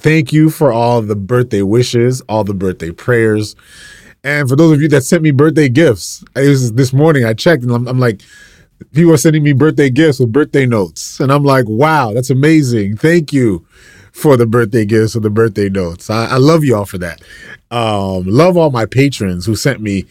thank 0.00 0.32
you 0.32 0.50
for 0.50 0.72
all 0.72 1.02
the 1.02 1.16
birthday 1.16 1.62
wishes, 1.62 2.20
all 2.22 2.44
the 2.44 2.54
birthday 2.54 2.90
prayers. 2.90 3.54
And 4.24 4.48
for 4.48 4.56
those 4.56 4.72
of 4.72 4.82
you 4.82 4.88
that 4.88 5.02
sent 5.02 5.22
me 5.22 5.30
birthday 5.30 5.68
gifts, 5.68 6.24
it 6.36 6.48
was 6.48 6.72
this 6.72 6.92
morning 6.92 7.24
I 7.24 7.34
checked 7.34 7.62
and 7.62 7.72
I'm, 7.72 7.88
I'm 7.88 7.98
like, 7.98 8.22
people 8.92 9.12
are 9.12 9.18
sending 9.18 9.42
me 9.42 9.52
birthday 9.52 9.90
gifts 9.90 10.20
with 10.20 10.32
birthday 10.32 10.66
notes. 10.66 11.20
And 11.20 11.32
I'm 11.32 11.44
like, 11.44 11.66
wow, 11.68 12.12
that's 12.12 12.30
amazing. 12.30 12.96
Thank 12.96 13.32
you 13.32 13.66
for 14.12 14.36
the 14.36 14.46
birthday 14.46 14.84
gifts 14.84 15.16
or 15.16 15.20
the 15.20 15.30
birthday 15.30 15.68
notes. 15.68 16.10
I, 16.10 16.26
I 16.26 16.36
love 16.36 16.64
y'all 16.64 16.84
for 16.84 16.98
that. 16.98 17.22
Um, 17.70 18.24
love 18.24 18.56
all 18.56 18.70
my 18.70 18.86
patrons 18.86 19.46
who 19.46 19.54
sent 19.54 19.80
me 19.80 20.06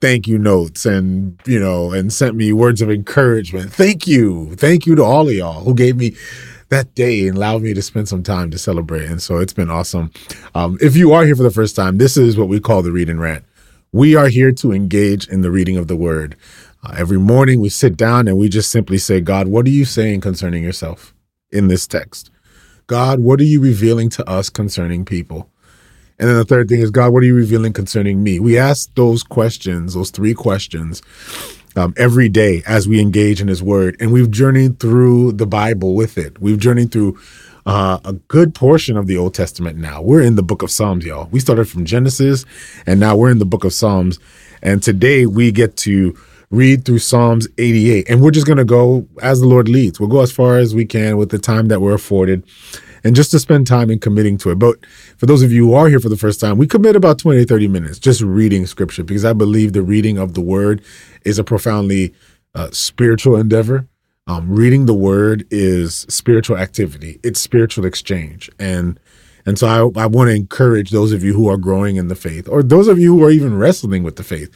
thank 0.00 0.26
you 0.26 0.36
notes 0.36 0.84
and 0.84 1.40
you 1.46 1.60
know 1.60 1.92
and 1.92 2.12
sent 2.12 2.34
me 2.34 2.52
words 2.52 2.82
of 2.82 2.90
encouragement. 2.90 3.72
Thank 3.72 4.06
you, 4.06 4.54
thank 4.56 4.84
you 4.84 4.96
to 4.96 5.04
all 5.04 5.28
of 5.28 5.34
y'all 5.34 5.62
who 5.62 5.74
gave 5.74 5.96
me 5.96 6.16
that 6.72 6.94
day 6.94 7.28
and 7.28 7.36
allowed 7.36 7.62
me 7.62 7.74
to 7.74 7.82
spend 7.82 8.08
some 8.08 8.22
time 8.22 8.50
to 8.50 8.58
celebrate. 8.58 9.04
And 9.04 9.22
so 9.22 9.36
it's 9.36 9.52
been 9.52 9.70
awesome. 9.70 10.10
Um, 10.54 10.78
if 10.80 10.96
you 10.96 11.12
are 11.12 11.24
here 11.24 11.36
for 11.36 11.42
the 11.42 11.50
first 11.50 11.76
time, 11.76 11.98
this 11.98 12.16
is 12.16 12.36
what 12.36 12.48
we 12.48 12.60
call 12.60 12.82
the 12.82 12.90
read 12.90 13.08
and 13.08 13.20
rant. 13.20 13.44
We 13.92 14.16
are 14.16 14.28
here 14.28 14.52
to 14.52 14.72
engage 14.72 15.28
in 15.28 15.42
the 15.42 15.50
reading 15.50 15.76
of 15.76 15.86
the 15.86 15.96
word. 15.96 16.34
Uh, 16.82 16.94
every 16.96 17.18
morning 17.18 17.60
we 17.60 17.68
sit 17.68 17.96
down 17.96 18.26
and 18.26 18.38
we 18.38 18.48
just 18.48 18.70
simply 18.70 18.98
say, 18.98 19.20
God, 19.20 19.48
what 19.48 19.66
are 19.66 19.70
you 19.70 19.84
saying 19.84 20.22
concerning 20.22 20.64
yourself 20.64 21.14
in 21.50 21.68
this 21.68 21.86
text? 21.86 22.30
God, 22.86 23.20
what 23.20 23.38
are 23.40 23.44
you 23.44 23.60
revealing 23.60 24.08
to 24.10 24.28
us 24.28 24.48
concerning 24.48 25.04
people? 25.04 25.48
And 26.18 26.28
then 26.28 26.36
the 26.36 26.44
third 26.44 26.68
thing 26.68 26.80
is, 26.80 26.90
God, 26.90 27.12
what 27.12 27.22
are 27.22 27.26
you 27.26 27.34
revealing 27.34 27.72
concerning 27.72 28.22
me? 28.22 28.40
We 28.40 28.56
ask 28.56 28.94
those 28.94 29.22
questions, 29.22 29.94
those 29.94 30.10
three 30.10 30.34
questions, 30.34 31.02
um, 31.76 31.94
every 31.96 32.28
day 32.28 32.62
as 32.66 32.88
we 32.88 33.00
engage 33.00 33.40
in 33.40 33.48
His 33.48 33.62
Word. 33.62 33.96
And 34.00 34.12
we've 34.12 34.30
journeyed 34.30 34.78
through 34.78 35.32
the 35.32 35.46
Bible 35.46 35.94
with 35.94 36.18
it. 36.18 36.40
We've 36.40 36.58
journeyed 36.58 36.92
through 36.92 37.18
uh, 37.64 38.00
a 38.04 38.14
good 38.14 38.54
portion 38.54 38.96
of 38.96 39.06
the 39.06 39.16
Old 39.16 39.34
Testament 39.34 39.78
now. 39.78 40.02
We're 40.02 40.22
in 40.22 40.36
the 40.36 40.42
book 40.42 40.62
of 40.62 40.70
Psalms, 40.70 41.04
y'all. 41.04 41.28
We 41.30 41.40
started 41.40 41.68
from 41.68 41.84
Genesis, 41.84 42.44
and 42.86 42.98
now 42.98 43.16
we're 43.16 43.30
in 43.30 43.38
the 43.38 43.46
book 43.46 43.64
of 43.64 43.72
Psalms. 43.72 44.18
And 44.62 44.82
today 44.82 45.26
we 45.26 45.52
get 45.52 45.76
to 45.78 46.16
read 46.50 46.84
through 46.84 46.98
Psalms 46.98 47.48
88. 47.58 48.08
And 48.08 48.20
we're 48.20 48.30
just 48.30 48.46
going 48.46 48.58
to 48.58 48.64
go 48.64 49.08
as 49.22 49.40
the 49.40 49.46
Lord 49.46 49.68
leads. 49.68 49.98
We'll 49.98 50.08
go 50.08 50.20
as 50.20 50.30
far 50.30 50.58
as 50.58 50.74
we 50.74 50.84
can 50.84 51.16
with 51.16 51.30
the 51.30 51.38
time 51.38 51.68
that 51.68 51.80
we're 51.80 51.94
afforded 51.94 52.44
and 53.04 53.16
just 53.16 53.30
to 53.32 53.38
spend 53.38 53.66
time 53.66 53.90
in 53.90 53.98
committing 53.98 54.38
to 54.38 54.50
it. 54.50 54.58
But 54.58 54.84
for 55.16 55.26
those 55.26 55.42
of 55.42 55.52
you 55.52 55.66
who 55.66 55.74
are 55.74 55.88
here 55.88 56.00
for 56.00 56.08
the 56.08 56.16
first 56.16 56.40
time, 56.40 56.58
we 56.58 56.66
commit 56.66 56.96
about 56.96 57.18
20 57.18 57.40
to 57.40 57.46
30 57.46 57.68
minutes 57.68 57.98
just 57.98 58.20
reading 58.22 58.66
scripture 58.66 59.04
because 59.04 59.24
I 59.24 59.32
believe 59.32 59.72
the 59.72 59.82
reading 59.82 60.18
of 60.18 60.34
the 60.34 60.40
word 60.40 60.82
is 61.24 61.38
a 61.38 61.44
profoundly 61.44 62.14
uh, 62.54 62.70
spiritual 62.72 63.36
endeavor. 63.36 63.88
Um, 64.26 64.54
reading 64.54 64.86
the 64.86 64.94
word 64.94 65.46
is 65.50 66.06
spiritual 66.08 66.56
activity. 66.56 67.18
It's 67.24 67.40
spiritual 67.40 67.84
exchange. 67.84 68.50
And 68.58 69.00
and 69.44 69.58
so 69.58 69.66
I, 69.66 70.02
I 70.02 70.06
want 70.06 70.28
to 70.28 70.36
encourage 70.36 70.90
those 70.90 71.12
of 71.12 71.24
you 71.24 71.34
who 71.34 71.48
are 71.48 71.56
growing 71.56 71.96
in 71.96 72.06
the 72.06 72.14
faith, 72.14 72.48
or 72.48 72.62
those 72.62 72.86
of 72.86 73.00
you 73.00 73.16
who 73.16 73.24
are 73.24 73.30
even 73.30 73.58
wrestling 73.58 74.04
with 74.04 74.14
the 74.14 74.22
faith. 74.22 74.48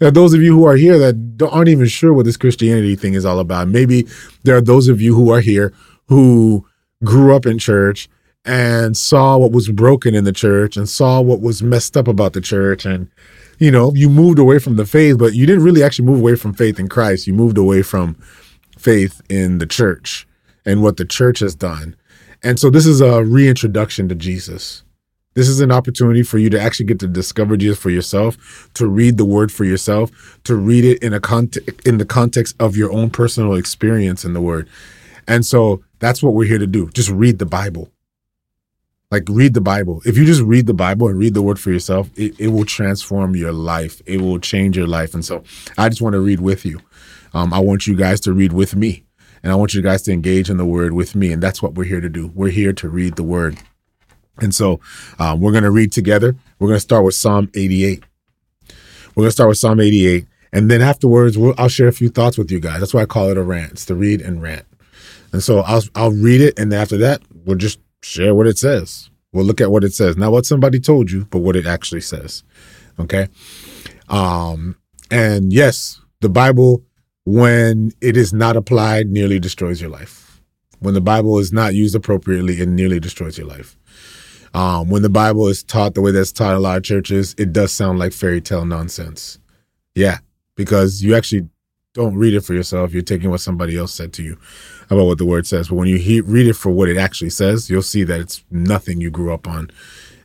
Are 0.00 0.10
those 0.10 0.34
of 0.34 0.42
you 0.42 0.52
who 0.52 0.64
are 0.64 0.74
here 0.74 0.98
that 0.98 1.48
aren't 1.50 1.68
even 1.68 1.86
sure 1.86 2.12
what 2.12 2.24
this 2.24 2.36
Christianity 2.36 2.96
thing 2.96 3.14
is 3.14 3.24
all 3.24 3.38
about. 3.38 3.68
Maybe 3.68 4.08
there 4.42 4.56
are 4.56 4.60
those 4.60 4.88
of 4.88 5.00
you 5.00 5.14
who 5.14 5.30
are 5.30 5.40
here 5.40 5.72
who 6.08 6.66
grew 7.04 7.34
up 7.34 7.46
in 7.46 7.58
church 7.58 8.08
and 8.44 8.96
saw 8.96 9.36
what 9.36 9.52
was 9.52 9.68
broken 9.68 10.14
in 10.14 10.24
the 10.24 10.32
church 10.32 10.76
and 10.76 10.88
saw 10.88 11.20
what 11.20 11.40
was 11.40 11.62
messed 11.62 11.96
up 11.96 12.08
about 12.08 12.32
the 12.32 12.40
church. 12.40 12.84
And 12.84 13.08
you 13.58 13.70
know 13.70 13.92
you 13.94 14.08
moved 14.08 14.40
away 14.40 14.58
from 14.58 14.76
the 14.76 14.84
faith 14.84 15.18
but 15.18 15.34
you 15.34 15.46
didn't 15.46 15.62
really 15.62 15.84
actually 15.84 16.04
move 16.04 16.18
away 16.18 16.34
from 16.34 16.52
faith 16.52 16.80
in 16.80 16.88
christ. 16.88 17.26
You 17.26 17.32
moved 17.32 17.58
away 17.58 17.82
from 17.82 18.14
faith 18.76 19.20
in 19.28 19.58
the 19.58 19.66
church 19.66 20.26
and 20.66 20.82
what 20.82 20.96
the 20.96 21.04
church 21.04 21.38
has 21.38 21.54
done. 21.54 21.94
And 22.42 22.58
so 22.58 22.70
this 22.70 22.86
is 22.86 23.00
a 23.00 23.22
reintroduction 23.24 24.08
to 24.08 24.16
jesus. 24.16 24.82
This 25.34 25.48
is 25.48 25.60
an 25.60 25.70
opportunity 25.70 26.22
for 26.22 26.38
you 26.38 26.50
to 26.50 26.60
actually 26.60 26.86
get 26.86 26.98
to 27.00 27.06
discover 27.06 27.56
jesus 27.56 27.78
for 27.78 27.90
yourself 27.90 28.68
to 28.74 28.88
read 28.88 29.16
the 29.16 29.24
word 29.24 29.52
for 29.52 29.64
yourself 29.64 30.40
to 30.44 30.56
read 30.56 30.84
it 30.84 31.02
in 31.02 31.12
a 31.12 31.20
context 31.20 31.86
in 31.86 31.98
the 31.98 32.04
context 32.04 32.56
of 32.58 32.76
your 32.76 32.92
own 32.92 33.10
personal 33.10 33.54
experience 33.54 34.24
in 34.24 34.32
the 34.32 34.40
word. 34.40 34.68
And 35.28 35.46
so 35.46 35.84
that's 36.02 36.20
what 36.20 36.34
we're 36.34 36.46
here 36.46 36.58
to 36.58 36.66
do. 36.66 36.90
Just 36.90 37.10
read 37.10 37.38
the 37.38 37.46
Bible. 37.46 37.88
Like 39.12 39.22
read 39.28 39.54
the 39.54 39.60
Bible. 39.60 40.02
If 40.04 40.18
you 40.18 40.24
just 40.24 40.42
read 40.42 40.66
the 40.66 40.74
Bible 40.74 41.06
and 41.06 41.16
read 41.16 41.32
the 41.32 41.42
word 41.42 41.60
for 41.60 41.70
yourself, 41.70 42.10
it, 42.16 42.34
it 42.40 42.48
will 42.48 42.64
transform 42.64 43.36
your 43.36 43.52
life. 43.52 44.02
It 44.04 44.20
will 44.20 44.40
change 44.40 44.76
your 44.76 44.88
life. 44.88 45.14
And 45.14 45.24
so 45.24 45.44
I 45.78 45.88
just 45.88 46.02
want 46.02 46.14
to 46.14 46.20
read 46.20 46.40
with 46.40 46.66
you. 46.66 46.80
Um, 47.34 47.52
I 47.52 47.60
want 47.60 47.86
you 47.86 47.94
guys 47.94 48.20
to 48.22 48.32
read 48.32 48.52
with 48.52 48.74
me. 48.74 49.04
And 49.44 49.52
I 49.52 49.54
want 49.54 49.74
you 49.74 49.82
guys 49.82 50.02
to 50.02 50.12
engage 50.12 50.50
in 50.50 50.56
the 50.56 50.64
word 50.64 50.92
with 50.92 51.14
me. 51.14 51.30
And 51.32 51.40
that's 51.40 51.62
what 51.62 51.74
we're 51.74 51.84
here 51.84 52.00
to 52.00 52.08
do. 52.08 52.32
We're 52.34 52.50
here 52.50 52.72
to 52.72 52.88
read 52.88 53.14
the 53.14 53.22
word. 53.22 53.58
And 54.38 54.52
so 54.52 54.80
um, 55.20 55.40
we're 55.40 55.52
going 55.52 55.62
to 55.62 55.70
read 55.70 55.92
together. 55.92 56.34
We're 56.58 56.68
going 56.68 56.78
to 56.78 56.80
start 56.80 57.04
with 57.04 57.14
Psalm 57.14 57.48
88. 57.54 58.02
We're 59.14 59.22
going 59.22 59.28
to 59.28 59.32
start 59.32 59.48
with 59.50 59.58
Psalm 59.58 59.78
88. 59.78 60.26
And 60.52 60.68
then 60.68 60.82
afterwards, 60.82 61.38
we'll, 61.38 61.54
I'll 61.58 61.68
share 61.68 61.88
a 61.88 61.92
few 61.92 62.08
thoughts 62.08 62.36
with 62.36 62.50
you 62.50 62.58
guys. 62.58 62.80
That's 62.80 62.92
why 62.92 63.02
I 63.02 63.06
call 63.06 63.28
it 63.28 63.38
a 63.38 63.42
rant. 63.42 63.72
It's 63.72 63.84
the 63.84 63.94
read 63.94 64.20
and 64.20 64.42
rant. 64.42 64.66
And 65.32 65.42
so 65.42 65.60
I'll 65.60 65.82
I'll 65.94 66.12
read 66.12 66.40
it, 66.40 66.58
and 66.58 66.72
after 66.72 66.96
that, 66.98 67.22
we'll 67.44 67.56
just 67.56 67.80
share 68.02 68.34
what 68.34 68.46
it 68.46 68.58
says. 68.58 69.10
We'll 69.32 69.46
look 69.46 69.60
at 69.60 69.70
what 69.70 69.84
it 69.84 69.94
says, 69.94 70.16
not 70.16 70.32
what 70.32 70.44
somebody 70.44 70.78
told 70.78 71.10
you, 71.10 71.24
but 71.24 71.38
what 71.38 71.56
it 71.56 71.66
actually 71.66 72.02
says. 72.02 72.44
Okay. 72.98 73.28
Um, 74.08 74.76
and 75.10 75.52
yes, 75.52 76.00
the 76.20 76.28
Bible, 76.28 76.82
when 77.24 77.92
it 78.02 78.16
is 78.16 78.34
not 78.34 78.56
applied, 78.56 79.08
nearly 79.08 79.40
destroys 79.40 79.80
your 79.80 79.88
life. 79.90 80.42
When 80.80 80.92
the 80.92 81.00
Bible 81.00 81.38
is 81.38 81.52
not 81.52 81.74
used 81.74 81.94
appropriately, 81.94 82.60
it 82.60 82.68
nearly 82.68 83.00
destroys 83.00 83.38
your 83.38 83.46
life. 83.46 83.78
Um, 84.52 84.90
when 84.90 85.00
the 85.00 85.08
Bible 85.08 85.48
is 85.48 85.62
taught 85.62 85.94
the 85.94 86.02
way 86.02 86.10
that's 86.10 86.32
taught 86.32 86.50
in 86.50 86.56
a 86.58 86.60
lot 86.60 86.76
of 86.76 86.82
churches, 86.82 87.34
it 87.38 87.54
does 87.54 87.72
sound 87.72 87.98
like 87.98 88.12
fairy 88.12 88.42
tale 88.42 88.66
nonsense. 88.66 89.38
Yeah, 89.94 90.18
because 90.56 91.02
you 91.02 91.14
actually 91.14 91.48
don't 91.94 92.16
read 92.16 92.34
it 92.34 92.42
for 92.42 92.52
yourself. 92.52 92.92
You're 92.92 93.02
taking 93.02 93.30
what 93.30 93.40
somebody 93.40 93.78
else 93.78 93.94
said 93.94 94.12
to 94.14 94.22
you 94.22 94.36
about 94.92 95.06
what 95.06 95.18
the 95.18 95.26
word 95.26 95.46
says. 95.46 95.68
But 95.68 95.76
when 95.76 95.88
you 95.88 95.98
he- 95.98 96.20
read 96.20 96.46
it 96.46 96.54
for 96.54 96.70
what 96.70 96.88
it 96.88 96.96
actually 96.96 97.30
says, 97.30 97.70
you'll 97.70 97.82
see 97.82 98.04
that 98.04 98.20
it's 98.20 98.44
nothing 98.50 99.00
you 99.00 99.10
grew 99.10 99.32
up 99.32 99.46
on 99.48 99.70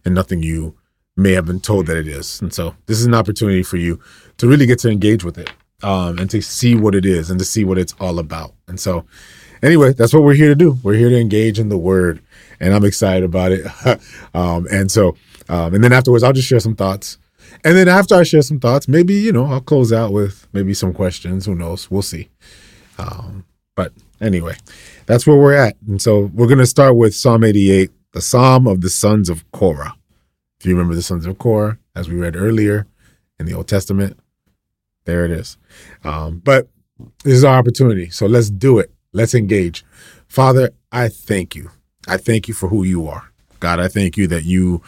and 0.05 0.15
nothing 0.15 0.43
you 0.43 0.75
may 1.15 1.31
have 1.31 1.45
been 1.45 1.59
told 1.59 1.87
that 1.87 1.97
it 1.97 2.07
is. 2.07 2.41
And 2.41 2.53
so 2.53 2.75
this 2.85 2.99
is 2.99 3.05
an 3.05 3.15
opportunity 3.15 3.63
for 3.63 3.77
you 3.77 3.99
to 4.37 4.47
really 4.47 4.65
get 4.65 4.79
to 4.79 4.89
engage 4.89 5.23
with 5.23 5.37
it 5.37 5.51
um, 5.83 6.17
and 6.19 6.29
to 6.29 6.41
see 6.41 6.75
what 6.75 6.95
it 6.95 7.05
is 7.05 7.29
and 7.29 7.39
to 7.39 7.45
see 7.45 7.65
what 7.65 7.77
it's 7.77 7.93
all 7.99 8.19
about. 8.19 8.53
And 8.67 8.79
so, 8.79 9.05
anyway, 9.61 9.93
that's 9.93 10.13
what 10.13 10.23
we're 10.23 10.35
here 10.35 10.49
to 10.49 10.55
do. 10.55 10.77
We're 10.83 10.95
here 10.95 11.09
to 11.09 11.19
engage 11.19 11.59
in 11.59 11.69
the 11.69 11.77
word, 11.77 12.21
and 12.59 12.73
I'm 12.73 12.85
excited 12.85 13.23
about 13.23 13.51
it. 13.51 13.65
um, 14.33 14.67
and 14.71 14.91
so, 14.91 15.15
um, 15.49 15.73
and 15.73 15.83
then 15.83 15.93
afterwards, 15.93 16.23
I'll 16.23 16.33
just 16.33 16.47
share 16.47 16.59
some 16.59 16.75
thoughts. 16.75 17.17
And 17.63 17.75
then 17.75 17.87
after 17.87 18.15
I 18.15 18.23
share 18.23 18.41
some 18.41 18.59
thoughts, 18.59 18.87
maybe, 18.87 19.15
you 19.15 19.31
know, 19.31 19.45
I'll 19.45 19.61
close 19.61 19.91
out 19.91 20.11
with 20.11 20.47
maybe 20.53 20.73
some 20.73 20.93
questions. 20.93 21.45
Who 21.45 21.55
knows? 21.55 21.89
We'll 21.89 22.01
see. 22.01 22.29
Um, 22.99 23.45
but 23.77 23.93
anyway, 24.19 24.57
that's 25.05 25.25
where 25.27 25.37
we're 25.37 25.53
at. 25.53 25.77
And 25.87 26.01
so 26.01 26.31
we're 26.33 26.47
going 26.47 26.57
to 26.57 26.65
start 26.65 26.97
with 26.97 27.15
Psalm 27.15 27.43
88, 27.43 27.91
the 28.11 28.21
Psalm 28.21 28.67
of 28.67 28.81
the 28.81 28.89
Sons 28.89 29.29
of 29.29 29.49
Korah. 29.51 29.95
If 30.59 30.65
you 30.65 30.73
remember 30.73 30.95
the 30.95 31.03
Sons 31.03 31.27
of 31.27 31.37
Korah, 31.37 31.77
as 31.95 32.09
we 32.09 32.15
read 32.15 32.35
earlier 32.35 32.87
in 33.39 33.45
the 33.45 33.53
Old 33.53 33.67
Testament, 33.67 34.19
there 35.05 35.23
it 35.23 35.31
is. 35.31 35.57
Um, 36.03 36.39
but 36.43 36.67
this 37.23 37.35
is 37.35 37.43
our 37.43 37.59
opportunity. 37.59 38.09
So 38.09 38.25
let's 38.25 38.49
do 38.49 38.79
it. 38.79 38.91
Let's 39.13 39.35
engage. 39.35 39.85
Father, 40.27 40.71
I 40.91 41.07
thank 41.07 41.55
you. 41.55 41.69
I 42.07 42.17
thank 42.17 42.47
you 42.47 42.55
for 42.55 42.69
who 42.69 42.83
you 42.83 43.07
are. 43.07 43.31
God, 43.59 43.79
I 43.79 43.89
thank 43.89 44.17
you 44.17 44.25
that 44.27 44.43
you, 44.43 44.81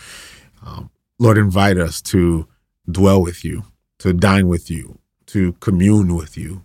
um, 0.66 0.90
Lord, 1.20 1.38
invite 1.38 1.78
us 1.78 2.02
to 2.04 2.48
dwell 2.90 3.22
with 3.22 3.46
you, 3.46 3.66
to 4.00 4.14
dine 4.14 4.48
with 4.48 4.72
you, 4.72 4.98
to 5.28 5.54
commune 5.54 6.16
with 6.16 6.38
you, 6.38 6.64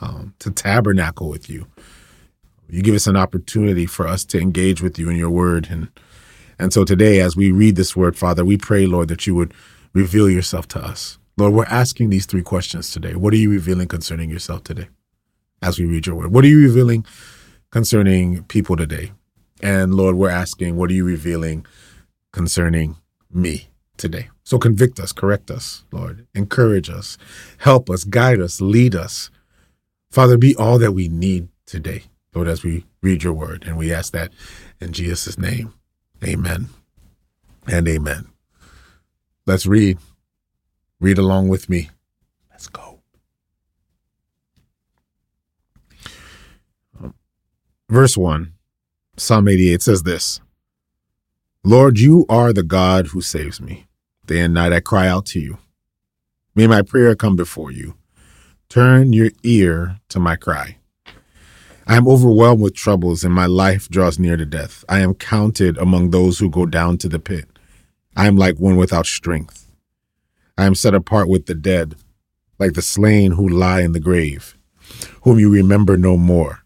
um, 0.00 0.34
to 0.40 0.50
tabernacle 0.50 1.28
with 1.28 1.48
you. 1.48 1.66
You 2.68 2.82
give 2.82 2.94
us 2.94 3.06
an 3.06 3.16
opportunity 3.16 3.86
for 3.86 4.06
us 4.06 4.24
to 4.26 4.40
engage 4.40 4.82
with 4.82 4.98
you 4.98 5.08
in 5.08 5.16
your 5.16 5.30
word. 5.30 5.68
And, 5.70 5.88
and 6.58 6.72
so 6.72 6.84
today, 6.84 7.20
as 7.20 7.36
we 7.36 7.52
read 7.52 7.76
this 7.76 7.94
word, 7.94 8.16
Father, 8.16 8.44
we 8.44 8.56
pray, 8.56 8.86
Lord, 8.86 9.08
that 9.08 9.26
you 9.26 9.34
would 9.34 9.54
reveal 9.92 10.28
yourself 10.28 10.66
to 10.68 10.80
us. 10.84 11.18
Lord, 11.36 11.52
we're 11.52 11.64
asking 11.66 12.10
these 12.10 12.26
three 12.26 12.42
questions 12.42 12.90
today. 12.90 13.14
What 13.14 13.32
are 13.34 13.36
you 13.36 13.50
revealing 13.50 13.88
concerning 13.88 14.30
yourself 14.30 14.64
today 14.64 14.88
as 15.62 15.78
we 15.78 15.84
read 15.84 16.06
your 16.06 16.16
word? 16.16 16.32
What 16.32 16.44
are 16.44 16.48
you 16.48 16.62
revealing 16.62 17.04
concerning 17.70 18.44
people 18.44 18.76
today? 18.76 19.12
And 19.62 19.94
Lord, 19.94 20.16
we're 20.16 20.30
asking, 20.30 20.76
what 20.76 20.90
are 20.90 20.94
you 20.94 21.04
revealing 21.04 21.66
concerning 22.32 22.96
me 23.30 23.68
today? 23.96 24.28
So 24.44 24.58
convict 24.58 24.98
us, 25.00 25.12
correct 25.12 25.50
us, 25.50 25.84
Lord, 25.92 26.26
encourage 26.34 26.88
us, 26.90 27.18
help 27.58 27.90
us, 27.90 28.04
guide 28.04 28.40
us, 28.40 28.60
lead 28.60 28.94
us. 28.94 29.30
Father, 30.10 30.36
be 30.36 30.54
all 30.56 30.78
that 30.78 30.92
we 30.92 31.08
need 31.08 31.48
today, 31.66 32.04
Lord, 32.34 32.48
as 32.48 32.62
we 32.62 32.86
read 33.02 33.22
your 33.22 33.32
word. 33.32 33.64
And 33.66 33.76
we 33.76 33.92
ask 33.92 34.12
that 34.12 34.32
in 34.80 34.92
Jesus' 34.92 35.38
name. 35.38 35.74
Amen 36.24 36.68
and 37.66 37.86
amen. 37.88 38.28
Let's 39.46 39.66
read. 39.66 39.98
Read 40.98 41.18
along 41.18 41.48
with 41.48 41.68
me. 41.68 41.90
Let's 42.50 42.68
go. 42.68 43.00
Verse 47.88 48.16
1, 48.16 48.52
Psalm 49.16 49.48
88 49.48 49.82
says 49.82 50.02
this 50.02 50.40
Lord, 51.62 51.98
you 51.98 52.26
are 52.28 52.52
the 52.52 52.62
God 52.62 53.08
who 53.08 53.20
saves 53.20 53.60
me. 53.60 53.86
Day 54.26 54.40
and 54.40 54.54
night 54.54 54.72
I 54.72 54.80
cry 54.80 55.06
out 55.06 55.26
to 55.26 55.40
you. 55.40 55.58
May 56.54 56.66
my 56.66 56.82
prayer 56.82 57.14
come 57.14 57.36
before 57.36 57.70
you. 57.70 57.94
Turn 58.76 59.14
your 59.14 59.30
ear 59.42 60.00
to 60.10 60.20
my 60.20 60.36
cry. 60.36 60.76
I 61.86 61.96
am 61.96 62.06
overwhelmed 62.06 62.60
with 62.60 62.74
troubles, 62.74 63.24
and 63.24 63.32
my 63.32 63.46
life 63.46 63.88
draws 63.88 64.18
near 64.18 64.36
to 64.36 64.44
death. 64.44 64.84
I 64.86 65.00
am 65.00 65.14
counted 65.14 65.78
among 65.78 66.10
those 66.10 66.40
who 66.40 66.50
go 66.50 66.66
down 66.66 66.98
to 66.98 67.08
the 67.08 67.18
pit. 67.18 67.46
I 68.14 68.26
am 68.26 68.36
like 68.36 68.58
one 68.58 68.76
without 68.76 69.06
strength. 69.06 69.72
I 70.58 70.66
am 70.66 70.74
set 70.74 70.92
apart 70.92 71.26
with 71.26 71.46
the 71.46 71.54
dead, 71.54 71.94
like 72.58 72.74
the 72.74 72.82
slain 72.82 73.32
who 73.32 73.48
lie 73.48 73.80
in 73.80 73.92
the 73.92 73.98
grave, 73.98 74.58
whom 75.22 75.38
you 75.38 75.50
remember 75.50 75.96
no 75.96 76.18
more, 76.18 76.62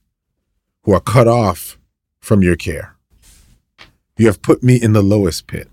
who 0.83 0.93
are 0.93 1.01
cut 1.01 1.29
off 1.29 1.79
from 2.19 2.43
your 2.43 2.57
care. 2.57 2.97
You 4.17 4.27
have 4.27 4.43
put 4.43 4.65
me 4.65 4.83
in 4.83 4.95
the 4.95 5.03
lowest 5.03 5.47
pit, 5.47 5.69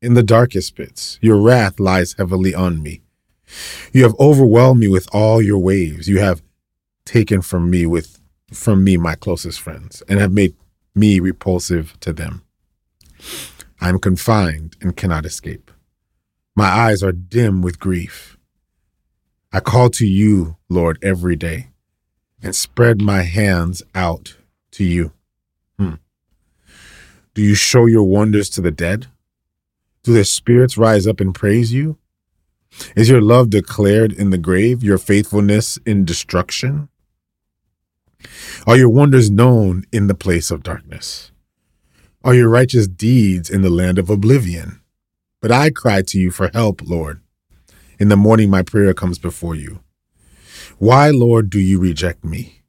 in 0.00 0.14
the 0.14 0.22
darkest 0.22 0.76
pits. 0.76 1.18
Your 1.20 1.42
wrath 1.42 1.80
lies 1.80 2.12
heavily 2.12 2.54
on 2.54 2.80
me. 2.80 3.02
You 3.92 4.02
have 4.02 4.14
overwhelmed 4.18 4.80
me 4.80 4.88
with 4.88 5.08
all 5.12 5.40
your 5.42 5.58
waves. 5.58 6.08
You 6.08 6.20
have 6.20 6.42
taken 7.04 7.42
from 7.42 7.70
me 7.70 7.86
with 7.86 8.20
from 8.52 8.82
me 8.82 8.96
my 8.96 9.14
closest 9.14 9.60
friends 9.60 10.02
and 10.08 10.18
have 10.18 10.32
made 10.32 10.54
me 10.94 11.20
repulsive 11.20 11.98
to 12.00 12.12
them. 12.12 12.42
I 13.80 13.88
am 13.88 13.98
confined 13.98 14.76
and 14.80 14.96
cannot 14.96 15.26
escape. 15.26 15.70
My 16.56 16.66
eyes 16.66 17.02
are 17.02 17.12
dim 17.12 17.62
with 17.62 17.78
grief. 17.78 18.36
I 19.52 19.60
call 19.60 19.90
to 19.90 20.06
you, 20.06 20.56
Lord, 20.68 20.98
every 21.02 21.36
day 21.36 21.68
and 22.42 22.54
spread 22.54 23.00
my 23.00 23.22
hands 23.22 23.82
out 23.94 24.36
to 24.72 24.84
you. 24.84 25.12
Hmm. 25.78 25.94
Do 27.34 27.42
you 27.42 27.54
show 27.54 27.86
your 27.86 28.04
wonders 28.04 28.48
to 28.50 28.60
the 28.60 28.70
dead? 28.70 29.06
Do 30.02 30.12
their 30.12 30.24
spirits 30.24 30.76
rise 30.78 31.06
up 31.06 31.20
and 31.20 31.34
praise 31.34 31.72
you? 31.72 31.98
Is 32.96 33.08
your 33.08 33.20
love 33.20 33.50
declared 33.50 34.12
in 34.12 34.30
the 34.30 34.38
grave, 34.38 34.82
your 34.82 34.98
faithfulness 34.98 35.78
in 35.86 36.04
destruction? 36.04 36.88
Are 38.66 38.76
your 38.76 38.88
wonders 38.88 39.30
known 39.30 39.84
in 39.92 40.06
the 40.06 40.14
place 40.14 40.50
of 40.50 40.62
darkness? 40.62 41.32
Are 42.24 42.34
your 42.34 42.48
righteous 42.48 42.88
deeds 42.88 43.48
in 43.48 43.62
the 43.62 43.70
land 43.70 43.98
of 43.98 44.10
oblivion? 44.10 44.80
But 45.40 45.52
I 45.52 45.70
cry 45.70 46.02
to 46.02 46.18
you 46.18 46.30
for 46.30 46.50
help, 46.52 46.82
Lord. 46.82 47.20
In 47.98 48.08
the 48.08 48.16
morning, 48.16 48.50
my 48.50 48.62
prayer 48.62 48.92
comes 48.92 49.18
before 49.18 49.54
you. 49.54 49.80
Why, 50.78 51.10
Lord, 51.10 51.50
do 51.50 51.58
you 51.58 51.80
reject 51.80 52.24
me 52.24 52.62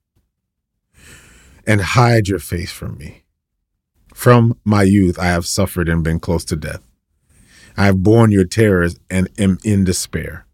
and 1.66 1.81
hide 1.81 2.28
your 2.28 2.40
face 2.40 2.72
from 2.72 2.98
me? 2.98 3.24
From 4.13 4.57
my 4.63 4.84
youth, 4.84 5.19
I 5.19 5.25
have 5.28 5.46
suffered 5.46 5.90
and 5.90 6.04
been 6.04 6.19
close 6.19 6.44
to 6.46 6.56
death. 6.56 6.88
I 7.80 7.86
have 7.86 8.04
borne 8.04 8.30
your 8.30 8.44
terrors 8.44 8.98
and 9.10 9.30
am 9.40 9.58
in 9.64 9.86
despair. 9.86 10.46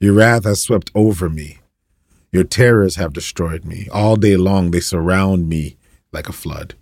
Your 0.00 0.14
wrath 0.14 0.44
has 0.44 0.62
swept 0.62 0.90
over 0.94 1.28
me. 1.28 1.58
Your 2.32 2.44
terrors 2.44 2.96
have 2.96 3.12
destroyed 3.12 3.66
me. 3.66 3.88
All 3.92 4.16
day 4.16 4.38
long 4.38 4.70
they 4.70 4.80
surround 4.80 5.50
me 5.50 5.76
like 6.12 6.30
a 6.30 6.32
flood. 6.32 6.74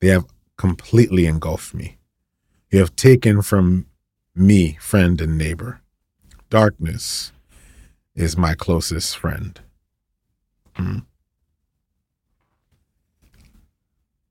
They 0.00 0.08
have 0.08 0.24
completely 0.56 1.26
engulfed 1.26 1.74
me. 1.74 1.98
You 2.70 2.78
have 2.78 2.96
taken 2.96 3.42
from 3.42 3.84
me 4.34 4.78
friend 4.80 5.20
and 5.20 5.36
neighbor. 5.36 5.82
Darkness 6.48 7.32
is 8.14 8.38
my 8.38 8.54
closest 8.54 9.14
friend. 9.14 9.60
Mm. 10.78 11.04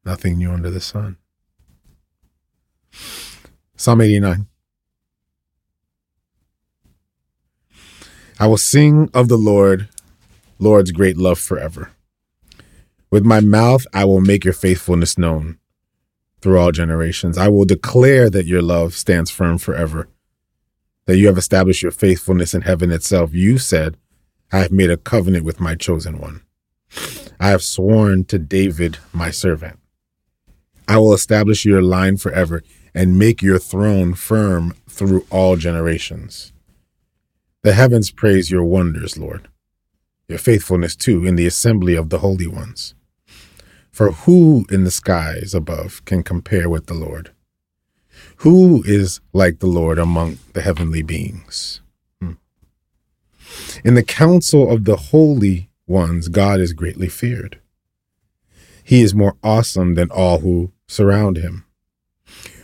Nothing 0.03 0.39
new 0.39 0.51
under 0.51 0.71
the 0.71 0.81
sun. 0.81 1.17
Psalm 3.79 4.01
89. 4.01 4.45
I 8.37 8.45
will 8.45 8.57
sing 8.57 9.09
of 9.13 9.29
the 9.29 9.37
Lord 9.37 9.87
Lord's 10.59 10.91
great 10.91 11.15
love 11.15 11.39
forever. 11.39 11.93
With 13.09 13.23
my 13.23 13.39
mouth, 13.39 13.87
I 13.93 14.03
will 14.03 14.19
make 14.19 14.43
your 14.43 14.53
faithfulness 14.53 15.17
known 15.17 15.59
through 16.41 16.59
all 16.59 16.73
generations. 16.73 17.37
I 17.37 17.47
will 17.47 17.63
declare 17.63 18.29
that 18.29 18.45
your 18.45 18.61
love 18.61 18.95
stands 18.95 19.31
firm 19.31 19.57
forever, 19.57 20.09
that 21.05 21.15
you 21.15 21.27
have 21.27 21.37
established 21.37 21.81
your 21.81 21.93
faithfulness 21.93 22.53
in 22.53 22.63
heaven 22.63 22.91
itself. 22.91 23.33
You 23.33 23.57
said, 23.57 23.95
I 24.51 24.57
have 24.57 24.73
made 24.73 24.91
a 24.91 24.97
covenant 24.97 25.45
with 25.45 25.61
my 25.61 25.75
chosen 25.75 26.19
one. 26.19 26.41
I 27.39 27.47
have 27.47 27.63
sworn 27.63 28.25
to 28.25 28.39
David, 28.39 28.97
my 29.13 29.31
servant. 29.31 29.79
I 30.85 30.97
will 30.97 31.13
establish 31.13 31.63
your 31.63 31.81
line 31.81 32.17
forever 32.17 32.61
and 32.93 33.19
make 33.19 33.41
your 33.41 33.59
throne 33.59 34.13
firm 34.13 34.75
through 34.87 35.25
all 35.29 35.55
generations. 35.55 36.53
The 37.61 37.73
heavens 37.73 38.11
praise 38.11 38.49
your 38.49 38.63
wonders, 38.63 39.17
Lord 39.17 39.47
your 40.29 40.37
faithfulness 40.37 40.95
too 40.95 41.25
in 41.25 41.35
the 41.35 41.47
assembly 41.47 41.95
of 41.95 42.09
the 42.09 42.19
holy 42.19 42.47
ones. 42.47 42.93
For 43.91 44.11
who 44.11 44.65
in 44.69 44.83
the 44.83 44.91
skies 44.91 45.53
above 45.53 46.05
can 46.05 46.23
compare 46.23 46.69
with 46.69 46.85
the 46.85 46.93
Lord? 46.93 47.31
Who 48.37 48.83
is 48.85 49.19
like 49.33 49.59
the 49.59 49.67
Lord 49.67 49.97
among 49.97 50.37
the 50.53 50.61
heavenly 50.61 51.01
beings? 51.01 51.81
Hmm. 52.21 52.33
In 53.83 53.95
the 53.95 54.03
council 54.03 54.71
of 54.71 54.85
the 54.85 54.95
holy 54.95 55.69
ones, 55.87 56.29
God 56.29 56.59
is 56.59 56.73
greatly 56.73 57.09
feared. 57.09 57.59
He 58.83 59.01
is 59.01 59.15
more 59.15 59.35
awesome 59.43 59.95
than 59.95 60.11
all 60.11 60.39
who 60.39 60.71
surround 60.87 61.37
him. 61.37 61.65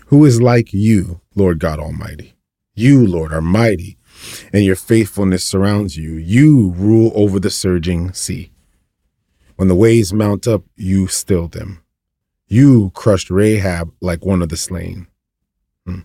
Who 0.08 0.26
is 0.26 0.42
like 0.42 0.74
you, 0.74 1.22
Lord 1.36 1.60
God 1.60 1.80
Almighty? 1.80 2.36
You, 2.76 3.06
Lord, 3.06 3.34
are 3.34 3.42
mighty 3.42 3.98
and 4.54 4.64
your 4.64 4.76
faithfulness 4.76 5.44
surrounds 5.44 5.98
you. 5.98 6.14
You 6.14 6.72
rule 6.72 7.12
over 7.16 7.40
the 7.40 7.50
surging 7.50 8.14
sea. 8.14 8.52
When 9.56 9.68
the 9.68 9.76
waves 9.76 10.14
mount 10.14 10.48
up, 10.48 10.64
you 10.76 11.08
still 11.08 11.48
them. 11.48 11.82
You 12.48 12.92
crushed 12.94 13.30
Rahab 13.30 13.92
like 14.02 14.26
one 14.26 14.42
of 14.42 14.50
the 14.50 14.58
slain. 14.58 15.08
Hmm. 15.86 16.02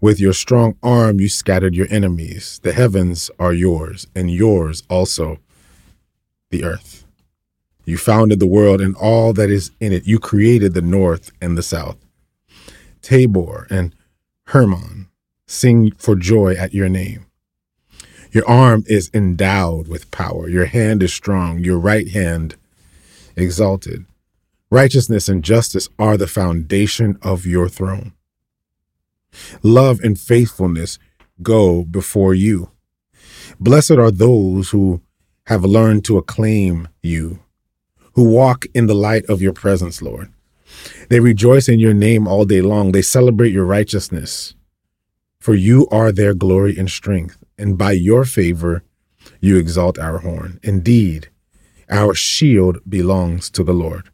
With 0.00 0.20
your 0.20 0.32
strong 0.32 0.76
arm, 0.82 1.18
you 1.20 1.28
scattered 1.28 1.74
your 1.74 1.88
enemies. 1.90 2.60
The 2.62 2.72
heavens 2.72 3.30
are 3.38 3.52
yours, 3.52 4.06
and 4.14 4.30
yours 4.30 4.82
also 4.88 5.38
the 6.50 6.64
earth. 6.64 7.04
You 7.84 7.96
founded 7.96 8.40
the 8.40 8.46
world 8.46 8.80
and 8.80 8.96
all 8.96 9.32
that 9.32 9.48
is 9.48 9.70
in 9.80 9.92
it. 9.92 10.06
You 10.06 10.18
created 10.18 10.74
the 10.74 10.82
north 10.82 11.30
and 11.40 11.56
the 11.56 11.62
south. 11.62 12.05
Tabor 13.06 13.68
and 13.70 13.94
Hermon 14.48 15.06
sing 15.46 15.92
for 15.92 16.16
joy 16.16 16.54
at 16.54 16.74
your 16.74 16.88
name. 16.88 17.26
Your 18.32 18.44
arm 18.48 18.82
is 18.88 19.12
endowed 19.14 19.86
with 19.86 20.10
power. 20.10 20.48
Your 20.48 20.64
hand 20.64 21.04
is 21.04 21.14
strong. 21.14 21.60
Your 21.60 21.78
right 21.78 22.08
hand 22.08 22.56
exalted. 23.36 24.06
Righteousness 24.72 25.28
and 25.28 25.44
justice 25.44 25.88
are 26.00 26.16
the 26.16 26.26
foundation 26.26 27.16
of 27.22 27.46
your 27.46 27.68
throne. 27.68 28.12
Love 29.62 30.00
and 30.00 30.18
faithfulness 30.18 30.98
go 31.40 31.84
before 31.84 32.34
you. 32.34 32.72
Blessed 33.60 33.92
are 33.92 34.10
those 34.10 34.70
who 34.70 35.00
have 35.44 35.64
learned 35.64 36.04
to 36.06 36.18
acclaim 36.18 36.88
you, 37.04 37.38
who 38.14 38.28
walk 38.28 38.66
in 38.74 38.88
the 38.88 38.96
light 38.96 39.24
of 39.26 39.40
your 39.40 39.52
presence, 39.52 40.02
Lord. 40.02 40.32
They 41.08 41.20
rejoice 41.20 41.68
in 41.68 41.78
your 41.78 41.94
name 41.94 42.26
all 42.26 42.44
day 42.44 42.60
long. 42.60 42.92
They 42.92 43.02
celebrate 43.02 43.52
your 43.52 43.64
righteousness, 43.64 44.54
for 45.40 45.54
you 45.54 45.86
are 45.90 46.12
their 46.12 46.34
glory 46.34 46.76
and 46.76 46.90
strength 46.90 47.42
and 47.58 47.78
by 47.78 47.92
your 47.92 48.24
favor 48.24 48.82
you 49.40 49.56
exalt 49.56 49.98
our 49.98 50.18
horn. 50.18 50.60
Indeed, 50.62 51.28
our 51.88 52.14
shield 52.14 52.78
belongs 52.88 53.50
to 53.50 53.62
the 53.62 53.72
Lord, 53.72 54.10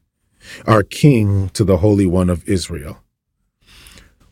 our 0.66 0.82
King 0.82 1.48
to 1.50 1.64
the 1.64 1.78
Holy 1.78 2.06
One 2.06 2.30
of 2.30 2.48
Israel. 2.48 2.98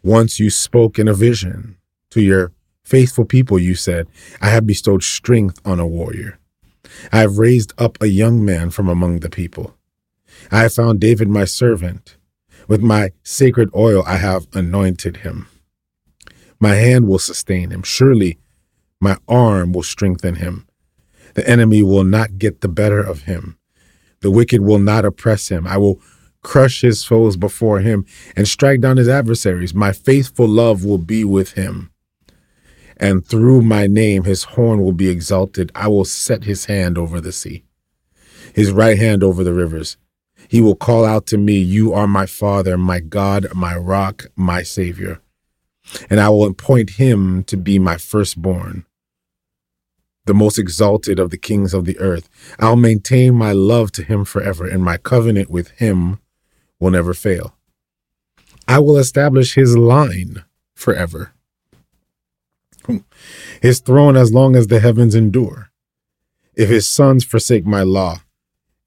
Once 0.03 0.41
you 0.41 0.51
spoke 0.51 0.99
in 0.99 1.09
a 1.09 1.15
vision 1.15 1.77
to 2.11 2.21
your 2.21 2.53
faithful 2.85 3.25
people, 3.25 3.59
you 3.59 3.75
said, 3.75 4.09
I 4.41 4.49
have 4.51 4.67
bestowed 4.67 5.03
strength 5.03 5.61
on 5.65 5.79
a 5.79 5.87
warrior. 5.87 6.39
I 7.13 7.19
have 7.19 7.39
raised 7.39 7.73
up 7.79 7.99
a 8.01 8.07
young 8.07 8.45
man 8.45 8.71
from 8.71 8.89
among 8.89 9.21
the 9.21 9.31
people. 9.31 9.77
I 10.51 10.63
have 10.63 10.75
found 10.75 11.01
David 11.01 11.29
my 11.29 11.45
servant. 11.45 12.17
With 12.71 12.83
my 12.83 13.11
sacred 13.25 13.69
oil 13.75 14.05
I 14.07 14.19
have 14.19 14.47
anointed 14.53 15.19
him. 15.19 15.49
My 16.61 16.77
hand 16.77 17.09
will 17.09 17.19
sustain 17.19 17.73
him. 17.73 17.83
Surely 17.83 18.39
my 19.01 19.17
arm 19.27 19.73
will 19.73 19.83
strengthen 19.83 20.37
him. 20.37 20.69
The 21.35 21.45
enemy 21.51 21.83
will 21.83 22.05
not 22.05 22.39
get 22.39 22.61
the 22.61 22.69
better 22.69 23.01
of 23.01 23.23
him. 23.23 23.59
The 24.21 24.31
wicked 24.31 24.61
will 24.61 24.79
not 24.79 25.05
oppress 25.05 25.49
him. 25.49 25.67
I 25.67 25.79
will 25.79 26.01
crush 26.43 26.83
his 26.83 27.03
foes 27.03 27.37
before 27.37 27.81
him 27.81 28.07
and 28.37 28.47
strike 28.47 28.81
down 28.81 28.99
his 28.99 29.09
adversaries. 29.09 29.75
My 29.75 29.91
faithful 29.91 30.47
love 30.47 30.85
will 30.85 30.99
be 30.99 31.25
with 31.25 31.55
him. 31.55 31.91
And 32.99 33.27
through 33.27 33.63
my 33.63 33.89
name, 33.89 34.23
his 34.23 34.45
horn 34.45 34.81
will 34.81 34.93
be 34.93 35.09
exalted. 35.09 35.73
I 35.75 35.89
will 35.89 36.05
set 36.05 36.45
his 36.45 36.67
hand 36.67 36.99
over 36.99 37.21
the 37.21 37.33
sea, 37.33 37.65
his 38.55 38.71
right 38.71 38.97
hand 38.97 39.25
over 39.25 39.43
the 39.43 39.55
rivers. 39.55 39.97
He 40.51 40.61
will 40.61 40.75
call 40.75 41.05
out 41.05 41.29
to 41.29 41.39
me, 41.39 41.61
You 41.61 41.93
are 41.93 42.09
my 42.09 42.27
Father, 42.27 42.77
my 42.77 42.99
God, 42.99 43.55
my 43.55 43.77
rock, 43.77 44.27
my 44.35 44.65
Savior. 44.65 45.21
And 46.11 46.19
I 46.19 46.29
will 46.29 46.45
appoint 46.45 46.91
him 46.91 47.45
to 47.45 47.57
be 47.57 47.79
my 47.79 47.97
firstborn, 47.97 48.85
the 50.25 50.35
most 50.35 50.59
exalted 50.59 51.21
of 51.21 51.31
the 51.31 51.39
kings 51.39 51.73
of 51.73 51.85
the 51.85 51.97
earth. 52.01 52.29
I'll 52.59 52.75
maintain 52.75 53.37
my 53.37 53.53
love 53.53 53.93
to 53.93 54.03
him 54.03 54.25
forever, 54.25 54.67
and 54.67 54.83
my 54.83 54.97
covenant 54.97 55.51
with 55.51 55.71
him 55.79 56.19
will 56.81 56.91
never 56.91 57.15
fail. 57.15 57.55
I 58.67 58.81
will 58.81 58.99
establish 58.99 59.55
his 59.55 59.77
line 59.77 60.45
forever, 60.75 61.33
his 63.63 63.79
throne 63.79 64.17
as 64.17 64.33
long 64.33 64.57
as 64.57 64.67
the 64.67 64.81
heavens 64.81 65.15
endure. 65.15 65.71
If 66.57 66.69
his 66.69 66.89
sons 66.89 67.25
forsake 67.25 67.65
my 67.65 67.85
law, 67.85 68.23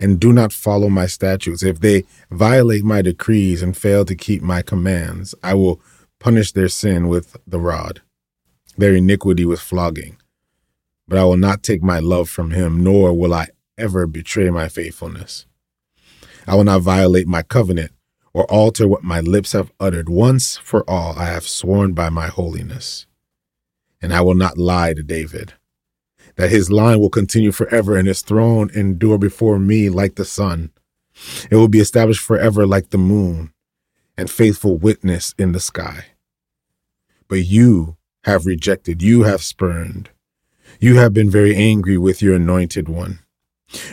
and 0.03 0.19
do 0.19 0.33
not 0.33 0.51
follow 0.51 0.89
my 0.89 1.05
statutes, 1.05 1.63
if 1.63 1.79
they 1.79 2.03
violate 2.29 2.83
my 2.83 3.01
decrees 3.01 3.61
and 3.61 3.75
fail 3.75 4.03
to 4.03 4.13
keep 4.15 4.41
my 4.41 4.61
commands, 4.61 5.33
I 5.41 5.53
will 5.53 5.79
punish 6.19 6.51
their 6.51 6.67
sin 6.67 7.07
with 7.07 7.37
the 7.47 7.57
rod, 7.57 8.01
their 8.77 8.93
iniquity 8.93 9.45
with 9.45 9.61
flogging. 9.61 10.17
But 11.07 11.19
I 11.19 11.23
will 11.23 11.37
not 11.37 11.63
take 11.63 11.81
my 11.81 11.99
love 11.99 12.29
from 12.29 12.51
him, 12.51 12.83
nor 12.83 13.13
will 13.13 13.33
I 13.33 13.47
ever 13.77 14.05
betray 14.05 14.49
my 14.49 14.67
faithfulness. 14.67 15.45
I 16.45 16.55
will 16.55 16.65
not 16.65 16.81
violate 16.81 17.27
my 17.27 17.41
covenant 17.41 17.93
or 18.33 18.43
alter 18.51 18.89
what 18.89 19.03
my 19.03 19.21
lips 19.21 19.53
have 19.53 19.71
uttered. 19.79 20.09
Once 20.09 20.57
for 20.57 20.83
all, 20.89 21.17
I 21.17 21.27
have 21.27 21.47
sworn 21.47 21.93
by 21.93 22.09
my 22.09 22.27
holiness. 22.27 23.07
And 24.01 24.13
I 24.13 24.19
will 24.19 24.35
not 24.35 24.57
lie 24.57 24.93
to 24.95 25.01
David 25.01 25.53
that 26.35 26.49
his 26.49 26.71
line 26.71 26.99
will 26.99 27.09
continue 27.09 27.51
forever 27.51 27.95
and 27.95 28.07
his 28.07 28.21
throne 28.21 28.69
endure 28.75 29.17
before 29.17 29.59
me 29.59 29.89
like 29.89 30.15
the 30.15 30.25
sun. 30.25 30.71
It 31.49 31.55
will 31.55 31.67
be 31.67 31.79
established 31.79 32.21
forever 32.21 32.65
like 32.65 32.89
the 32.89 32.97
moon 32.97 33.53
and 34.17 34.29
faithful 34.29 34.77
witness 34.77 35.33
in 35.37 35.51
the 35.51 35.59
sky. 35.59 36.05
But 37.27 37.45
you 37.45 37.97
have 38.23 38.45
rejected, 38.45 39.01
you 39.01 39.23
have 39.23 39.41
spurned, 39.41 40.09
you 40.79 40.97
have 40.97 41.13
been 41.13 41.29
very 41.29 41.55
angry 41.55 41.97
with 41.97 42.21
your 42.21 42.35
anointed 42.35 42.89
one. 42.89 43.19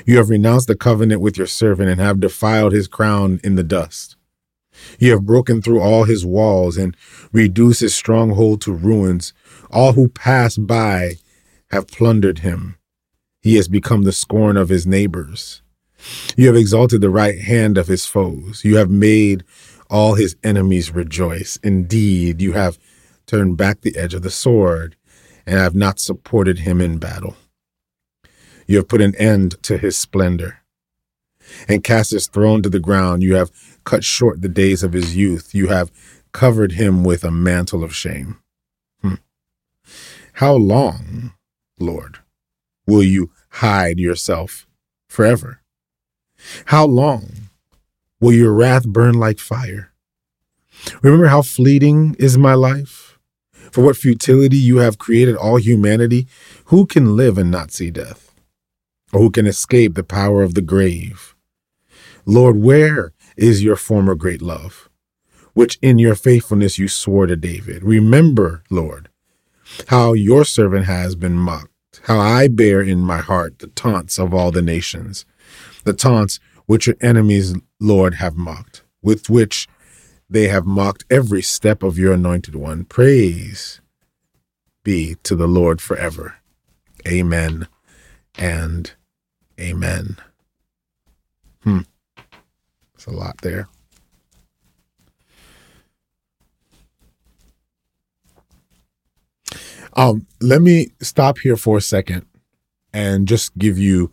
You 0.05 0.17
have 0.17 0.29
renounced 0.29 0.67
the 0.67 0.77
covenant 0.77 1.21
with 1.21 1.39
your 1.39 1.47
servant 1.47 1.89
and 1.89 2.01
have 2.01 2.21
defiled 2.21 2.73
his 2.73 2.89
crown 2.89 3.41
in 3.43 3.55
the 3.55 3.63
dust. 3.63 4.17
You 4.99 5.13
have 5.13 5.27
broken 5.27 5.63
through 5.63 5.81
all 5.81 6.05
his 6.05 6.25
walls 6.25 6.77
and 6.77 6.97
reduced 7.33 7.81
his 7.81 7.95
stronghold 7.95 8.61
to 8.63 8.73
ruins. 8.73 9.33
All 9.71 9.93
who 9.93 10.09
pass 10.09 10.57
by 10.57 11.15
have 11.71 11.87
plundered 11.87 12.41
him. 12.41 12.77
He 13.41 13.57
has 13.57 13.69
become 13.69 14.03
the 14.03 14.13
scorn 14.13 14.57
of 14.57 14.69
his 14.69 14.87
neighbors. 14.87 15.63
You 16.37 16.47
have 16.47 16.57
exalted 16.57 17.01
the 17.01 17.11
right 17.11 17.41
hand 17.41 17.79
of 17.79 17.87
his 17.87 18.07
foes. 18.07 18.65
You 18.65 18.77
have 18.77 18.91
made 18.91 19.45
all 19.89 20.15
his 20.15 20.37
enemies 20.43 20.95
rejoice. 20.95 21.59
Indeed, 21.63 22.41
you 22.41 22.53
have 22.53 22.79
turned 23.27 23.57
back 23.57 23.81
the 23.81 23.97
edge 23.97 24.15
of 24.15 24.23
the 24.23 24.31
sword 24.31 24.97
and 25.47 25.59
have 25.59 25.75
not 25.75 25.99
supported 25.99 26.61
him 26.61 26.81
in 26.81 26.99
battle. 26.99 27.37
You 28.67 28.77
have 28.77 28.89
put 28.89 29.01
an 29.01 29.15
end 29.17 29.61
to 29.65 29.79
his 29.79 29.99
splendor 29.99 30.59
and 31.69 31.85
cast 31.85 32.13
his 32.13 32.29
throne 32.29 32.63
to 32.63 32.69
the 32.69 32.81
ground. 32.81 33.23
You 33.23 33.35
have 33.35 33.51
cut 33.85 34.05
short 34.05 34.43
the 34.43 34.49
days 34.49 34.83
of 34.83 34.93
his 34.93 35.17
youth. 35.17 35.55
You 35.55 35.69
have 35.69 35.91
covered 36.33 36.73
him 36.73 37.03
with 37.03 37.25
a 37.25 37.31
mantle 37.31 37.83
of 37.83 37.95
shame. 37.95 38.39
Hmm. 39.03 39.15
How 40.35 40.55
long, 40.55 41.33
Lord, 41.81 42.19
will 42.87 43.03
you 43.03 43.31
hide 43.51 43.99
yourself 43.99 44.67
forever? 45.09 45.63
How 46.67 46.85
long 46.85 47.31
will 48.21 48.33
your 48.33 48.53
wrath 48.53 48.87
burn 48.87 49.15
like 49.15 49.39
fire? 49.39 49.93
Remember 51.03 51.27
how 51.27 51.43
fleeting 51.43 52.17
is 52.19 52.39
my 52.39 52.55
life? 52.55 53.19
For 53.73 53.85
what 53.85 53.97
futility 53.97 54.57
you 54.57 54.79
have 54.79 54.99
created 54.99 55.37
all 55.37 55.57
humanity? 55.57 56.27
Who 56.67 56.87
can 56.87 57.17
live 57.17 57.39
and 57.39 57.51
not 57.51 57.71
see 57.71 57.91
death? 57.91 58.35
Or 59.13 59.21
who 59.21 59.31
can 59.31 59.47
escape 59.47 59.95
the 59.95 60.05
power 60.05 60.43
of 60.43 60.55
the 60.55 60.63
grave? 60.63 61.35
Lord, 62.27 62.57
where 62.57 63.13
is 63.37 63.63
your 63.63 63.77
former 63.77 64.15
great 64.15 64.43
love, 64.43 64.89
which 65.55 65.79
in 65.83 65.99
your 65.99 66.15
faithfulness 66.15 66.79
you 66.79 66.89
swore 66.89 67.27
to 67.27 67.37
David? 67.37 67.83
Remember, 67.83 68.63
Lord, 68.71 69.09
how 69.89 70.13
your 70.13 70.45
servant 70.45 70.87
has 70.87 71.15
been 71.15 71.35
mocked 71.35 71.70
how 72.05 72.19
I 72.19 72.49
bear 72.49 72.81
in 72.81 73.01
my 73.01 73.19
heart 73.19 73.59
the 73.59 73.69
taunts 73.69 74.19
of 74.19 74.33
all 74.33 74.51
the 74.51 74.63
nations, 74.63 75.25
the 75.85 75.93
taunts 75.93 76.41
which 76.67 76.87
your 76.87 76.97
enemies, 77.01 77.55
Lord, 77.81 78.15
have 78.15 78.37
mocked, 78.37 78.83
with 79.03 79.29
which 79.29 79.69
they 80.29 80.49
have 80.49 80.67
mocked 80.67 81.05
every 81.11 81.43
step 81.43 81.83
of 81.83 81.99
your 81.99 82.13
anointed 82.13 82.55
one. 82.55 82.85
Praise 82.85 83.81
be 84.85 85.17
to 85.23 85.37
the 85.37 85.49
Lord 85.49 85.81
forever. 85.81 86.37
Amen 87.07 87.69
and 88.39 88.93
amen. 89.59 90.17
Hmm. 91.63 91.81
It's 92.95 93.07
a 93.07 93.11
lot 93.11 93.39
there. 93.43 93.69
Um, 99.95 100.27
let 100.41 100.63
me 100.63 100.89
stop 101.01 101.39
here 101.39 101.57
for 101.57 101.77
a 101.77 101.83
second 101.83 102.27
and 102.93 103.27
just 103.27 103.57
give 103.59 103.79
you 103.79 104.11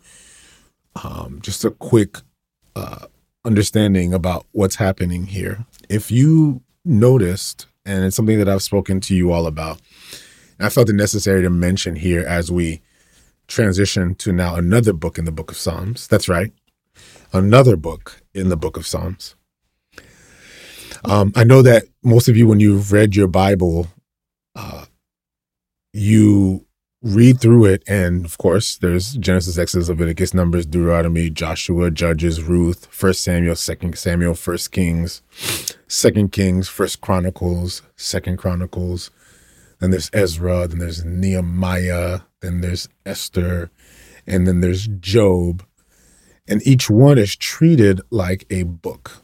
um, 1.02 1.40
just 1.42 1.64
a 1.64 1.70
quick 1.70 2.18
uh, 2.76 3.06
understanding 3.44 4.12
about 4.12 4.46
what's 4.52 4.76
happening 4.76 5.26
here. 5.26 5.66
If 5.88 6.10
you 6.10 6.62
noticed, 6.84 7.66
and 7.84 8.04
it's 8.04 8.16
something 8.16 8.38
that 8.38 8.48
I've 8.48 8.62
spoken 8.62 9.00
to 9.02 9.14
you 9.14 9.32
all 9.32 9.46
about, 9.46 9.80
I 10.60 10.68
felt 10.68 10.90
it 10.90 10.94
necessary 10.94 11.42
to 11.42 11.50
mention 11.50 11.96
here 11.96 12.24
as 12.26 12.50
we 12.50 12.80
transition 13.46 14.14
to 14.16 14.32
now 14.32 14.56
another 14.56 14.92
book 14.92 15.18
in 15.18 15.24
the 15.24 15.32
book 15.32 15.50
of 15.50 15.56
Psalms. 15.56 16.06
That's 16.08 16.28
right, 16.28 16.52
another 17.32 17.76
book 17.76 18.22
in 18.34 18.48
the 18.48 18.56
book 18.56 18.76
of 18.76 18.86
Psalms. 18.86 19.36
Um, 21.04 21.32
I 21.36 21.44
know 21.44 21.62
that 21.62 21.84
most 22.02 22.28
of 22.28 22.36
you, 22.36 22.48
when 22.48 22.60
you've 22.60 22.92
read 22.92 23.14
your 23.14 23.28
Bible, 23.28 23.86
uh, 24.56 24.86
you 25.92 26.66
read 27.02 27.40
through 27.40 27.64
it, 27.66 27.82
and 27.86 28.24
of 28.24 28.38
course, 28.38 28.76
there's 28.76 29.14
Genesis, 29.14 29.58
Exodus, 29.58 29.88
Leviticus, 29.88 30.34
Numbers, 30.34 30.66
Deuteronomy, 30.66 31.30
Joshua, 31.30 31.90
Judges, 31.90 32.42
Ruth, 32.42 32.86
First 32.90 33.22
Samuel, 33.22 33.56
Second 33.56 33.96
Samuel, 33.96 34.34
First 34.34 34.72
Kings, 34.72 35.22
Second 35.86 36.32
Kings, 36.32 36.68
First 36.68 37.00
Chronicles, 37.00 37.82
Second 37.96 38.38
Chronicles. 38.38 39.10
Then 39.78 39.90
there's 39.90 40.10
Ezra, 40.12 40.66
then 40.66 40.80
there's 40.80 41.04
Nehemiah, 41.04 42.20
then 42.40 42.60
there's 42.60 42.88
Esther, 43.06 43.70
and 44.26 44.46
then 44.46 44.60
there's 44.60 44.88
Job. 44.88 45.64
And 46.48 46.66
each 46.66 46.90
one 46.90 47.18
is 47.18 47.36
treated 47.36 48.00
like 48.10 48.44
a 48.50 48.64
book. 48.64 49.22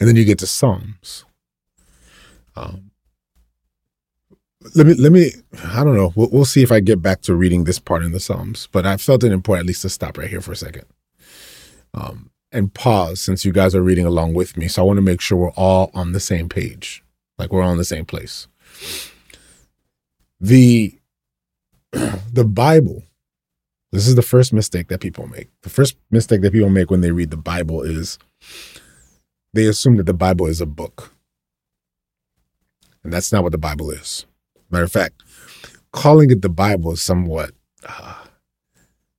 And 0.00 0.08
then 0.08 0.16
you 0.16 0.24
get 0.24 0.38
to 0.40 0.46
Psalms. 0.46 1.24
Um, 2.56 2.85
let 4.74 4.86
me 4.86 4.94
let 4.94 5.12
me 5.12 5.32
i 5.64 5.84
don't 5.84 5.96
know. 5.96 6.12
We'll, 6.14 6.28
we'll 6.30 6.44
see 6.44 6.62
if 6.62 6.72
i 6.72 6.80
get 6.80 7.02
back 7.02 7.22
to 7.22 7.34
reading 7.34 7.64
this 7.64 7.78
part 7.78 8.02
in 8.02 8.12
the 8.12 8.20
psalms 8.20 8.68
but 8.72 8.86
i 8.86 8.96
felt 8.96 9.24
it 9.24 9.32
important 9.32 9.64
at 9.64 9.68
least 9.68 9.82
to 9.82 9.88
stop 9.88 10.18
right 10.18 10.28
here 10.28 10.40
for 10.40 10.52
a 10.52 10.56
second. 10.56 10.84
Um, 11.94 12.30
and 12.52 12.72
pause 12.72 13.20
since 13.20 13.44
you 13.44 13.52
guys 13.52 13.74
are 13.74 13.82
reading 13.82 14.06
along 14.06 14.34
with 14.34 14.56
me. 14.56 14.68
So 14.68 14.82
i 14.82 14.84
want 14.84 14.98
to 14.98 15.02
make 15.02 15.20
sure 15.20 15.38
we're 15.38 15.50
all 15.50 15.90
on 15.94 16.12
the 16.12 16.20
same 16.20 16.48
page. 16.48 17.02
Like 17.38 17.52
we're 17.52 17.62
all 17.62 17.72
in 17.72 17.78
the 17.78 17.84
same 17.84 18.04
place. 18.04 18.48
The 20.40 20.94
the 21.92 22.44
bible 22.44 23.02
this 23.92 24.08
is 24.08 24.14
the 24.14 24.22
first 24.22 24.52
mistake 24.52 24.88
that 24.88 25.00
people 25.00 25.26
make. 25.26 25.48
The 25.62 25.70
first 25.70 25.96
mistake 26.10 26.42
that 26.42 26.52
people 26.52 26.68
make 26.68 26.90
when 26.90 27.00
they 27.00 27.12
read 27.12 27.30
the 27.30 27.36
bible 27.36 27.82
is 27.82 28.18
they 29.54 29.66
assume 29.66 29.96
that 29.96 30.06
the 30.06 30.12
bible 30.12 30.46
is 30.46 30.60
a 30.60 30.66
book. 30.66 31.14
And 33.02 33.12
that's 33.12 33.32
not 33.32 33.42
what 33.42 33.52
the 33.52 33.58
bible 33.58 33.90
is 33.90 34.26
Matter 34.70 34.84
of 34.84 34.92
fact, 34.92 35.22
calling 35.92 36.30
it 36.30 36.42
the 36.42 36.48
Bible 36.48 36.92
is 36.92 37.02
somewhat 37.02 37.52
uh, 37.88 38.14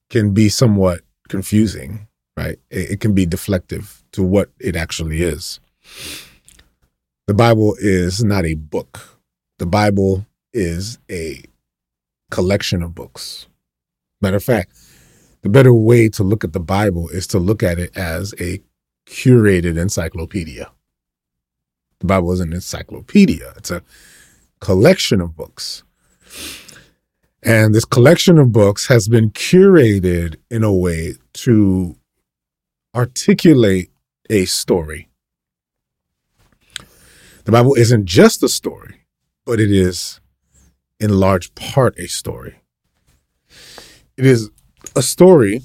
can 0.09 0.33
be 0.33 0.49
somewhat 0.49 1.01
confusing, 1.29 2.07
right? 2.35 2.59
It, 2.69 2.91
it 2.91 2.99
can 2.99 3.13
be 3.13 3.25
deflective 3.25 4.03
to 4.13 4.23
what 4.23 4.49
it 4.59 4.75
actually 4.75 5.21
is. 5.21 5.59
The 7.27 7.33
Bible 7.33 7.75
is 7.79 8.23
not 8.23 8.45
a 8.45 8.53
book. 8.53 9.19
The 9.59 9.65
Bible 9.65 10.25
is 10.53 10.97
a 11.11 11.43
collection 12.31 12.83
of 12.83 12.95
books. 12.95 13.47
Matter 14.21 14.37
of 14.37 14.43
fact, 14.43 14.71
the 15.41 15.49
better 15.49 15.73
way 15.73 16.09
to 16.09 16.23
look 16.23 16.43
at 16.43 16.53
the 16.53 16.59
Bible 16.59 17.09
is 17.09 17.27
to 17.27 17.39
look 17.39 17.63
at 17.63 17.79
it 17.79 17.95
as 17.95 18.33
a 18.39 18.61
curated 19.07 19.77
encyclopedia. 19.77 20.71
The 21.99 22.05
Bible 22.05 22.31
is 22.31 22.39
an 22.39 22.53
encyclopedia. 22.53 23.53
It's 23.57 23.71
a 23.71 23.81
collection 24.59 25.21
of 25.21 25.35
books. 25.35 25.83
And 27.43 27.73
this 27.73 27.85
collection 27.85 28.37
of 28.37 28.51
books 28.51 28.87
has 28.87 29.07
been 29.07 29.29
curated 29.31 30.35
in 30.49 30.63
a 30.63 30.73
way 30.73 31.15
to 31.33 31.95
articulate 32.95 33.91
a 34.29 34.45
story. 34.45 35.07
The 37.45 37.51
Bible 37.51 37.75
isn't 37.75 38.05
just 38.05 38.43
a 38.43 38.49
story, 38.49 39.05
but 39.45 39.59
it 39.59 39.71
is 39.71 40.19
in 40.99 41.19
large 41.19 41.53
part 41.55 41.97
a 41.97 42.07
story. 42.07 42.59
It 44.17 44.25
is 44.25 44.49
a 44.95 45.01
story 45.01 45.61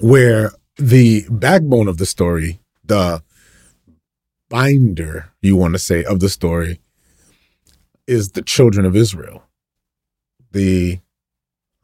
where 0.00 0.50
the 0.76 1.24
backbone 1.30 1.88
of 1.88 1.98
the 1.98 2.06
story, 2.06 2.60
the 2.84 3.22
binder, 4.50 5.30
you 5.40 5.56
want 5.56 5.74
to 5.74 5.78
say, 5.78 6.04
of 6.04 6.20
the 6.20 6.28
story 6.28 6.80
is 8.08 8.32
the 8.32 8.42
children 8.42 8.86
of 8.86 8.96
Israel, 8.96 9.44
the 10.52 11.00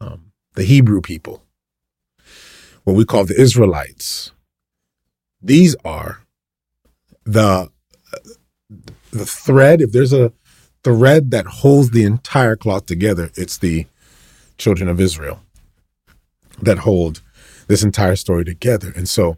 um, 0.01 0.33
the 0.55 0.63
Hebrew 0.63 1.01
people, 1.01 1.43
what 2.83 2.95
we 2.95 3.05
call 3.05 3.25
the 3.25 3.39
Israelites. 3.39 4.31
These 5.41 5.75
are 5.85 6.21
the 7.25 7.71
the 9.11 9.25
thread. 9.25 9.81
If 9.81 9.91
there's 9.93 10.13
a 10.13 10.33
thread 10.83 11.31
that 11.31 11.45
holds 11.45 11.91
the 11.91 12.03
entire 12.03 12.55
cloth 12.55 12.87
together, 12.87 13.31
it's 13.35 13.57
the 13.57 13.87
children 14.57 14.89
of 14.89 15.01
Israel 15.01 15.41
that 16.61 16.79
hold 16.79 17.21
this 17.67 17.83
entire 17.83 18.15
story 18.15 18.45
together. 18.45 18.93
And 18.95 19.09
so 19.09 19.37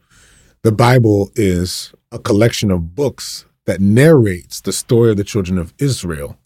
the 0.63 0.71
Bible 0.71 1.31
is 1.35 1.93
a 2.11 2.19
collection 2.19 2.71
of 2.71 2.95
books 2.95 3.45
that 3.65 3.81
narrates 3.81 4.61
the 4.61 4.73
story 4.73 5.11
of 5.11 5.17
the 5.17 5.23
children 5.23 5.57
of 5.57 5.73
Israel 5.79 6.37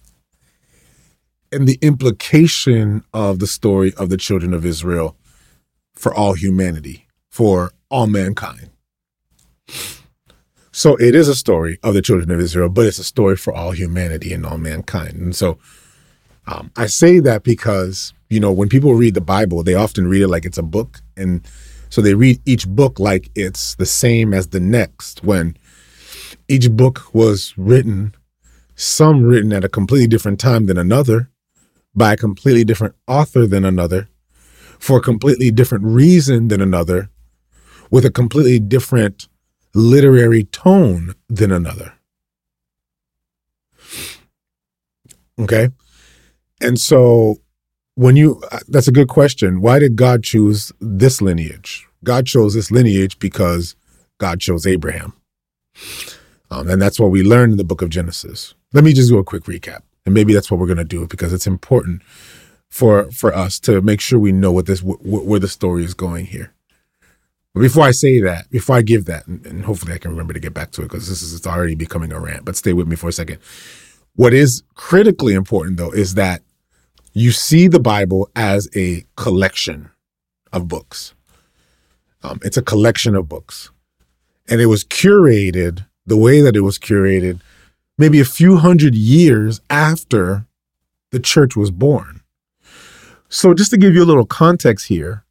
and 1.51 1.67
the 1.67 1.77
implication 1.81 3.03
of 3.13 3.39
the 3.39 3.47
story 3.47 3.93
of 3.95 4.09
the 4.09 4.17
children 4.17 4.53
of 4.53 4.65
Israel 4.65 5.17
for 5.93 6.13
all 6.13 6.33
humanity, 6.33 7.07
for 7.29 7.71
all 7.89 8.07
mankind. 8.07 8.69
So 10.71 10.95
it 10.95 11.15
is 11.15 11.27
a 11.27 11.35
story 11.35 11.77
of 11.83 11.93
the 11.93 12.01
children 12.01 12.31
of 12.31 12.39
Israel, 12.39 12.69
but 12.69 12.85
it's 12.85 12.99
a 12.99 13.03
story 13.03 13.35
for 13.35 13.53
all 13.53 13.71
humanity 13.71 14.33
and 14.33 14.45
all 14.45 14.57
mankind. 14.57 15.15
And 15.15 15.35
so 15.35 15.57
um, 16.47 16.71
I 16.77 16.85
say 16.85 17.19
that 17.19 17.43
because, 17.43 18.13
you 18.29 18.39
know, 18.39 18.51
when 18.51 18.69
people 18.69 18.93
read 18.95 19.13
the 19.13 19.21
Bible, 19.21 19.63
they 19.63 19.73
often 19.73 20.07
read 20.07 20.21
it 20.21 20.29
like 20.29 20.45
it's 20.45 20.57
a 20.57 20.63
book. 20.63 21.01
And 21.17 21.45
so 21.89 22.01
they 22.01 22.13
read 22.13 22.39
each 22.45 22.67
book 22.67 22.99
like 22.99 23.29
it's 23.35 23.75
the 23.75 23.85
same 23.85 24.33
as 24.33 24.47
the 24.47 24.61
next, 24.61 25.23
when 25.25 25.57
each 26.47 26.71
book 26.71 27.13
was 27.13 27.53
written, 27.57 28.15
some 28.75 29.23
written 29.23 29.51
at 29.51 29.65
a 29.65 29.69
completely 29.69 30.07
different 30.07 30.39
time 30.39 30.67
than 30.67 30.77
another, 30.77 31.29
by 31.93 32.13
a 32.13 32.17
completely 32.17 32.63
different 32.63 32.95
author 33.07 33.45
than 33.45 33.65
another, 33.65 34.07
for 34.79 34.97
a 34.97 35.01
completely 35.01 35.51
different 35.51 35.83
reason 35.83 36.47
than 36.47 36.61
another, 36.61 37.09
with 37.89 38.05
a 38.05 38.11
completely 38.11 38.59
different 38.59 39.27
literary 39.73 40.43
tone 40.45 41.13
than 41.29 41.51
another. 41.51 41.93
Okay. 45.39 45.69
And 46.61 46.79
so 46.79 47.37
when 47.95 48.15
you, 48.15 48.41
that's 48.67 48.87
a 48.87 48.91
good 48.91 49.07
question. 49.07 49.61
Why 49.61 49.79
did 49.79 49.95
God 49.95 50.23
choose 50.23 50.71
this 50.79 51.21
lineage? 51.21 51.87
God 52.03 52.25
chose 52.25 52.53
this 52.53 52.71
lineage 52.71 53.19
because 53.19 53.75
God 54.17 54.39
chose 54.39 54.65
Abraham. 54.65 55.13
Um, 56.49 56.69
and 56.69 56.81
that's 56.81 56.99
what 56.99 57.11
we 57.11 57.23
learned 57.23 57.53
in 57.53 57.57
the 57.57 57.63
book 57.63 57.81
of 57.81 57.89
Genesis. 57.89 58.53
Let 58.73 58.83
me 58.83 58.93
just 58.93 59.09
do 59.09 59.17
a 59.17 59.23
quick 59.23 59.43
recap. 59.43 59.81
And 60.05 60.13
maybe 60.13 60.33
that's 60.33 60.49
what 60.49 60.59
we're 60.59 60.67
going 60.67 60.77
to 60.77 60.83
do 60.83 61.05
because 61.07 61.31
it's 61.33 61.47
important 61.47 62.01
for 62.69 63.11
for 63.11 63.35
us 63.35 63.59
to 63.59 63.81
make 63.81 64.01
sure 64.01 64.17
we 64.17 64.31
know 64.31 64.51
what 64.51 64.65
this 64.65 64.79
wh- 64.79 65.03
where 65.03 65.39
the 65.39 65.47
story 65.47 65.83
is 65.83 65.93
going 65.93 66.25
here. 66.25 66.53
But 67.53 67.61
before 67.61 67.83
I 67.83 67.91
say 67.91 68.21
that, 68.21 68.49
before 68.49 68.77
I 68.77 68.81
give 68.81 69.05
that, 69.05 69.27
and, 69.27 69.45
and 69.45 69.65
hopefully 69.65 69.93
I 69.93 69.97
can 69.97 70.11
remember 70.11 70.33
to 70.33 70.39
get 70.39 70.53
back 70.53 70.71
to 70.71 70.81
it 70.81 70.85
because 70.85 71.09
this 71.09 71.21
is 71.21 71.33
it's 71.33 71.45
already 71.45 71.75
becoming 71.75 72.13
a 72.13 72.19
rant. 72.19 72.45
But 72.45 72.55
stay 72.55 72.73
with 72.73 72.87
me 72.87 72.95
for 72.95 73.09
a 73.09 73.13
second. 73.13 73.39
What 74.15 74.33
is 74.33 74.63
critically 74.73 75.33
important 75.33 75.77
though 75.77 75.91
is 75.91 76.15
that 76.15 76.41
you 77.13 77.31
see 77.31 77.67
the 77.67 77.79
Bible 77.79 78.29
as 78.35 78.69
a 78.75 79.05
collection 79.17 79.89
of 80.53 80.67
books. 80.69 81.13
Um, 82.23 82.39
it's 82.43 82.57
a 82.57 82.61
collection 82.61 83.15
of 83.15 83.27
books, 83.27 83.69
and 84.47 84.61
it 84.61 84.67
was 84.67 84.83
curated 84.83 85.85
the 86.05 86.17
way 86.17 86.41
that 86.41 86.55
it 86.55 86.61
was 86.61 86.79
curated 86.79 87.41
maybe 87.97 88.19
a 88.19 88.25
few 88.25 88.57
hundred 88.57 88.95
years 88.95 89.61
after 89.69 90.45
the 91.11 91.19
church 91.19 91.55
was 91.55 91.71
born. 91.71 92.21
So, 93.29 93.53
just 93.53 93.71
to 93.71 93.77
give 93.77 93.93
you 93.93 94.03
a 94.03 94.05
little 94.05 94.25
context 94.25 94.87
here, 94.87 95.23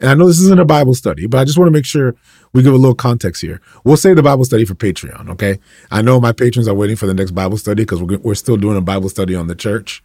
and 0.00 0.10
I 0.10 0.14
know 0.14 0.26
this 0.26 0.40
isn't 0.40 0.58
a 0.58 0.64
Bible 0.64 0.94
study, 0.94 1.26
but 1.26 1.38
I 1.38 1.44
just 1.44 1.58
want 1.58 1.68
to 1.68 1.72
make 1.72 1.84
sure 1.84 2.16
we 2.52 2.62
give 2.62 2.74
a 2.74 2.76
little 2.76 2.94
context 2.94 3.40
here. 3.40 3.60
We'll 3.84 3.96
save 3.96 4.16
the 4.16 4.22
Bible 4.22 4.44
study 4.44 4.64
for 4.64 4.74
Patreon, 4.74 5.30
okay? 5.30 5.60
I 5.90 6.02
know 6.02 6.20
my 6.20 6.32
patrons 6.32 6.66
are 6.66 6.74
waiting 6.74 6.96
for 6.96 7.06
the 7.06 7.14
next 7.14 7.30
Bible 7.30 7.56
study 7.56 7.84
because 7.84 8.02
we're, 8.02 8.18
we're 8.18 8.34
still 8.34 8.56
doing 8.56 8.76
a 8.76 8.80
Bible 8.80 9.08
study 9.08 9.36
on 9.36 9.46
the 9.46 9.54
church. 9.54 10.02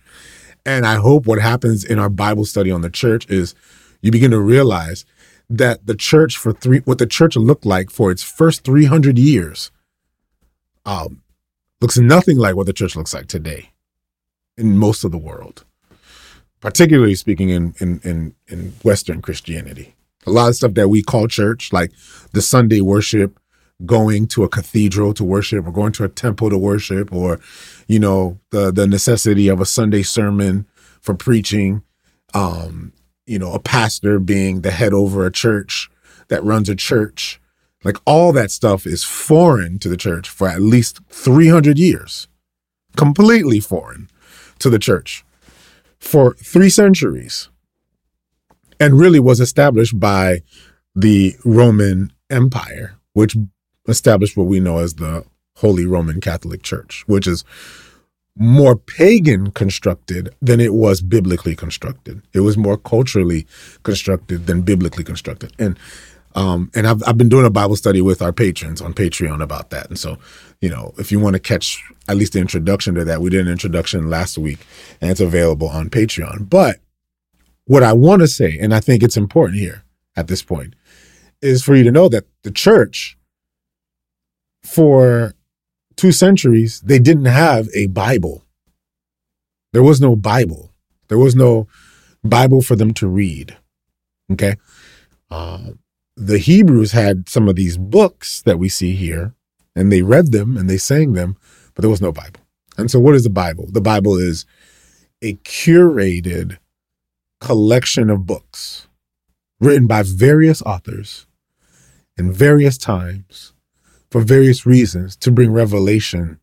And 0.65 0.86
I 0.86 0.96
hope 0.96 1.26
what 1.26 1.39
happens 1.39 1.84
in 1.84 1.98
our 1.98 2.10
Bible 2.10 2.46
study 2.46 2.70
on 2.70 2.82
the 2.82 2.89
church 2.91 3.28
is 3.30 3.56
you 4.02 4.12
begin 4.12 4.32
to 4.32 4.39
realize 4.39 5.04
that 5.50 5.88
the 5.88 5.96
church 5.96 6.38
for 6.38 6.54
three, 6.54 6.80
what 6.80 7.00
the 7.00 7.08
church 7.08 7.36
looked 7.36 7.65
like 7.65 7.89
for 7.89 8.12
its 8.12 8.22
first 8.22 8.63
300 8.65 9.17
years, 9.17 9.72
um, 10.86 11.22
looks 11.82 11.98
nothing 11.98 12.38
like 12.38 12.56
what 12.56 12.66
the 12.66 12.74
church 12.74 12.96
looks 12.96 13.13
like 13.13 13.28
today 13.28 13.72
in 14.58 14.78
most 14.78 15.04
of 15.04 15.12
the 15.12 15.18
world, 15.18 15.66
particularly 16.62 17.16
speaking 17.16 17.50
in, 17.50 17.76
in, 17.80 18.00
in, 18.04 18.36
in 18.48 18.74
Western 18.84 19.22
Christianity. 19.22 19.96
A 20.26 20.32
lot 20.32 20.50
of 20.50 20.56
stuff 20.56 20.74
that 20.74 20.90
we 20.90 21.04
call 21.04 21.28
church, 21.28 21.72
like 21.72 21.92
the 22.34 22.42
Sunday 22.42 22.82
worship, 22.82 23.40
going 23.86 24.28
to 24.28 24.44
a 24.44 24.50
cathedral 24.50 25.13
to 25.13 25.24
worship 25.24 25.66
or 25.66 25.72
going 25.72 25.92
to 25.94 26.04
a 26.04 26.10
temple 26.10 26.50
to 26.50 26.58
worship 26.58 27.13
or 27.13 27.40
you 27.88 28.00
know 28.00 28.40
the 28.50 28.72
the 28.72 28.88
necessity 28.88 29.48
of 29.48 29.62
a 29.62 29.66
sunday 29.66 30.02
sermon 30.02 30.66
for 31.00 31.13
preaching 31.13 31.84
um 32.34 32.92
you 33.28 33.38
know 33.38 33.54
a 33.54 33.60
pastor 33.60 34.20
being 34.20 34.62
the 34.62 34.72
head 34.72 34.94
over 34.94 35.26
a 35.26 35.32
church 35.32 35.90
that 36.30 36.44
runs 36.44 36.70
a 36.70 36.76
church 36.76 37.40
like 37.88 37.97
all 38.06 38.34
that 38.34 38.52
stuff 38.52 38.86
is 38.86 39.06
foreign 39.06 39.80
to 39.80 39.88
the 39.88 39.95
church 39.95 40.28
for 40.28 40.50
at 40.50 40.62
least 40.62 41.00
300 41.08 41.80
years, 41.80 42.28
completely 42.97 43.62
foreign 43.62 44.10
to 44.60 44.69
the 44.69 44.78
church 44.78 45.23
for 45.97 46.34
three 46.34 46.69
centuries, 46.69 47.47
and 48.78 49.00
really 49.00 49.21
was 49.21 49.39
established 49.39 49.97
by 49.97 50.41
the 50.95 51.38
Roman 51.45 52.12
Empire, 52.30 52.97
which 53.13 53.38
established 53.88 54.36
what 54.36 54.47
we 54.47 54.60
know 54.60 54.80
as 54.80 54.95
the 54.95 55.23
Holy 55.56 55.86
Roman 55.86 56.19
Catholic 56.19 56.63
Church, 56.63 57.06
which 57.08 57.26
is 57.26 57.45
more 58.36 58.76
pagan 58.76 59.52
constructed 59.52 60.36
than 60.41 60.60
it 60.60 60.73
was 60.73 61.02
biblically 61.02 61.56
constructed. 61.56 62.21
It 62.34 62.41
was 62.41 62.58
more 62.58 62.78
culturally 62.78 63.47
constructed 63.84 64.45
than 64.45 64.63
biblically 64.63 65.06
constructed. 65.06 65.54
And 65.58 65.80
um, 66.36 66.72
and 66.76 66.88
I've, 66.88 67.02
I've 67.08 67.18
been 67.18 67.30
doing 67.30 67.46
a 67.46 67.50
Bible 67.50 67.76
study 67.76 68.02
with 68.02 68.22
our 68.22 68.32
patrons 68.32 68.82
on 68.82 68.94
Patreon 68.94 69.42
about 69.42 69.70
that. 69.72 69.88
And 69.88 69.98
so, 69.98 70.18
you 70.62 70.70
know, 70.70 70.94
if 70.98 71.12
you 71.12 71.20
want 71.20 71.36
to 71.36 71.40
catch 71.40 71.84
at 72.08 72.18
least 72.18 72.34
the 72.34 72.40
introduction 72.40 72.96
to 72.96 73.06
that, 73.06 73.22
we 73.22 73.30
did 73.30 73.46
an 73.46 73.52
introduction 73.52 74.10
last 74.10 74.38
week 74.38 74.60
and 75.02 75.10
it's 75.10 75.20
available 75.20 75.68
on 75.68 75.90
Patreon. 75.90 76.50
But 76.50 76.78
what 77.66 77.84
I 77.84 77.94
want 77.94 78.22
to 78.22 78.28
say, 78.28 78.58
and 78.60 78.74
I 78.74 78.80
think 78.80 79.04
it's 79.04 79.18
important 79.18 79.60
here 79.60 79.84
at 80.16 80.28
this 80.28 80.44
point, 80.44 80.76
is 81.42 81.63
for 81.63 81.76
you 81.76 81.84
to 81.84 81.92
know 81.92 82.10
that 82.10 82.26
the 82.44 82.52
church, 82.52 83.18
for 84.63 85.34
two 85.96 86.12
centuries, 86.12 86.82
they 86.82 87.00
didn't 87.00 87.26
have 87.26 87.68
a 87.74 87.88
Bible. 87.88 88.44
There 89.74 89.84
was 89.84 90.00
no 90.02 90.16
Bible. 90.16 90.72
There 91.08 91.18
was 91.18 91.36
no 91.36 91.68
Bible 92.24 92.62
for 92.62 92.76
them 92.76 92.94
to 92.96 93.08
read. 93.08 93.58
Okay. 94.32 94.56
Um, 95.30 95.80
the 96.18 96.40
Hebrews 96.40 96.94
had 96.94 97.30
some 97.30 97.48
of 97.48 97.56
these 97.56 97.78
books 97.78 98.42
that 98.42 98.58
we 98.58 98.70
see 98.70 98.96
here, 98.96 99.36
and 99.76 99.92
they 99.92 100.02
read 100.02 100.32
them 100.32 100.58
and 100.58 100.68
they 100.68 100.78
sang 100.78 101.14
them, 101.14 101.38
but 101.76 101.84
there 101.84 101.92
was 101.92 102.02
no 102.02 102.12
Bible. 102.12 102.42
And 102.78 102.90
so, 102.90 103.00
what 103.00 103.16
is 103.16 103.24
the 103.24 103.30
Bible? 103.30 103.68
The 103.72 103.82
Bible 103.82 104.18
is 104.18 104.46
a 105.22 105.36
curated 105.36 106.58
collection 107.40 108.10
of 108.10 108.26
books 108.26 108.88
written 109.60 109.86
by 109.86 110.04
various 110.04 110.62
authors 110.64 111.28
in 112.18 112.32
various 112.32 112.80
times 112.80 113.54
for 114.10 114.22
various 114.22 114.66
reasons 114.66 115.16
to 115.18 115.32
bring 115.32 115.52
revelation 115.52 116.40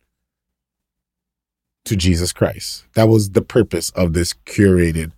to 1.83 1.97
Jesus 1.97 2.31
Christ. 2.31 2.85
That 2.93 3.09
was 3.09 3.31
the 3.31 3.41
purpose 3.41 3.89
of 3.91 4.13
this 4.13 4.33
curated 4.45 5.11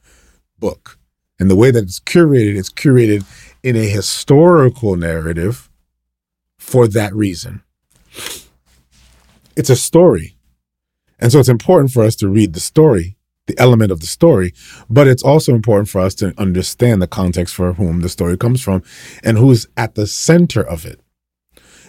book. 0.58 0.98
And 1.39 1.50
the 1.52 1.56
way 1.56 1.70
that 1.70 1.84
it's 1.84 2.00
curated, 2.00 2.58
it's 2.58 2.72
curated 2.72 3.24
in 3.67 3.75
a 3.75 3.89
historical 3.89 4.95
narrative 4.95 5.69
for 6.58 6.88
that 6.88 7.13
reason. 7.13 7.62
It's 9.58 9.69
a 9.69 9.75
story. 9.75 10.38
And 11.19 11.34
so 11.34 11.39
it's 11.39 11.49
important 11.49 11.91
for 11.91 12.03
us 12.03 12.15
to 12.17 12.30
read 12.30 12.53
the 12.53 12.62
story 12.62 13.17
the 13.47 13.58
element 13.58 13.91
of 13.91 14.01
the 14.01 14.08
story, 14.08 14.53
but 14.89 15.08
it's 15.08 15.23
also 15.23 15.56
important 15.56 15.89
for 15.89 16.01
us 16.01 16.13
to 16.13 16.34
understand 16.38 17.01
the 17.01 17.08
context 17.08 17.56
for 17.56 17.73
whom 17.73 18.01
the 18.01 18.10
story 18.10 18.38
comes 18.38 18.62
from 18.62 18.84
and 19.23 19.38
who's 19.38 19.67
at 19.77 19.95
the 19.95 20.06
center 20.06 20.62
of 20.62 20.86
it. 20.86 20.99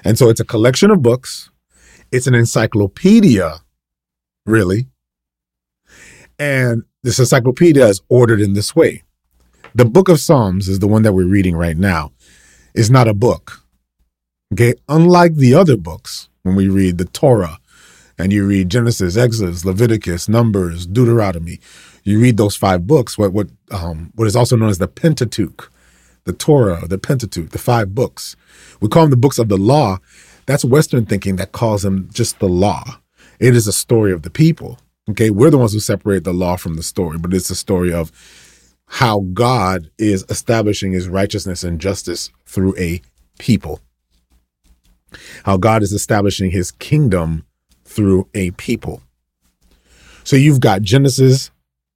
And 0.05 0.17
so 0.17 0.31
it's 0.31 0.41
a 0.41 0.45
collection 0.45 0.93
of 0.93 1.03
books. 1.03 1.51
It's 2.13 2.29
an 2.29 2.35
encyclopedia, 2.35 3.59
really. 4.47 4.87
And 6.39 6.85
this 7.03 7.19
encyclopedia 7.19 7.87
is 7.87 8.01
ordered 8.09 8.41
in 8.41 8.53
this 8.53 8.77
way. 8.77 9.03
The 9.79 9.85
book 9.85 10.09
of 10.09 10.19
Psalms 10.19 10.69
is 10.69 10.81
the 10.81 10.89
one 10.89 11.03
that 11.03 11.13
we're 11.13 11.29
reading 11.29 11.55
right 11.55 11.77
now. 11.77 12.11
Is 12.75 12.91
not 12.91 13.07
a 13.07 13.15
book. 13.15 13.63
Okay. 14.53 14.75
Unlike 14.89 15.37
the 15.37 15.55
other 15.55 15.77
books, 15.77 16.29
when 16.43 16.57
we 16.57 16.69
read 16.69 16.99
the 16.99 17.05
Torah 17.05 17.61
and 18.19 18.33
you 18.33 18.45
read 18.45 18.71
Genesis, 18.71 19.17
Exodus, 19.17 19.65
Leviticus, 19.65 20.29
Numbers, 20.29 20.85
Deuteronomy, 20.85 21.61
you 22.03 22.21
read 22.21 22.39
those 22.39 22.57
five 22.57 22.89
books, 22.89 23.17
what 23.17 23.33
what 23.33 23.51
um, 23.71 24.11
what 24.17 24.27
is 24.27 24.35
also 24.35 24.57
known 24.57 24.69
as 24.69 24.79
the 24.79 24.89
Pentateuch, 24.89 25.71
the 26.25 26.33
Torah, 26.33 26.85
the 26.89 26.99
Pentateuch, 26.99 27.51
the 27.51 27.59
five 27.59 27.95
books. 27.95 28.35
We 28.81 28.89
call 28.89 29.05
them 29.05 29.11
the 29.11 29.17
books 29.17 29.39
of 29.39 29.49
the 29.49 29.57
law. 29.57 29.99
That's 30.47 30.65
Western 30.65 31.07
thinking 31.07 31.37
that 31.37 31.53
calls 31.53 31.83
them 31.83 32.09
just 32.13 32.41
the 32.41 32.49
law. 32.49 32.99
It 33.39 33.55
is 33.55 33.69
a 33.69 33.73
story 33.73 34.13
of 34.13 34.23
the 34.23 34.31
people. 34.31 34.81
Okay, 35.09 35.31
we're 35.31 35.51
the 35.51 35.59
ones 35.59 35.73
who 35.73 35.79
separate 35.79 36.25
the 36.25 36.35
law 36.35 36.57
from 36.57 36.75
the 36.75 36.83
story, 36.83 37.17
but 37.17 37.33
it's 37.33 37.49
a 37.49 37.55
story 37.55 37.93
of 37.93 38.11
how 38.89 39.21
God 39.33 39.91
is 39.99 40.25
establishing 40.29 40.93
his 40.93 41.09
righteousness 41.09 41.63
and 41.63 41.81
justice 41.81 42.31
through 42.47 42.75
a 42.79 43.01
people. 43.39 43.81
How 45.45 45.57
God 45.57 45.83
is 45.83 45.93
establishing 45.93 46.51
his 46.51 46.71
kingdom 46.71 47.45
through 47.85 48.29
a 48.35 48.51
people. 48.53 49.03
So 50.25 50.37
you've 50.37 50.61
got 50.61 50.83
Genesis 50.83 51.51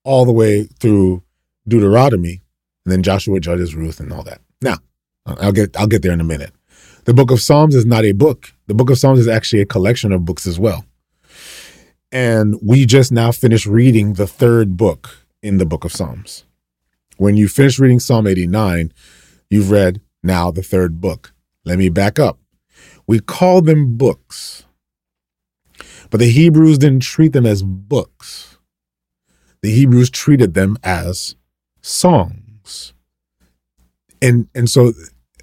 all 0.04 0.24
the 0.24 0.32
way 0.32 0.64
through 0.80 1.22
Deuteronomy, 1.66 2.42
and 2.84 2.92
then 2.92 3.02
Joshua, 3.02 3.40
Judges, 3.40 3.74
Ruth, 3.74 4.00
and 4.00 4.12
all 4.12 4.22
that. 4.24 4.40
Now, 4.60 4.78
I'll 5.26 5.52
get 5.52 5.76
I'll 5.78 5.86
get 5.86 6.02
there 6.02 6.12
in 6.12 6.20
a 6.20 6.24
minute. 6.24 6.52
The 7.04 7.14
book 7.14 7.30
of 7.30 7.40
Psalms 7.40 7.74
is 7.74 7.86
not 7.86 8.04
a 8.04 8.12
book. 8.12 8.52
The 8.66 8.74
book 8.74 8.90
of 8.90 8.98
Psalms 8.98 9.18
is 9.18 9.28
actually 9.28 9.60
a 9.60 9.66
collection 9.66 10.12
of 10.12 10.24
books 10.24 10.46
as 10.46 10.58
well. 10.58 10.84
And 12.10 12.56
we 12.62 12.84
just 12.84 13.12
now 13.12 13.32
finished 13.32 13.66
reading 13.66 14.14
the 14.14 14.26
third 14.26 14.76
book 14.76 15.24
in 15.42 15.58
the 15.58 15.66
book 15.66 15.84
of 15.84 15.92
Psalms. 15.92 16.44
When 17.16 17.36
you 17.36 17.48
finish 17.48 17.78
reading 17.78 18.00
Psalm 18.00 18.26
89, 18.26 18.92
you've 19.50 19.70
read 19.70 20.00
now 20.22 20.50
the 20.50 20.62
third 20.62 21.00
book. 21.00 21.32
Let 21.64 21.78
me 21.78 21.88
back 21.88 22.18
up. 22.18 22.38
We 23.06 23.20
call 23.20 23.62
them 23.62 23.96
books, 23.96 24.64
but 26.10 26.20
the 26.20 26.30
Hebrews 26.30 26.78
didn't 26.78 27.02
treat 27.02 27.32
them 27.32 27.46
as 27.46 27.62
books. 27.62 28.58
The 29.62 29.72
Hebrews 29.72 30.10
treated 30.10 30.54
them 30.54 30.76
as 30.82 31.36
songs. 31.80 32.94
And, 34.20 34.48
and 34.54 34.68
so 34.68 34.92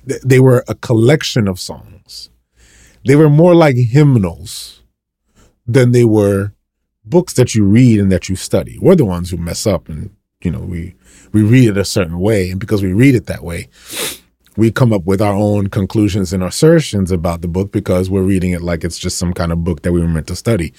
th- 0.08 0.21
they 0.21 0.39
were 0.39 0.63
a 0.67 0.75
collection 0.75 1.47
of 1.47 1.60
songs. 1.60 2.29
They 3.05 3.15
were 3.15 3.29
more 3.29 3.55
like 3.55 3.75
hymnals 3.75 4.84
than 5.65 5.91
they 5.91 6.05
were 6.05 6.53
books 7.05 7.34
that 7.34 7.55
you 7.55 7.63
read 7.63 7.99
and 7.99 8.12
that 8.12 8.29
you 8.29 8.36
study. 8.36 8.77
We're 8.82 8.95
the 8.95 9.05
ones 9.05 9.32
who 9.32 9.38
mess 9.38 9.65
up 9.65 9.89
and, 9.89 10.15
you 10.43 10.51
know, 10.51 10.60
we, 10.60 10.95
we 11.32 11.44
read 11.44 11.70
it 11.70 11.78
a 11.78 11.86
certain 11.86 12.20
way. 12.20 12.52
And 12.52 12.60
because 12.60 12.82
we 12.82 12.94
read 12.94 13.15
it 13.15 13.28
that 13.28 13.44
way, 13.44 13.68
we 14.58 14.72
come 14.72 14.92
up 14.92 15.06
with 15.06 15.22
our 15.22 15.34
own 15.34 15.68
conclusions 15.68 16.34
and 16.34 16.44
assertions 16.44 17.12
about 17.12 17.42
the 17.42 17.48
book 17.48 17.72
because 17.72 18.10
we're 18.10 18.24
reading 18.24 18.52
it 18.52 18.62
like 18.62 18.84
it's 18.84 19.00
just 19.00 19.18
some 19.18 19.34
kind 19.34 19.52
of 19.52 19.63
book 19.63 19.84
that 19.84 19.92
we 19.92 20.02
were 20.02 20.08
meant 20.08 20.28
to 20.28 20.36
study. 20.36 20.74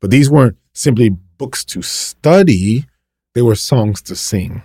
But 0.00 0.10
these 0.10 0.30
weren't 0.30 0.56
simply 0.74 1.10
books 1.10 1.64
to 1.66 1.82
study, 1.82 2.86
they 3.34 3.42
were 3.42 3.54
songs 3.54 4.02
to 4.02 4.16
sing. 4.16 4.62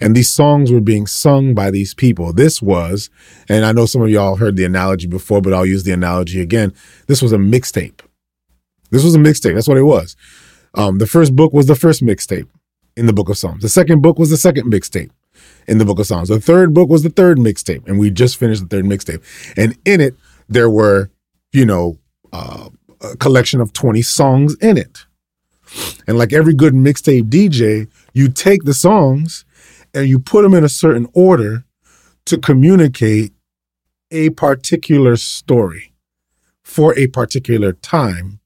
And 0.00 0.14
these 0.14 0.30
songs 0.30 0.70
were 0.70 0.80
being 0.80 1.06
sung 1.06 1.54
by 1.54 1.70
these 1.70 1.94
people. 1.94 2.32
This 2.32 2.60
was, 2.60 3.10
and 3.48 3.64
I 3.64 3.72
know 3.72 3.86
some 3.86 4.02
of 4.02 4.10
y'all 4.10 4.36
heard 4.36 4.56
the 4.56 4.64
analogy 4.64 5.06
before, 5.06 5.40
but 5.40 5.54
I'll 5.54 5.66
use 5.66 5.84
the 5.84 5.92
analogy 5.92 6.40
again. 6.40 6.74
This 7.06 7.22
was 7.22 7.32
a 7.32 7.38
mixtape. 7.38 8.00
This 8.90 9.04
was 9.04 9.14
a 9.14 9.18
mixtape. 9.18 9.54
That's 9.54 9.68
what 9.68 9.78
it 9.78 9.82
was. 9.82 10.14
Um, 10.74 10.98
the 10.98 11.06
first 11.06 11.34
book 11.34 11.52
was 11.52 11.66
the 11.66 11.74
first 11.74 12.02
mixtape 12.02 12.48
in 12.96 13.06
the 13.06 13.12
book 13.12 13.28
of 13.28 13.38
Psalms. 13.38 13.62
The 13.62 13.68
second 13.68 14.02
book 14.02 14.18
was 14.18 14.30
the 14.30 14.36
second 14.36 14.72
mixtape 14.72 15.10
in 15.66 15.78
the 15.78 15.84
book 15.84 15.98
of 15.98 16.06
Psalms. 16.06 16.28
The 16.28 16.40
third 16.40 16.72
book 16.72 16.88
was 16.88 17.02
the 17.02 17.10
third 17.10 17.38
mixtape, 17.38 17.86
and 17.86 17.98
we 17.98 18.10
just 18.10 18.36
finished 18.36 18.62
the 18.62 18.68
third 18.68 18.84
mixtape. 18.84 19.22
And 19.56 19.76
in 19.84 20.00
it, 20.00 20.14
there 20.48 20.70
were, 20.70 21.10
you 21.52 21.66
know, 21.66 21.98
uh, 22.32 22.70
a 23.00 23.16
collection 23.16 23.60
of 23.60 23.72
20 23.72 24.02
songs 24.02 24.56
in 24.60 24.78
it. 24.78 25.06
And 26.06 26.16
like 26.16 26.32
every 26.32 26.54
good 26.54 26.72
mixtape 26.72 27.24
DJ, 27.24 27.88
you 28.14 28.28
take 28.28 28.64
the 28.64 28.74
songs 28.74 29.44
and 29.92 30.08
you 30.08 30.18
put 30.18 30.42
them 30.42 30.54
in 30.54 30.64
a 30.64 30.68
certain 30.68 31.08
order 31.12 31.64
to 32.26 32.38
communicate 32.38 33.32
a 34.10 34.30
particular 34.30 35.16
story 35.16 35.92
for 36.62 36.96
a 36.98 37.08
particular 37.08 37.72
time 37.72 38.40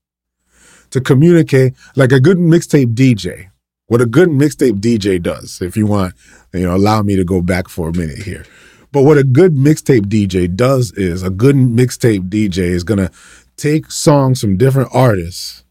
to 0.90 1.00
communicate 1.00 1.74
like 1.94 2.12
a 2.12 2.20
good 2.20 2.38
mixtape 2.38 2.94
DJ. 2.94 3.49
What 3.90 4.00
a 4.00 4.06
good 4.06 4.28
mixtape 4.28 4.78
DJ 4.78 5.20
does, 5.20 5.60
if 5.60 5.76
you 5.76 5.84
want, 5.84 6.14
you 6.52 6.60
know, 6.60 6.76
allow 6.76 7.02
me 7.02 7.16
to 7.16 7.24
go 7.24 7.42
back 7.42 7.68
for 7.68 7.88
a 7.88 7.92
minute 7.92 8.18
here. 8.18 8.44
But 8.92 9.02
what 9.02 9.18
a 9.18 9.24
good 9.24 9.56
mixtape 9.56 10.06
DJ 10.06 10.54
does 10.54 10.92
is 10.92 11.24
a 11.24 11.28
good 11.28 11.56
mixtape 11.56 12.28
DJ 12.28 12.58
is 12.58 12.84
going 12.84 12.98
to 12.98 13.10
take 13.56 13.90
songs 13.90 14.40
from 14.40 14.56
different 14.56 14.90
artists 14.92 15.64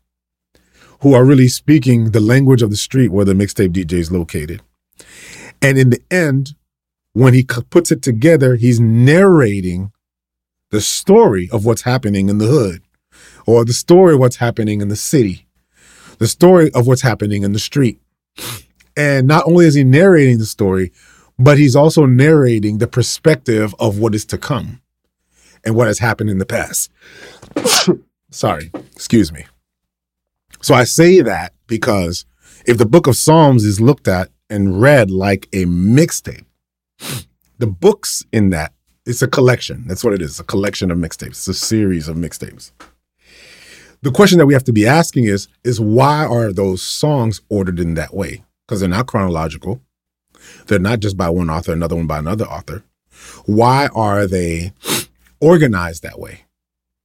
who 1.00 1.14
are 1.14 1.24
really 1.24 1.48
speaking 1.48 2.12
the 2.12 2.20
language 2.20 2.62
of 2.62 2.72
the 2.72 2.76
street 2.76 3.08
where 3.08 3.24
the 3.24 3.32
mixtape 3.32 3.70
DJ 3.70 3.94
is 3.94 4.12
located. 4.12 4.62
And 5.62 5.78
in 5.78 5.90
the 5.90 6.02
end, 6.12 6.56
when 7.14 7.34
he 7.34 7.46
puts 7.46 7.90
it 7.90 8.02
together, 8.02 8.58
he's 8.58 8.82
narrating 8.82 9.94
the 10.72 10.82
story 10.82 11.48
of 11.54 11.64
what's 11.64 11.84
happening 11.84 12.28
in 12.28 12.38
the 12.38 12.48
hood 12.48 12.82
or 13.46 13.64
the 13.64 13.72
story 13.72 14.16
of 14.16 14.20
what's 14.20 14.36
happening 14.36 14.82
in 14.82 14.90
the 14.90 14.98
city, 14.98 15.48
the 16.18 16.28
story 16.28 16.70
of 16.74 16.86
what's 16.86 17.04
happening 17.04 17.44
in 17.44 17.54
the 17.54 17.60
street. 17.60 18.02
And 18.96 19.28
not 19.28 19.48
only 19.48 19.66
is 19.66 19.76
he 19.76 19.84
narrating 19.84 20.40
the 20.40 20.46
story, 20.46 20.92
but 21.38 21.58
he's 21.58 21.76
also 21.76 22.06
narrating 22.06 22.78
the 22.80 22.88
perspective 22.88 23.74
of 23.80 23.98
what 23.98 24.14
is 24.14 24.26
to 24.26 24.38
come 24.38 24.82
and 25.64 25.76
what 25.76 25.88
has 25.88 26.00
happened 26.00 26.30
in 26.30 26.38
the 26.38 26.46
past. 26.46 26.92
Sorry, 28.32 28.72
excuse 28.92 29.32
me. 29.32 29.46
So 30.62 30.74
I 30.74 30.84
say 30.84 31.22
that 31.22 31.54
because 31.68 32.26
if 32.66 32.78
the 32.78 32.86
book 32.86 33.08
of 33.08 33.16
Psalms 33.16 33.64
is 33.64 33.80
looked 33.80 34.08
at 34.08 34.30
and 34.50 34.82
read 34.82 35.10
like 35.10 35.48
a 35.54 35.66
mixtape, 35.66 36.46
the 37.58 37.68
books 37.68 38.26
in 38.34 38.50
that, 38.50 38.74
it's 39.06 39.22
a 39.22 39.28
collection. 39.28 39.86
That's 39.88 40.04
what 40.04 40.14
it 40.14 40.22
is 40.22 40.40
a 40.40 40.44
collection 40.44 40.92
of 40.92 40.98
mixtapes, 40.98 41.30
it's 41.30 41.48
a 41.48 41.54
series 41.54 42.10
of 42.10 42.18
mixtapes 42.18 42.72
the 44.02 44.12
question 44.12 44.38
that 44.38 44.46
we 44.46 44.54
have 44.54 44.64
to 44.66 44.74
be 44.74 44.88
asking 44.88 45.26
is 45.26 45.48
is 45.64 45.80
why 45.80 46.26
are 46.26 46.54
those 46.54 46.82
songs 46.82 47.42
ordered 47.50 47.80
in 47.80 47.96
that 47.96 48.14
way? 48.14 48.44
Because 48.66 48.80
they're 48.80 48.90
not 48.90 49.08
chronological. 49.08 49.82
They're 50.68 50.80
not 50.80 51.00
just 51.00 51.18
by 51.18 51.30
one 51.30 51.50
author, 51.50 51.74
another 51.74 51.96
one 51.96 52.08
by 52.08 52.20
another 52.20 52.46
author. 52.46 52.84
Why 53.46 53.90
are 53.94 54.26
they 54.26 54.72
organized 55.42 56.04
that 56.04 56.20
way? 56.20 56.46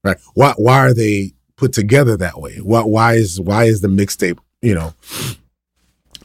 Right? 0.04 0.18
Why 0.34 0.54
why 0.56 0.78
are 0.78 0.94
they 0.94 1.32
put 1.56 1.72
together 1.72 2.16
that 2.16 2.40
way? 2.40 2.56
Why 2.58 2.82
why 2.82 3.14
is 3.14 3.40
why 3.40 3.64
is 3.64 3.80
the 3.80 3.88
mixtape, 3.88 4.38
you 4.62 4.74
know, 4.74 4.94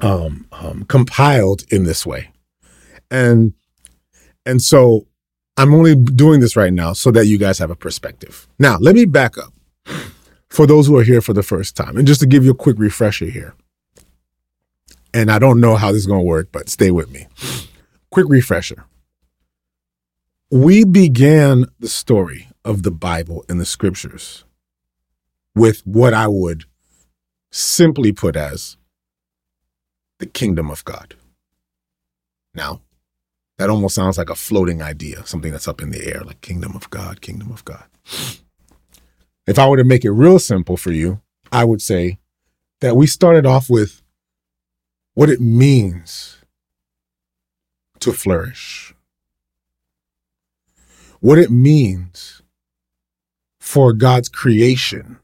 um, 0.01 0.47
um 0.51 0.83
compiled 0.83 1.63
in 1.71 1.83
this 1.83 2.05
way? 2.05 2.29
And 3.09 3.53
and 4.45 4.61
so 4.61 5.07
I'm 5.57 5.73
only 5.73 5.95
doing 5.95 6.39
this 6.39 6.55
right 6.55 6.71
now 6.71 6.93
so 6.93 7.11
that 7.11 7.25
you 7.25 7.37
guys 7.37 7.57
have 7.59 7.71
a 7.71 7.75
perspective. 7.75 8.47
Now, 8.59 8.77
let 8.77 8.95
me 8.95 9.05
back 9.05 9.37
up 9.37 9.53
for 10.49 10.65
those 10.65 10.87
who 10.87 10.97
are 10.97 11.03
here 11.03 11.21
for 11.21 11.33
the 11.33 11.43
first 11.43 11.75
time. 11.75 11.97
And 11.97 12.07
just 12.07 12.19
to 12.21 12.27
give 12.27 12.43
you 12.43 12.51
a 12.51 12.55
quick 12.55 12.77
refresher 12.79 13.25
here. 13.25 13.53
And 15.13 15.31
I 15.31 15.39
don't 15.39 15.59
know 15.59 15.75
how 15.75 15.91
this 15.91 16.01
is 16.01 16.07
going 16.07 16.21
to 16.21 16.25
work, 16.25 16.51
but 16.51 16.69
stay 16.69 16.91
with 16.91 17.09
me. 17.11 17.27
Quick 18.11 18.27
refresher. 18.29 18.85
We 20.51 20.83
began 20.83 21.65
the 21.79 21.87
story 21.87 22.47
of 22.65 22.83
the 22.83 22.91
Bible 22.91 23.45
and 23.47 23.59
the 23.59 23.65
scriptures 23.65 24.43
with 25.55 25.85
what 25.85 26.13
I 26.13 26.27
would 26.27 26.65
simply 27.51 28.11
put 28.11 28.35
as 28.35 28.77
the 30.19 30.25
kingdom 30.25 30.69
of 30.69 30.83
God. 30.85 31.15
Now, 32.53 32.81
that 33.57 33.69
almost 33.69 33.95
sounds 33.95 34.17
like 34.17 34.29
a 34.29 34.35
floating 34.35 34.81
idea, 34.81 35.25
something 35.25 35.51
that's 35.51 35.67
up 35.67 35.81
in 35.81 35.91
the 35.91 36.05
air, 36.05 36.21
like 36.21 36.41
kingdom 36.41 36.75
of 36.75 36.89
God, 36.89 37.21
kingdom 37.21 37.51
of 37.51 37.65
God. 37.65 37.85
If 39.49 39.57
I 39.57 39.67
were 39.67 39.77
to 39.77 39.83
make 39.83 40.05
it 40.05 40.11
real 40.11 40.37
simple 40.37 40.77
for 40.77 40.91
you, 40.91 41.21
I 41.51 41.63
would 41.63 41.81
say 41.81 42.19
that 42.81 42.95
we 42.95 43.07
started 43.07 43.47
off 43.47 43.67
with 43.67 44.03
what 45.15 45.27
it 45.27 45.41
means 45.41 46.37
to 47.99 48.13
flourish, 48.13 48.93
what 51.19 51.39
it 51.39 51.49
means 51.49 52.43
for 53.59 53.91
God's 53.91 54.29
creation 54.29 55.17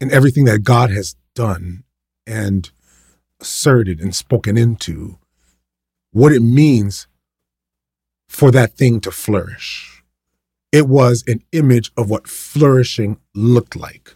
and 0.00 0.10
everything 0.10 0.44
that 0.46 0.64
God 0.64 0.90
has 0.90 1.14
done 1.36 1.84
and 2.26 2.72
asserted 3.40 4.00
and 4.00 4.16
spoken 4.16 4.58
into 4.58 5.20
what 6.10 6.32
it 6.32 6.42
means 6.42 7.06
for 8.28 8.50
that 8.50 8.72
thing 8.72 8.98
to 9.02 9.12
flourish. 9.12 9.95
It 10.72 10.88
was 10.88 11.24
an 11.26 11.42
image 11.52 11.92
of 11.96 12.10
what 12.10 12.28
flourishing 12.28 13.18
looked 13.34 13.76
like. 13.76 14.14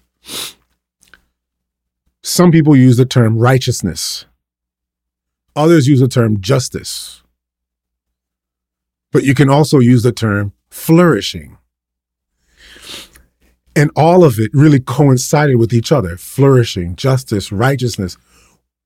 Some 2.23 2.51
people 2.51 2.77
use 2.77 2.97
the 2.97 3.07
term 3.07 3.39
righteousness, 3.39 4.27
others 5.57 5.87
use 5.87 6.01
the 6.01 6.09
term 6.09 6.41
justice. 6.41 7.23
But 9.13 9.25
you 9.25 9.35
can 9.35 9.49
also 9.51 9.79
use 9.79 10.03
the 10.03 10.13
term 10.13 10.53
flourishing. 10.71 11.59
And 13.75 13.91
all 13.97 14.25
of 14.25 14.39
it 14.39 14.51
really 14.53 14.81
coincided 14.81 15.57
with 15.57 15.73
each 15.73 15.91
other 15.91 16.17
flourishing, 16.17 16.97
justice, 16.97 17.51
righteousness, 17.51 18.17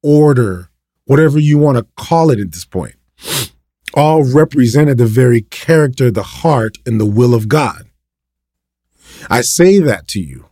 order, 0.03 0.71
whatever 1.07 1.39
you 1.39 1.59
want 1.59 1.79
to 1.79 1.87
call 1.97 2.31
it 2.31 2.39
at 2.39 2.53
this 2.53 2.65
point, 2.65 2.95
all 3.95 4.25
represented 4.25 4.99
the 4.99 5.07
very 5.07 5.43
character, 5.43 6.11
the 6.11 6.23
heart, 6.23 6.79
and 6.85 7.01
the 7.01 7.07
will 7.07 7.35
of 7.35 7.49
God. 7.49 7.89
I 9.31 9.41
say 9.41 9.79
that 9.79 10.09
to 10.09 10.21
you 10.21 10.47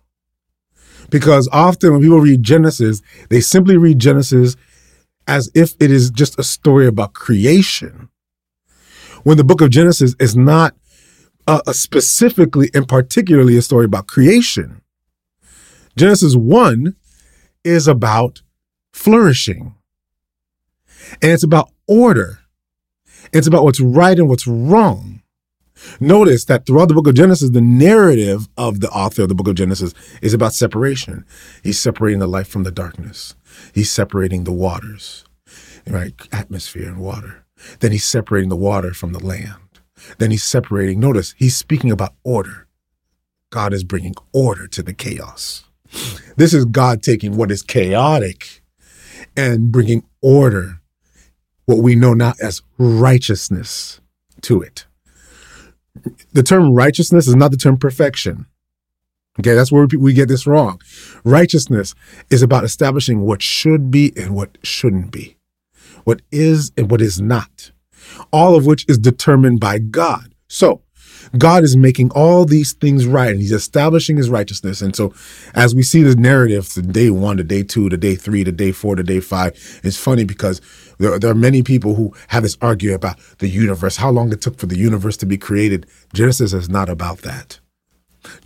because 1.11 1.48
often 1.52 1.92
when 1.92 2.00
people 2.00 2.20
read 2.20 2.42
Genesis, 2.42 3.02
they 3.28 3.40
simply 3.40 3.76
read 3.76 3.98
Genesis 3.98 4.57
as 5.26 5.50
if 5.55 5.74
it 5.81 5.90
is 5.90 6.11
just 6.11 6.38
a 6.38 6.42
story 6.42 6.87
about 6.87 7.12
creation. 7.12 8.09
When 9.22 9.37
the 9.37 9.44
book 9.44 9.61
of 9.61 9.70
Genesis 9.70 10.14
is 10.18 10.35
not 10.35 10.74
uh, 11.46 11.61
specifically 11.72 12.70
and 12.74 12.88
particularly 12.88 13.57
a 13.57 13.62
story 13.62 13.85
about 13.85 14.07
creation. 14.07 14.81
Genesis 15.96 16.35
1 16.35 16.96
is 17.64 17.87
about 17.87 18.42
flourishing, 18.92 19.74
and 21.20 21.33
it's 21.33 21.42
about 21.42 21.70
order. 21.87 22.38
It's 23.33 23.47
about 23.47 23.64
what's 23.64 23.81
right 23.81 24.18
and 24.18 24.29
what's 24.29 24.47
wrong. 24.47 25.23
Notice 26.01 26.45
that 26.45 26.66
throughout 26.66 26.88
the 26.88 26.95
book 26.95 27.07
of 27.07 27.14
Genesis, 27.14 27.51
the 27.51 27.61
narrative 27.61 28.49
of 28.57 28.81
the 28.81 28.90
author 28.90 29.23
of 29.23 29.29
the 29.29 29.35
book 29.35 29.49
of 29.49 29.55
Genesis 29.55 29.95
is 30.21 30.35
about 30.35 30.55
separation. 30.55 31.25
He's 31.62 31.81
separating 31.81 32.21
the 32.21 32.27
light 32.27 32.47
from 32.47 32.62
the 32.62 32.71
darkness. 32.71 33.35
He's 33.75 33.90
separating 33.90 34.45
the 34.45 34.53
waters, 34.53 35.25
right? 35.87 36.14
Atmosphere 36.31 36.88
and 36.88 36.99
water. 36.99 37.45
Then 37.81 37.92
he's 37.92 38.05
separating 38.05 38.49
the 38.49 38.57
water 38.57 38.92
from 38.92 39.12
the 39.12 39.25
land. 39.25 39.81
Then 40.18 40.31
he's 40.31 40.45
separating. 40.45 41.01
Notice 41.01 41.35
he's 41.37 41.57
speaking 41.57 41.90
about 41.90 42.14
order. 42.25 42.66
God 43.51 43.73
is 43.73 43.85
bringing 43.85 44.14
order 44.33 44.66
to 44.68 44.83
the 44.83 44.95
chaos. 44.95 45.64
This 46.37 46.55
is 46.55 46.64
God 46.64 47.03
taking 47.03 47.37
what 47.37 47.51
is 47.51 47.62
chaotic 47.62 48.62
and 49.37 49.71
bringing 49.71 50.05
order, 50.21 50.81
what 51.77 51.83
we 51.83 51.95
know 51.95 52.15
now 52.15 52.35
as 52.41 52.63
righteousness, 52.79 54.01
to 54.43 54.63
it. 54.63 54.87
The 56.33 56.43
term 56.43 56.73
righteousness 56.73 57.29
is 57.29 57.37
not 57.37 57.51
the 57.51 57.57
term 57.57 57.77
perfection. 57.77 58.47
Okay, 59.41 59.55
that's 59.55 59.73
where 59.73 59.87
we 59.99 60.13
get 60.13 60.29
this 60.29 60.47
wrong. 60.47 60.81
Righteousness 61.25 61.95
is 62.31 62.43
about 62.43 62.65
establishing 62.65 63.23
what 63.23 63.43
should 63.43 63.91
be 63.91 64.13
and 64.17 64.35
what 64.35 64.59
shouldn't 64.63 65.11
be, 65.11 65.37
what 66.05 66.21
is 66.31 66.71
and 66.77 66.91
what 66.91 67.01
is 67.01 67.21
not 67.21 67.73
all 68.33 68.57
of 68.57 68.67
which 68.67 68.85
is 68.89 68.99
determined 68.99 69.61
by 69.61 69.79
God. 69.79 70.35
So, 70.49 70.82
God 71.38 71.64
is 71.64 71.77
making 71.77 72.11
all 72.11 72.45
these 72.45 72.75
things 72.75 73.07
right 73.07 73.31
and 73.31 73.40
he's 73.40 73.53
establishing 73.53 74.16
his 74.16 74.29
righteousness. 74.29 74.83
And 74.83 74.95
so, 74.95 75.14
as 75.55 75.75
we 75.75 75.83
see 75.83 76.03
the 76.03 76.14
narrative 76.14 76.68
from 76.68 76.92
day 76.92 77.11
one 77.11 77.38
to 77.38 77.45
day 77.45 77.62
two 77.62 77.88
to 77.88 77.97
day 77.97 78.14
three 78.16 78.45
to 78.45 78.53
day 78.53 78.73
four 78.73 78.97
to 78.97 79.03
day 79.03 79.21
five, 79.21 79.81
it's 79.83 79.97
funny 79.97 80.25
because 80.25 80.61
there, 80.99 81.18
there 81.18 81.31
are 81.31 81.35
many 81.35 81.62
people 81.62 81.95
who 81.95 82.14
have 82.29 82.42
this 82.42 82.59
argument 82.61 82.97
about 82.97 83.18
the 83.38 83.49
universe, 83.49 83.97
how 83.97 84.11
long 84.11 84.31
it 84.33 84.42
took 84.42 84.59
for 84.59 84.66
the 84.66 84.77
universe 84.77 85.16
to 85.18 85.27
be 85.27 85.38
created. 85.38 85.87
Genesis 86.12 86.53
is 86.53 86.68
not 86.68 86.88
about 86.88 87.18
that. 87.18 87.59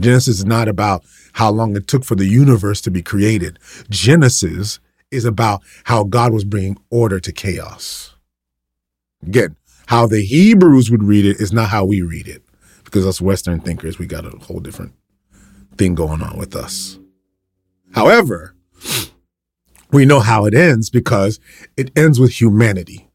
Genesis 0.00 0.38
is 0.38 0.44
not 0.44 0.68
about 0.68 1.04
how 1.34 1.50
long 1.50 1.76
it 1.76 1.86
took 1.88 2.04
for 2.04 2.14
the 2.14 2.26
universe 2.26 2.80
to 2.82 2.90
be 2.90 3.02
created. 3.02 3.58
Genesis 3.90 4.78
is 5.10 5.24
about 5.24 5.62
how 5.84 6.04
God 6.04 6.32
was 6.32 6.44
bringing 6.44 6.78
order 6.90 7.20
to 7.20 7.32
chaos. 7.32 8.14
Again, 9.26 9.56
how 9.86 10.06
the 10.06 10.24
Hebrews 10.24 10.90
would 10.90 11.02
read 11.02 11.26
it 11.26 11.40
is 11.40 11.52
not 11.52 11.68
how 11.68 11.84
we 11.84 12.02
read 12.02 12.26
it 12.26 12.45
because 12.86 13.06
us 13.06 13.20
Western 13.20 13.60
thinkers, 13.60 13.98
we 13.98 14.06
got 14.06 14.24
a 14.24 14.30
whole 14.38 14.60
different 14.60 14.94
thing 15.76 15.94
going 15.94 16.22
on 16.22 16.38
with 16.38 16.56
us. 16.56 16.98
However, 17.92 18.54
we 19.92 20.06
know 20.06 20.20
how 20.20 20.46
it 20.46 20.54
ends 20.54 20.88
because 20.88 21.38
it 21.76 21.90
ends 21.96 22.18
with 22.18 22.40
humanity, 22.40 23.10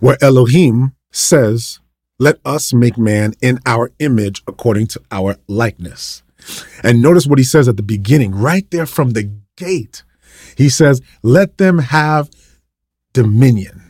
where 0.00 0.18
Elohim 0.20 0.94
says, 1.12 1.80
Let 2.18 2.38
us 2.44 2.72
make 2.72 2.98
man 2.98 3.34
in 3.40 3.60
our 3.66 3.92
image 3.98 4.42
according 4.46 4.88
to 4.88 5.00
our 5.12 5.36
likeness. 5.46 6.22
And 6.82 7.02
notice 7.02 7.26
what 7.26 7.38
he 7.38 7.44
says 7.44 7.68
at 7.68 7.76
the 7.76 7.82
beginning, 7.82 8.34
right 8.34 8.68
there 8.70 8.86
from 8.86 9.10
the 9.10 9.30
gate. 9.56 10.02
He 10.56 10.68
says, 10.68 11.02
Let 11.22 11.58
them 11.58 11.78
have 11.78 12.30
dominion. 13.12 13.87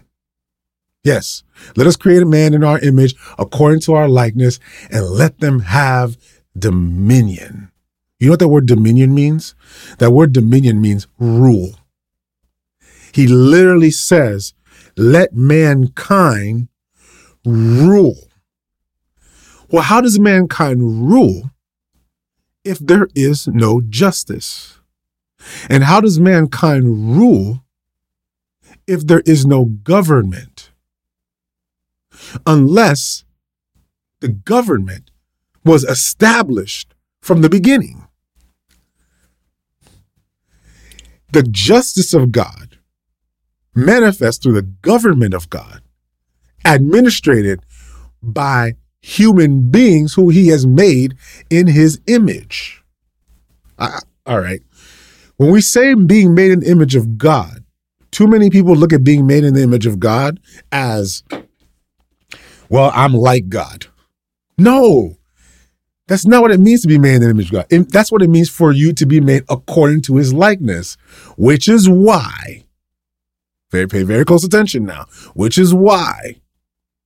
Yes, 1.09 1.43
let 1.75 1.87
us 1.87 1.97
create 1.97 2.23
a 2.23 2.27
man 2.27 2.53
in 2.53 2.63
our 2.63 2.79
image 2.81 3.15
according 3.39 3.81
to 3.81 3.95
our 3.95 4.11
likeness 4.11 4.61
and 4.91 5.07
let 5.07 5.41
them 5.41 5.61
have 5.61 6.19
dominion. 6.59 7.71
You 8.21 8.27
know 8.27 8.33
what 8.33 8.41
that 8.41 8.49
word 8.49 8.67
dominion 8.67 9.15
means? 9.15 9.55
That 10.01 10.11
word 10.11 10.35
dominion 10.35 10.83
means 10.83 11.07
rule. 11.19 11.77
He 13.15 13.27
literally 13.27 13.91
says, 13.91 14.53
let 14.99 15.33
mankind 15.33 16.69
rule. 17.43 18.29
Well, 19.71 19.85
how 19.85 20.03
does 20.03 20.21
mankind 20.21 21.11
rule 21.11 21.51
if 22.65 22.79
there 22.81 23.09
is 23.15 23.49
no 23.49 23.81
justice? 23.81 24.79
And 25.71 25.85
how 25.85 26.03
does 26.03 26.21
mankind 26.21 27.17
rule 27.17 27.65
if 28.87 29.07
there 29.07 29.23
is 29.25 29.47
no 29.47 29.65
government? 29.65 30.68
Unless 32.47 33.25
the 34.21 34.29
government 34.29 35.11
was 35.65 35.85
established 35.85 36.95
from 37.21 37.43
the 37.43 37.49
beginning. 37.49 38.07
The 41.33 41.43
justice 41.43 42.15
of 42.15 42.33
God 42.33 42.79
manifests 43.75 44.43
through 44.43 44.55
the 44.55 44.63
government 44.63 45.35
of 45.35 45.51
God, 45.51 45.83
administrated 46.65 47.61
by 48.23 48.75
human 49.01 49.71
beings 49.71 50.15
who 50.15 50.31
he 50.31 50.49
has 50.49 50.67
made 50.67 51.15
in 51.51 51.67
his 51.67 52.01
image. 52.07 52.83
all 53.79 54.41
right. 54.41 54.61
When 55.37 55.53
we 55.53 55.61
say 55.61 55.95
being 55.95 56.35
made 56.35 56.51
in 56.51 56.61
the 56.61 56.71
image 56.71 56.97
of 56.97 57.17
God, 57.17 57.65
too 58.11 58.27
many 58.27 58.51
people 58.51 58.75
look 58.75 58.93
at 58.93 59.05
being 59.05 59.27
made 59.27 59.45
in 59.45 59.55
the 59.55 59.63
image 59.63 59.87
of 59.87 60.01
God 60.01 60.41
as 60.73 61.23
well, 62.69 62.91
I'm 62.95 63.15
like 63.15 63.49
God. 63.49 63.87
No, 64.57 65.17
that's 66.09 66.27
not 66.27 66.43
what 66.43 66.51
it 66.51 66.61
means 66.61 66.83
to 66.83 66.89
be 66.89 66.99
made 66.99 67.17
in 67.17 67.21
the 67.23 67.31
image 67.31 67.53
of 67.53 67.69
God. 67.71 67.89
that's 67.91 68.11
what 68.11 68.23
it 68.23 68.31
means 68.31 68.49
for 68.49 68.73
you 68.73 68.93
to 68.95 69.07
be 69.07 69.21
made 69.21 69.45
according 69.49 70.03
to 70.03 70.17
his 70.17 70.33
likeness, 70.33 70.97
which 71.37 71.69
is 71.69 71.89
why, 71.89 72.65
very, 73.71 73.87
pay 73.87 74.03
very 74.03 74.25
close 74.25 74.43
attention 74.43 74.85
now, 74.85 75.05
which 75.35 75.59
is 75.59 75.75
why 75.75 76.41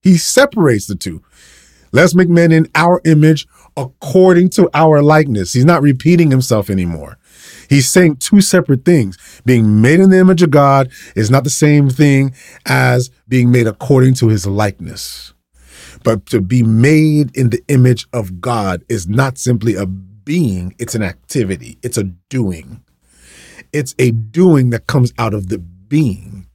he 0.00 0.16
separates 0.16 0.86
the 0.86 0.94
two. 0.94 1.22
Let's 1.92 2.14
make 2.14 2.28
men 2.28 2.52
in 2.52 2.68
our 2.74 3.02
image 3.04 3.46
according 3.76 4.50
to 4.50 4.70
our 4.72 5.02
likeness. 5.02 5.52
He's 5.52 5.64
not 5.64 5.82
repeating 5.82 6.30
himself 6.30 6.70
anymore. 6.70 7.18
He's 7.68 7.88
saying 7.88 8.16
two 8.16 8.40
separate 8.40 8.84
things. 8.84 9.18
Being 9.44 9.80
made 9.80 10.00
in 10.00 10.10
the 10.10 10.18
image 10.18 10.42
of 10.42 10.50
God 10.50 10.90
is 11.14 11.30
not 11.30 11.44
the 11.44 11.50
same 11.50 11.90
thing 11.90 12.34
as 12.64 13.10
being 13.28 13.50
made 13.50 13.66
according 13.66 14.14
to 14.14 14.28
his 14.28 14.46
likeness. 14.46 15.34
But 16.04 16.26
to 16.26 16.40
be 16.40 16.62
made 16.62 17.36
in 17.36 17.50
the 17.50 17.62
image 17.68 18.06
of 18.12 18.40
God 18.40 18.84
is 18.88 19.08
not 19.08 19.38
simply 19.38 19.74
a 19.74 19.86
being, 19.86 20.74
it's 20.78 20.94
an 20.94 21.02
activity, 21.02 21.78
it's 21.82 21.98
a 21.98 22.04
doing. 22.04 22.82
It's 23.72 23.94
a 23.98 24.10
doing 24.10 24.70
that 24.70 24.86
comes 24.86 25.12
out 25.18 25.34
of 25.34 25.48
the 25.48 25.58
being. 25.58 26.46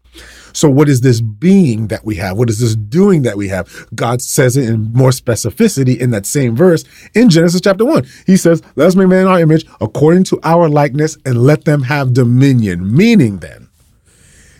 So, 0.54 0.70
what 0.70 0.90
is 0.90 1.02
this 1.02 1.22
being 1.22 1.88
that 1.90 2.04
we 2.04 2.16
have? 2.16 2.36
What 2.38 2.50
is 2.50 2.60
this 2.60 2.76
doing 2.76 3.22
that 3.22 3.38
we 3.38 3.48
have? 3.50 3.88
God 3.94 4.24
says 4.24 4.58
it 4.58 4.68
in 4.68 4.92
more 4.92 5.12
specificity 5.12 6.00
in 6.00 6.10
that 6.12 6.26
same 6.26 6.56
verse 6.56 6.84
in 7.14 7.30
Genesis 7.30 7.62
chapter 7.62 7.86
1. 7.86 8.08
He 8.26 8.38
says, 8.38 8.64
Let 8.76 8.88
us 8.88 8.96
make 8.96 9.08
man 9.08 9.22
in 9.22 9.28
our 9.28 9.40
image 9.40 9.68
according 9.82 10.24
to 10.26 10.40
our 10.42 10.68
likeness 10.68 11.16
and 11.26 11.44
let 11.44 11.66
them 11.66 11.84
have 11.84 12.14
dominion. 12.14 12.96
Meaning 12.96 13.38
then 13.38 13.70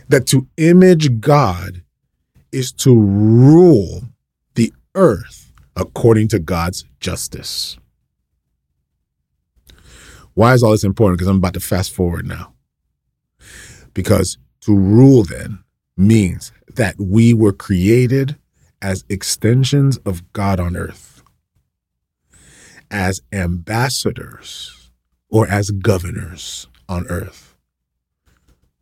that 0.10 0.28
to 0.28 0.48
image 0.58 1.20
God 1.20 1.82
is 2.52 2.72
to 2.74 2.94
rule 2.94 4.04
earth 4.98 5.54
according 5.76 6.28
to 6.30 6.40
God's 6.40 6.84
justice. 7.00 7.78
Why 10.34 10.54
is 10.54 10.64
all 10.64 10.72
this 10.72 10.84
important? 10.84 11.18
Because 11.18 11.30
I'm 11.30 11.38
about 11.38 11.54
to 11.54 11.60
fast 11.60 11.94
forward 11.94 12.28
now. 12.28 12.54
Because 13.94 14.38
to 14.62 14.76
rule 14.76 15.24
then 15.24 15.64
means 15.96 16.52
that 16.76 16.96
we 17.00 17.34
were 17.34 17.54
created 17.54 18.38
as 18.82 19.06
extensions 19.10 19.98
of 19.98 20.34
God 20.34 20.60
on 20.60 20.76
earth, 20.76 21.24
as 22.92 23.22
ambassadors 23.32 24.92
or 25.30 25.48
as 25.48 25.72
governors 25.72 26.68
on 26.90 27.08
earth 27.08 27.47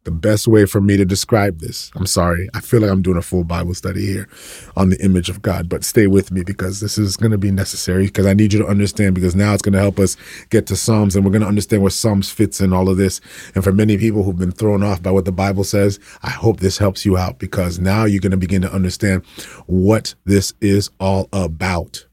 the 0.05 0.11
best 0.11 0.47
way 0.47 0.65
for 0.65 0.79
me 0.79 0.97
to 0.97 1.03
describe 1.03 1.59
this. 1.59 1.91
I'm 1.95 2.05
sorry. 2.05 2.47
I 2.53 2.61
feel 2.61 2.79
like 2.79 2.91
I'm 2.91 3.01
doing 3.01 3.17
a 3.17 3.23
full 3.23 3.43
Bible 3.43 3.73
study 3.73 4.05
here 4.05 4.29
on 4.77 4.89
the 4.89 5.03
image 5.03 5.29
of 5.29 5.41
God, 5.41 5.67
but 5.67 5.83
stay 5.83 6.07
with 6.07 6.31
me 6.31 6.43
because 6.43 6.79
this 6.79 6.97
is 6.97 7.17
going 7.17 7.31
to 7.31 7.37
be 7.37 7.51
necessary 7.51 8.05
because 8.05 8.27
I 8.27 8.33
need 8.33 8.53
you 8.53 8.59
to 8.59 8.67
understand 8.67 9.15
because 9.15 9.35
now 9.35 9.53
it's 9.53 9.63
going 9.63 9.73
to 9.73 9.79
help 9.79 9.99
us 9.99 10.15
get 10.51 10.67
to 10.67 10.75
Psalms 10.75 11.15
and 11.15 11.25
we're 11.25 11.31
going 11.31 11.41
to 11.41 11.47
understand 11.47 11.81
where 11.81 11.89
Psalms 11.89 12.31
fits 12.31 12.61
in 12.61 12.71
all 12.71 12.87
of 12.87 12.97
this. 12.97 13.19
And 13.55 13.63
for 13.63 13.71
many 13.71 13.97
people 13.97 14.23
who've 14.23 14.37
been 14.37 14.51
thrown 14.51 14.83
off 14.83 15.01
by 15.01 15.11
what 15.11 15.25
the 15.25 15.31
Bible 15.31 15.63
says, 15.63 15.99
I 16.21 16.29
hope 16.29 16.59
this 16.59 16.77
helps 16.77 17.03
you 17.03 17.17
out 17.17 17.39
because 17.39 17.79
now 17.79 18.05
you're 18.05 18.21
going 18.21 18.31
to 18.31 18.37
begin 18.37 18.61
to 18.61 18.71
understand 18.71 19.25
what 19.65 20.13
this 20.23 20.53
is 20.61 20.91
all 20.99 21.29
about. 21.33 22.05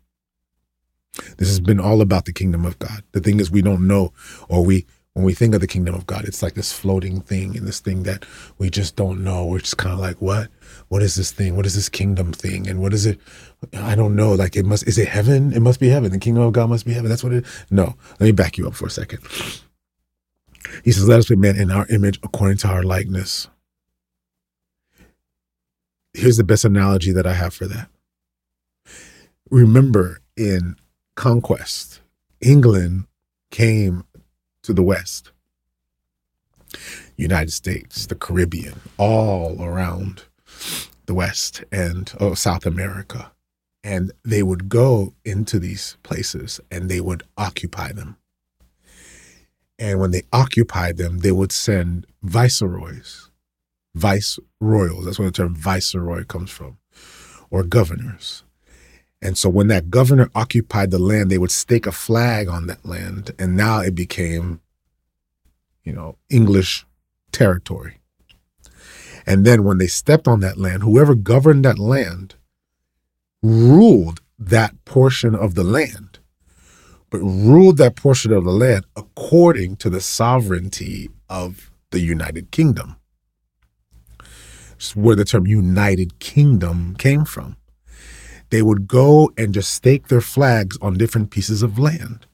This 1.37 1.49
has 1.49 1.61
been 1.61 1.79
all 1.79 2.01
about 2.01 2.25
the 2.25 2.33
kingdom 2.33 2.65
of 2.65 2.79
God. 2.79 3.05
The 3.13 3.21
thing 3.21 3.39
is, 3.39 3.51
we 3.51 3.61
don't 3.61 3.87
know 3.87 4.15
or 4.49 4.65
we 4.65 4.87
when 5.15 5.27
we 5.27 5.35
think 5.35 5.55
of 5.55 5.61
the 5.61 5.67
kingdom 5.67 5.95
of 5.95 6.07
God, 6.07 6.25
it's 6.25 6.43
like 6.43 6.55
this 6.55 6.73
floating 6.73 7.21
thing 7.21 7.57
and 7.57 7.67
this 7.69 7.81
thing 7.81 8.05
that 8.05 8.25
we 8.57 8.71
just 8.71 8.97
don't 8.97 9.23
know. 9.23 9.45
We're 9.45 9.59
just 9.59 9.77
kind 9.77 9.93
of 9.93 9.99
like, 9.99 10.23
what? 10.23 10.49
What 10.89 11.03
is 11.03 11.17
this 11.17 11.31
thing? 11.31 11.55
What 11.55 11.67
is 11.67 11.75
this 11.75 11.91
kingdom 11.91 12.33
thing? 12.33 12.67
And 12.67 12.81
what 12.81 12.95
is 12.95 13.05
it? 13.05 13.21
I 13.75 13.95
don't 13.95 14.17
know. 14.17 14.33
Like 14.33 14.57
it 14.57 14.65
must, 14.65 14.87
is 14.89 14.97
it 14.97 15.09
heaven? 15.09 15.53
It 15.53 15.61
must 15.61 15.81
be 15.81 15.89
heaven. 15.89 16.13
The 16.13 16.19
kingdom 16.19 16.45
of 16.45 16.55
God 16.55 16.71
must 16.71 16.87
be 16.87 16.95
heaven. 16.95 17.11
That's 17.11 17.23
what 17.23 17.35
it, 17.35 17.45
no. 17.71 17.95
Let 18.13 18.21
me 18.21 18.33
back 18.33 18.57
you 18.57 18.67
up 18.67 18.75
for 18.75 18.87
a 18.87 18.91
second. 18.91 19.21
He 20.83 20.93
says, 20.93 21.07
let 21.07 21.19
us 21.19 21.29
be 21.29 21.37
men 21.37 21.57
in 21.57 21.71
our 21.71 21.87
image 21.89 22.19
according 22.23 22.57
to 22.59 22.69
our 22.69 22.83
likeness. 22.83 23.49
Here's 26.15 26.39
the 26.39 26.45
best 26.45 26.65
analogy 26.65 27.13
that 27.13 27.27
I 27.27 27.35
have 27.35 27.53
for 27.53 27.67
that. 27.67 27.89
Remember 29.51 30.21
in 30.39 30.77
conquest, 31.17 32.01
England 32.41 33.05
came 33.51 34.05
to 34.63 34.73
the 34.73 34.83
west. 34.83 35.33
United 37.17 37.53
States, 37.53 38.07
the 38.07 38.15
Caribbean, 38.15 38.81
all 38.97 39.63
around 39.63 40.25
the 41.07 41.15
West 41.15 41.65
and 41.71 42.13
oh, 42.21 42.35
South 42.35 42.67
America. 42.67 43.33
And 43.85 44.13
they 44.25 44.43
would 44.43 44.69
go 44.69 45.15
into 45.25 45.59
these 45.59 45.97
places 46.03 46.61
and 46.71 46.89
they 46.89 47.01
would 47.01 47.25
occupy 47.37 47.93
them. 47.93 48.17
And 49.79 49.99
when 49.99 50.13
they 50.13 50.23
occupied 50.33 50.97
them, 50.97 51.19
they 51.19 51.33
would 51.33 51.51
send 51.51 52.07
viceroys, 52.23 53.31
vice 53.95 54.39
royals, 54.61 55.05
that's 55.05 55.19
where 55.19 55.29
the 55.29 55.33
term 55.33 55.57
viceroy 55.57 56.25
comes 56.25 56.51
from, 56.51 56.79
or 57.51 57.65
governors. 57.65 58.45
And 59.23 59.39
so 59.39 59.49
when 59.49 59.69
that 59.69 59.89
governor 59.89 60.29
occupied 60.35 60.91
the 60.91 60.99
land, 60.99 61.31
they 61.31 61.39
would 61.39 61.53
stake 61.53 61.87
a 61.87 61.93
flag 61.93 62.49
on 62.49 62.67
that 62.67 62.85
land. 62.85 63.31
And 63.39 63.57
now 63.57 63.81
it 63.81 63.95
became, 63.95 64.61
you 65.85 65.93
know, 65.93 66.17
English 66.29 66.85
territory. 67.31 68.01
And 69.25 69.45
then 69.45 69.63
when 69.63 69.79
they 69.79 69.87
stepped 69.87 70.27
on 70.27 70.41
that 70.41 70.59
land, 70.59 70.83
whoever 70.83 71.15
governed 71.15 71.65
that 71.65 71.79
land 71.79 72.35
ruled 73.45 74.21
that 74.41 74.85
portion 74.85 75.37
of 75.37 75.55
the 75.55 75.63
land, 75.63 76.19
but 77.09 77.21
ruled 77.21 77.77
that 77.77 77.95
portion 77.95 78.33
of 78.33 78.43
the 78.43 78.51
land 78.51 78.85
according 78.97 79.77
to 79.77 79.89
the 79.89 80.01
sovereignty 80.01 81.09
of 81.29 81.71
the 81.91 82.01
United 82.01 82.51
Kingdom. 82.51 82.97
It's 84.73 84.97
where 84.97 85.15
the 85.15 85.25
term 85.25 85.47
United 85.47 86.19
Kingdom 86.19 86.97
came 86.97 87.25
from 87.25 87.57
they 88.53 88.61
would 88.61 88.87
go 88.87 89.33
and 89.39 89.55
just 89.55 89.73
stake 89.73 90.09
their 90.09 90.21
flags 90.21 90.77
on 90.83 90.99
different 90.99 91.31
pieces 91.31 91.63
of 91.63 91.79
land. 91.79 92.27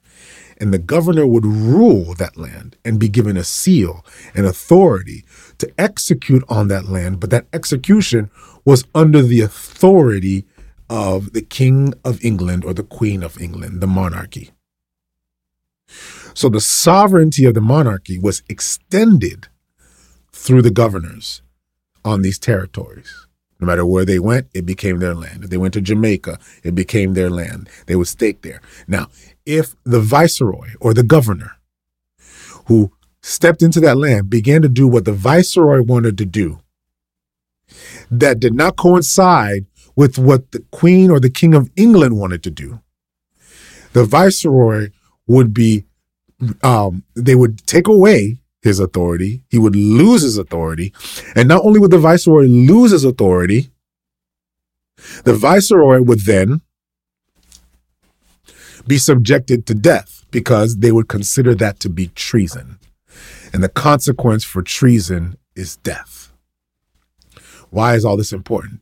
And 0.57 0.73
the 0.73 0.77
governor 0.77 1.25
would 1.25 1.45
rule 1.45 2.13
that 2.15 2.35
land 2.35 2.75
and 2.83 2.99
be 2.99 3.07
given 3.07 3.37
a 3.37 3.45
seal 3.45 4.05
and 4.35 4.45
authority 4.45 5.23
to 5.59 5.71
execute 5.77 6.43
on 6.49 6.67
that 6.67 6.89
land. 6.89 7.21
But 7.21 7.29
that 7.29 7.47
execution 7.53 8.29
was 8.65 8.83
under 8.93 9.21
the 9.21 9.39
authority 9.39 10.45
of 10.89 11.31
the 11.31 11.41
King 11.41 11.93
of 12.03 12.21
England 12.21 12.65
or 12.65 12.73
the 12.73 12.83
Queen 12.83 13.23
of 13.23 13.39
England, 13.39 13.79
the 13.79 13.87
monarchy. 13.87 14.51
So 16.33 16.49
the 16.49 16.59
sovereignty 16.59 17.45
of 17.45 17.53
the 17.53 17.61
monarchy 17.61 18.19
was 18.19 18.43
extended 18.49 19.47
through 20.33 20.63
the 20.63 20.69
governors 20.69 21.41
on 22.03 22.23
these 22.23 22.37
territories. 22.37 23.28
No 23.59 23.67
matter 23.67 23.85
where 23.85 24.05
they 24.05 24.19
went, 24.19 24.47
it 24.53 24.65
became 24.65 24.99
their 24.99 25.13
land. 25.13 25.43
If 25.43 25.49
they 25.49 25.57
went 25.57 25.73
to 25.73 25.81
Jamaica, 25.81 26.39
it 26.63 26.75
became 26.75 27.13
their 27.13 27.29
land. 27.29 27.69
They 27.87 27.95
would 27.95 28.07
stake 28.07 28.41
there. 28.41 28.61
Now, 28.87 29.07
if 29.45 29.75
the 29.83 29.99
viceroy 29.99 30.69
or 30.79 30.93
the 30.93 31.03
governor 31.03 31.57
who 32.65 32.93
stepped 33.21 33.61
into 33.61 33.79
that 33.81 33.97
land 33.97 34.29
began 34.29 34.61
to 34.61 34.69
do 34.69 34.87
what 34.87 35.05
the 35.05 35.11
viceroy 35.11 35.81
wanted 35.81 36.17
to 36.19 36.25
do, 36.25 36.59
that 38.09 38.39
did 38.39 38.53
not 38.53 38.77
coincide 38.77 39.65
with 39.95 40.17
what 40.17 40.51
the 40.51 40.63
queen 40.71 41.11
or 41.11 41.19
the 41.19 41.29
king 41.29 41.53
of 41.53 41.69
England 41.75 42.17
wanted 42.17 42.41
to 42.43 42.49
do, 42.49 42.79
the 43.91 44.05
viceroy 44.05 44.89
would 45.27 45.53
be, 45.53 45.83
um, 46.63 47.03
they 47.15 47.35
would 47.35 47.65
take 47.67 47.87
away 47.87 48.39
his 48.61 48.79
authority. 48.79 49.43
He 49.49 49.57
would 49.57 49.75
lose 49.75 50.21
his 50.21 50.37
authority. 50.37 50.93
And 51.35 51.47
not 51.47 51.63
only 51.65 51.79
would 51.79 51.91
the 51.91 51.97
viceroy 51.97 52.43
lose 52.43 52.91
his 52.91 53.05
authority, 53.05 53.69
the 55.23 55.33
viceroy 55.33 56.01
would 56.01 56.21
then 56.21 56.61
be 58.87 58.97
subjected 58.97 59.65
to 59.67 59.73
death 59.73 60.25
because 60.31 60.77
they 60.77 60.91
would 60.91 61.07
consider 61.07 61.55
that 61.55 61.79
to 61.81 61.89
be 61.89 62.07
treason. 62.07 62.79
And 63.53 63.63
the 63.63 63.69
consequence 63.69 64.43
for 64.43 64.61
treason 64.61 65.37
is 65.55 65.77
death. 65.77 66.31
Why 67.69 67.95
is 67.95 68.05
all 68.05 68.17
this 68.17 68.33
important? 68.33 68.81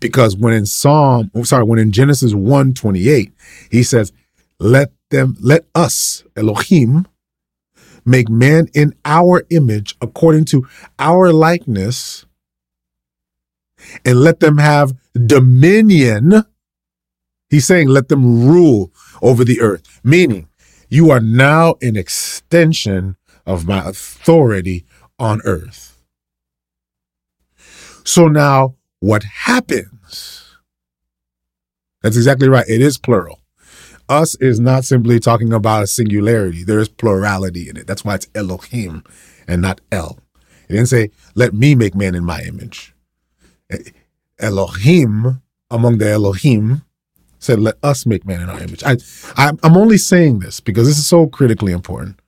Because 0.00 0.36
when 0.36 0.54
in 0.54 0.66
Psalm, 0.66 1.30
oh, 1.34 1.42
sorry, 1.42 1.64
when 1.64 1.78
in 1.78 1.92
Genesis 1.92 2.34
1 2.34 2.74
28, 2.74 3.32
he 3.70 3.82
says, 3.82 4.12
Let 4.58 4.92
them, 5.10 5.36
let 5.40 5.66
us, 5.74 6.24
Elohim, 6.36 7.06
make 8.04 8.28
man 8.28 8.68
in 8.74 8.94
our 9.04 9.44
image 9.50 9.96
according 10.00 10.44
to 10.46 10.66
our 10.98 11.32
likeness 11.32 12.26
and 14.04 14.20
let 14.20 14.40
them 14.40 14.58
have 14.58 14.94
dominion. 15.26 16.44
He's 17.50 17.66
saying, 17.66 17.88
let 17.88 18.08
them 18.08 18.48
rule 18.48 18.92
over 19.22 19.44
the 19.44 19.60
earth, 19.60 20.00
meaning 20.02 20.48
you 20.88 21.10
are 21.10 21.20
now 21.20 21.76
an 21.82 21.96
extension 21.96 23.16
of 23.46 23.66
my 23.66 23.86
authority 23.86 24.84
on 25.18 25.40
earth. 25.44 26.02
So 28.04 28.28
now 28.28 28.76
what 29.00 29.24
happens? 29.24 30.56
That's 32.02 32.16
exactly 32.16 32.48
right. 32.48 32.68
It 32.68 32.80
is 32.80 32.98
plural. 32.98 33.40
Us 34.08 34.34
is 34.36 34.60
not 34.60 34.84
simply 34.84 35.18
talking 35.18 35.52
about 35.52 35.84
a 35.84 35.86
singularity. 35.86 36.62
There 36.62 36.78
is 36.78 36.88
plurality 36.88 37.68
in 37.68 37.76
it. 37.76 37.86
That's 37.86 38.04
why 38.04 38.16
it's 38.16 38.28
Elohim 38.34 39.02
and 39.48 39.62
not 39.62 39.80
El. 39.90 40.18
It 40.68 40.72
didn't 40.72 40.88
say, 40.88 41.10
let 41.34 41.54
me 41.54 41.74
make 41.74 41.94
man 41.94 42.14
in 42.14 42.24
my 42.24 42.42
image. 42.42 42.94
Eh, 43.70 43.78
Elohim, 44.38 45.42
among 45.70 45.98
the 45.98 46.10
Elohim, 46.10 46.82
said, 47.38 47.60
let 47.60 47.76
us 47.82 48.06
make 48.06 48.26
man 48.26 48.40
in 48.40 48.48
our 48.48 48.60
image. 48.60 48.82
I, 48.84 48.96
I, 49.36 49.52
am 49.62 49.76
only 49.76 49.98
saying 49.98 50.40
this 50.40 50.60
because 50.60 50.86
this 50.86 50.98
is 50.98 51.06
so 51.06 51.26
critically 51.26 51.72
important. 51.72 52.18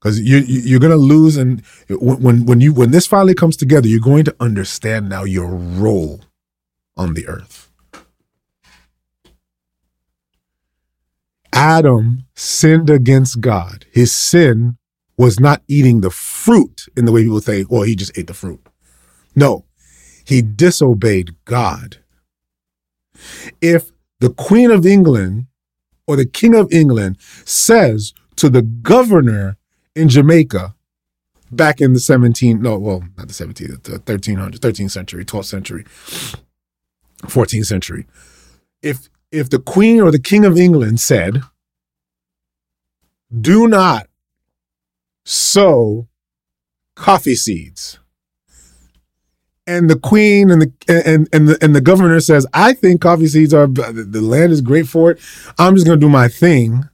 Because 0.00 0.20
you, 0.20 0.38
you're 0.38 0.78
going 0.78 0.92
to 0.92 0.96
lose, 0.96 1.36
and 1.36 1.60
when 1.88 2.46
when 2.46 2.60
you 2.60 2.72
when 2.72 2.92
this 2.92 3.04
finally 3.04 3.34
comes 3.34 3.56
together, 3.56 3.88
you're 3.88 3.98
going 3.98 4.24
to 4.26 4.36
understand 4.38 5.08
now 5.08 5.24
your 5.24 5.48
role 5.48 6.20
on 6.96 7.14
the 7.14 7.26
earth. 7.26 7.67
Adam 11.58 12.24
sinned 12.36 12.88
against 12.88 13.40
God. 13.40 13.84
His 13.90 14.14
sin 14.14 14.78
was 15.16 15.40
not 15.40 15.60
eating 15.66 16.02
the 16.02 16.10
fruit 16.10 16.86
in 16.96 17.04
the 17.04 17.10
way 17.10 17.24
people 17.24 17.40
say, 17.40 17.64
well, 17.64 17.80
oh, 17.80 17.82
he 17.82 17.96
just 17.96 18.16
ate 18.16 18.28
the 18.28 18.34
fruit. 18.34 18.64
No, 19.34 19.64
he 20.24 20.40
disobeyed 20.40 21.34
God. 21.44 21.98
If 23.60 23.90
the 24.20 24.30
Queen 24.30 24.70
of 24.70 24.86
England 24.86 25.46
or 26.06 26.14
the 26.14 26.26
King 26.26 26.54
of 26.54 26.72
England 26.72 27.16
says 27.44 28.14
to 28.36 28.48
the 28.48 28.62
governor 28.62 29.56
in 29.96 30.08
Jamaica 30.08 30.76
back 31.50 31.80
in 31.80 31.92
the 31.92 31.98
17, 31.98 32.62
no, 32.62 32.78
well, 32.78 33.02
not 33.16 33.26
the 33.26 33.34
17th, 33.34 33.82
the 33.82 33.92
1300, 33.92 34.60
13th 34.60 34.92
century, 34.92 35.24
12th 35.24 35.46
century, 35.46 35.84
14th 37.22 37.66
century, 37.66 38.06
if 38.80 39.08
if 39.30 39.50
the 39.50 39.58
Queen 39.58 40.00
or 40.00 40.10
the 40.10 40.18
King 40.18 40.44
of 40.44 40.58
England 40.58 41.00
said, 41.00 41.42
do 43.40 43.68
not 43.68 44.08
sow 45.24 46.08
coffee 46.94 47.34
seeds, 47.34 47.98
and 49.66 49.90
the 49.90 49.98
queen 49.98 50.50
and 50.50 50.62
the 50.62 50.72
and 50.88 51.28
and 51.30 51.48
the 51.48 51.58
and 51.62 51.76
the 51.76 51.82
governor 51.82 52.20
says, 52.20 52.46
"I 52.54 52.72
think 52.72 53.02
coffee 53.02 53.28
seeds 53.28 53.52
are 53.52 53.66
the 53.66 54.20
land 54.22 54.50
is 54.50 54.62
great 54.62 54.88
for 54.88 55.10
it. 55.10 55.20
I'm 55.58 55.74
just 55.74 55.86
going 55.86 56.00
to 56.00 56.06
do 56.06 56.10
my 56.10 56.28
thing." 56.28 56.88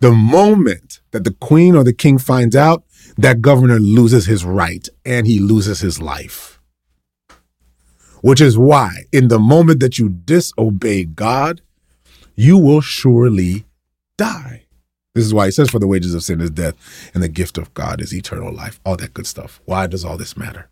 The 0.00 0.12
moment 0.12 1.00
that 1.10 1.24
the 1.24 1.34
queen 1.34 1.76
or 1.76 1.84
the 1.84 1.92
king 1.92 2.18
finds 2.18 2.56
out, 2.56 2.84
that 3.18 3.42
governor 3.42 3.78
loses 3.78 4.26
his 4.26 4.44
right 4.44 4.88
and 5.04 5.26
he 5.26 5.38
loses 5.38 5.80
his 5.80 6.00
life. 6.00 6.57
Which 8.20 8.40
is 8.40 8.58
why, 8.58 9.04
in 9.12 9.28
the 9.28 9.38
moment 9.38 9.80
that 9.80 9.98
you 9.98 10.08
disobey 10.08 11.04
God, 11.04 11.60
you 12.34 12.58
will 12.58 12.80
surely 12.80 13.64
die. 14.16 14.64
This 15.14 15.24
is 15.24 15.34
why 15.34 15.46
he 15.46 15.50
says, 15.50 15.70
For 15.70 15.78
the 15.78 15.86
wages 15.86 16.14
of 16.14 16.22
sin 16.22 16.40
is 16.40 16.50
death, 16.50 17.10
and 17.14 17.22
the 17.22 17.28
gift 17.28 17.58
of 17.58 17.74
God 17.74 18.00
is 18.00 18.14
eternal 18.14 18.52
life. 18.52 18.80
All 18.84 18.96
that 18.96 19.14
good 19.14 19.26
stuff. 19.26 19.60
Why 19.64 19.86
does 19.86 20.04
all 20.04 20.16
this 20.16 20.36
matter? 20.36 20.70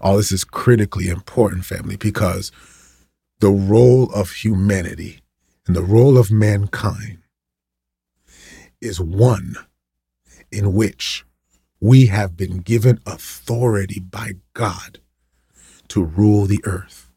All 0.00 0.16
this 0.16 0.32
is 0.32 0.44
critically 0.44 1.08
important, 1.08 1.66
family, 1.66 1.96
because 1.96 2.50
the 3.40 3.50
role 3.50 4.10
of 4.12 4.30
humanity 4.30 5.20
and 5.66 5.76
the 5.76 5.82
role 5.82 6.16
of 6.16 6.30
mankind 6.30 7.18
is 8.80 9.00
one 9.00 9.56
in 10.50 10.72
which 10.72 11.24
we 11.80 12.06
have 12.06 12.36
been 12.36 12.58
given 12.58 13.00
authority 13.06 14.00
by 14.00 14.32
God 14.54 14.99
to 15.90 16.02
rule 16.02 16.46
the 16.46 16.60
earth. 16.64 17.08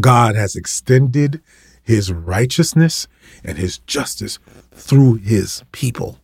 God 0.00 0.34
has 0.34 0.56
extended 0.56 1.40
his 1.82 2.12
righteousness 2.12 3.06
and 3.44 3.56
his 3.56 3.78
justice 3.78 4.38
through 4.72 5.14
his 5.14 5.62
people. 5.72 6.18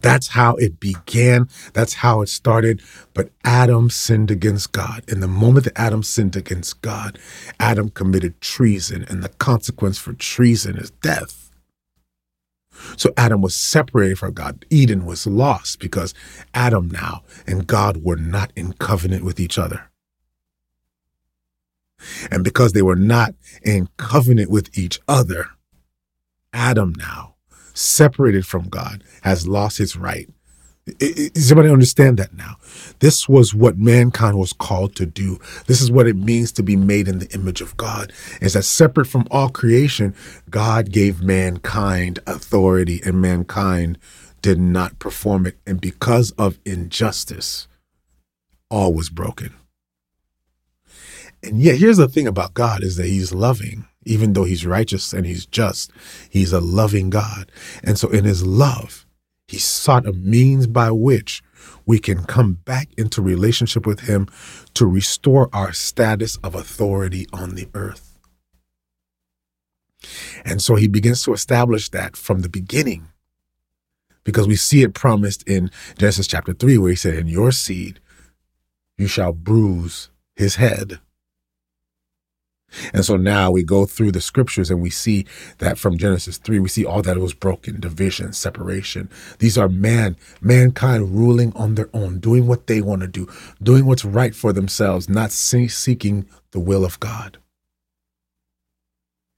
That's 0.00 0.28
how 0.28 0.56
it 0.56 0.80
began. 0.80 1.48
That's 1.72 1.94
how 1.94 2.22
it 2.22 2.28
started. 2.28 2.82
But 3.14 3.30
Adam 3.44 3.90
sinned 3.90 4.30
against 4.30 4.72
God. 4.72 5.04
In 5.08 5.20
the 5.20 5.28
moment 5.28 5.64
that 5.64 5.78
Adam 5.78 6.02
sinned 6.02 6.36
against 6.36 6.82
God, 6.82 7.18
Adam 7.60 7.88
committed 7.90 8.40
treason, 8.40 9.04
and 9.08 9.22
the 9.22 9.28
consequence 9.28 9.98
for 9.98 10.14
treason 10.14 10.76
is 10.76 10.90
death. 10.90 11.47
So 12.96 13.12
Adam 13.16 13.40
was 13.40 13.54
separated 13.54 14.18
from 14.18 14.34
God. 14.34 14.64
Eden 14.70 15.04
was 15.04 15.26
lost 15.26 15.78
because 15.80 16.14
Adam 16.54 16.88
now 16.88 17.22
and 17.46 17.66
God 17.66 18.02
were 18.04 18.16
not 18.16 18.52
in 18.56 18.72
covenant 18.74 19.24
with 19.24 19.40
each 19.40 19.58
other. 19.58 19.90
And 22.30 22.44
because 22.44 22.72
they 22.72 22.82
were 22.82 22.96
not 22.96 23.34
in 23.62 23.88
covenant 23.96 24.50
with 24.50 24.76
each 24.78 25.00
other, 25.08 25.48
Adam 26.52 26.92
now 26.96 27.34
separated 27.74 28.44
from 28.46 28.68
God, 28.68 29.04
has 29.22 29.46
lost 29.46 29.78
his 29.78 29.96
right. 29.96 30.28
Does 30.98 31.50
everybody 31.50 31.72
understand 31.72 32.18
that 32.18 32.34
now? 32.34 32.56
This 33.00 33.28
was 33.28 33.54
what 33.54 33.78
mankind 33.78 34.38
was 34.38 34.52
called 34.52 34.96
to 34.96 35.06
do. 35.06 35.38
This 35.66 35.80
is 35.80 35.90
what 35.90 36.06
it 36.06 36.16
means 36.16 36.52
to 36.52 36.62
be 36.62 36.76
made 36.76 37.08
in 37.08 37.18
the 37.18 37.30
image 37.32 37.60
of 37.60 37.76
God. 37.76 38.12
Is 38.40 38.54
that 38.54 38.64
separate 38.64 39.06
from 39.06 39.26
all 39.30 39.48
creation, 39.48 40.14
God 40.50 40.90
gave 40.90 41.22
mankind 41.22 42.18
authority 42.26 43.00
and 43.04 43.20
mankind 43.20 43.98
did 44.42 44.58
not 44.58 44.98
perform 44.98 45.46
it. 45.46 45.58
And 45.66 45.80
because 45.80 46.30
of 46.32 46.58
injustice, 46.64 47.68
all 48.70 48.92
was 48.94 49.10
broken. 49.10 49.54
And 51.42 51.60
yet, 51.60 51.78
here's 51.78 51.98
the 51.98 52.08
thing 52.08 52.26
about 52.26 52.54
God 52.54 52.82
is 52.82 52.96
that 52.96 53.06
he's 53.06 53.32
loving 53.32 53.86
even 54.08 54.32
though 54.32 54.44
he's 54.44 54.66
righteous 54.66 55.12
and 55.12 55.26
he's 55.26 55.46
just, 55.46 55.92
he's 56.30 56.52
a 56.52 56.60
loving 56.60 57.10
God. 57.10 57.52
And 57.84 57.98
so 57.98 58.08
in 58.08 58.24
his 58.24 58.44
love, 58.44 59.06
he 59.48 59.58
sought 59.58 60.06
a 60.06 60.12
means 60.12 60.66
by 60.66 60.90
which 60.90 61.42
we 61.86 61.98
can 61.98 62.24
come 62.24 62.54
back 62.64 62.90
into 62.98 63.22
relationship 63.22 63.86
with 63.86 64.00
him 64.00 64.28
to 64.74 64.86
restore 64.86 65.48
our 65.54 65.72
status 65.72 66.36
of 66.44 66.54
authority 66.54 67.26
on 67.32 67.54
the 67.54 67.66
earth. 67.74 68.18
And 70.44 70.62
so 70.62 70.76
he 70.76 70.86
begins 70.86 71.22
to 71.24 71.32
establish 71.32 71.88
that 71.88 72.16
from 72.16 72.40
the 72.40 72.48
beginning 72.48 73.08
because 74.22 74.46
we 74.46 74.56
see 74.56 74.82
it 74.82 74.92
promised 74.92 75.42
in 75.48 75.70
Genesis 75.96 76.26
chapter 76.26 76.52
3 76.52 76.76
where 76.78 76.90
he 76.90 76.96
said 76.96 77.14
in 77.14 77.26
your 77.26 77.50
seed 77.50 77.98
you 78.98 79.06
shall 79.06 79.32
bruise 79.32 80.10
his 80.36 80.56
head 80.56 81.00
and 82.92 83.04
so 83.04 83.16
now 83.16 83.50
we 83.50 83.62
go 83.62 83.86
through 83.86 84.12
the 84.12 84.20
scriptures 84.20 84.70
and 84.70 84.80
we 84.80 84.90
see 84.90 85.26
that 85.58 85.78
from 85.78 85.96
Genesis 85.96 86.36
3, 86.36 86.58
we 86.60 86.68
see 86.68 86.84
all 86.84 87.02
that 87.02 87.16
was 87.18 87.32
broken, 87.32 87.80
division, 87.80 88.32
separation. 88.32 89.08
These 89.38 89.56
are 89.56 89.68
man, 89.68 90.16
mankind 90.40 91.14
ruling 91.14 91.52
on 91.54 91.74
their 91.74 91.88
own, 91.94 92.18
doing 92.18 92.46
what 92.46 92.66
they 92.66 92.80
want 92.80 93.02
to 93.02 93.08
do, 93.08 93.28
doing 93.62 93.86
what's 93.86 94.04
right 94.04 94.34
for 94.34 94.52
themselves, 94.52 95.08
not 95.08 95.32
seeking 95.32 96.28
the 96.50 96.60
will 96.60 96.84
of 96.84 97.00
God. 97.00 97.38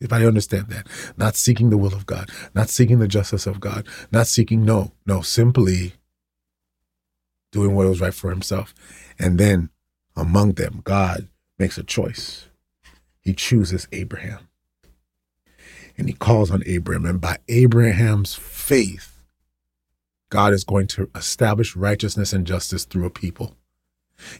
If 0.00 0.12
I 0.12 0.24
understand 0.24 0.68
that, 0.68 0.86
not 1.16 1.36
seeking 1.36 1.70
the 1.70 1.76
will 1.76 1.94
of 1.94 2.06
God, 2.06 2.30
not 2.54 2.70
seeking 2.70 2.98
the 2.98 3.08
justice 3.08 3.46
of 3.46 3.60
God, 3.60 3.86
not 4.10 4.26
seeking, 4.26 4.64
no, 4.64 4.92
no, 5.06 5.20
simply 5.20 5.92
doing 7.52 7.74
what 7.74 7.86
was 7.86 8.00
right 8.00 8.14
for 8.14 8.30
himself. 8.30 8.74
And 9.18 9.38
then 9.38 9.68
among 10.16 10.52
them, 10.52 10.80
God 10.84 11.28
makes 11.58 11.76
a 11.76 11.82
choice 11.82 12.49
he 13.22 13.32
chooses 13.34 13.86
Abraham. 13.92 14.48
And 15.96 16.08
he 16.08 16.14
calls 16.14 16.50
on 16.50 16.62
Abraham. 16.66 17.04
And 17.04 17.20
by 17.20 17.38
Abraham's 17.48 18.34
faith, 18.34 19.22
God 20.30 20.52
is 20.52 20.64
going 20.64 20.86
to 20.88 21.10
establish 21.14 21.76
righteousness 21.76 22.32
and 22.32 22.46
justice 22.46 22.84
through 22.84 23.06
a 23.06 23.10
people. 23.10 23.56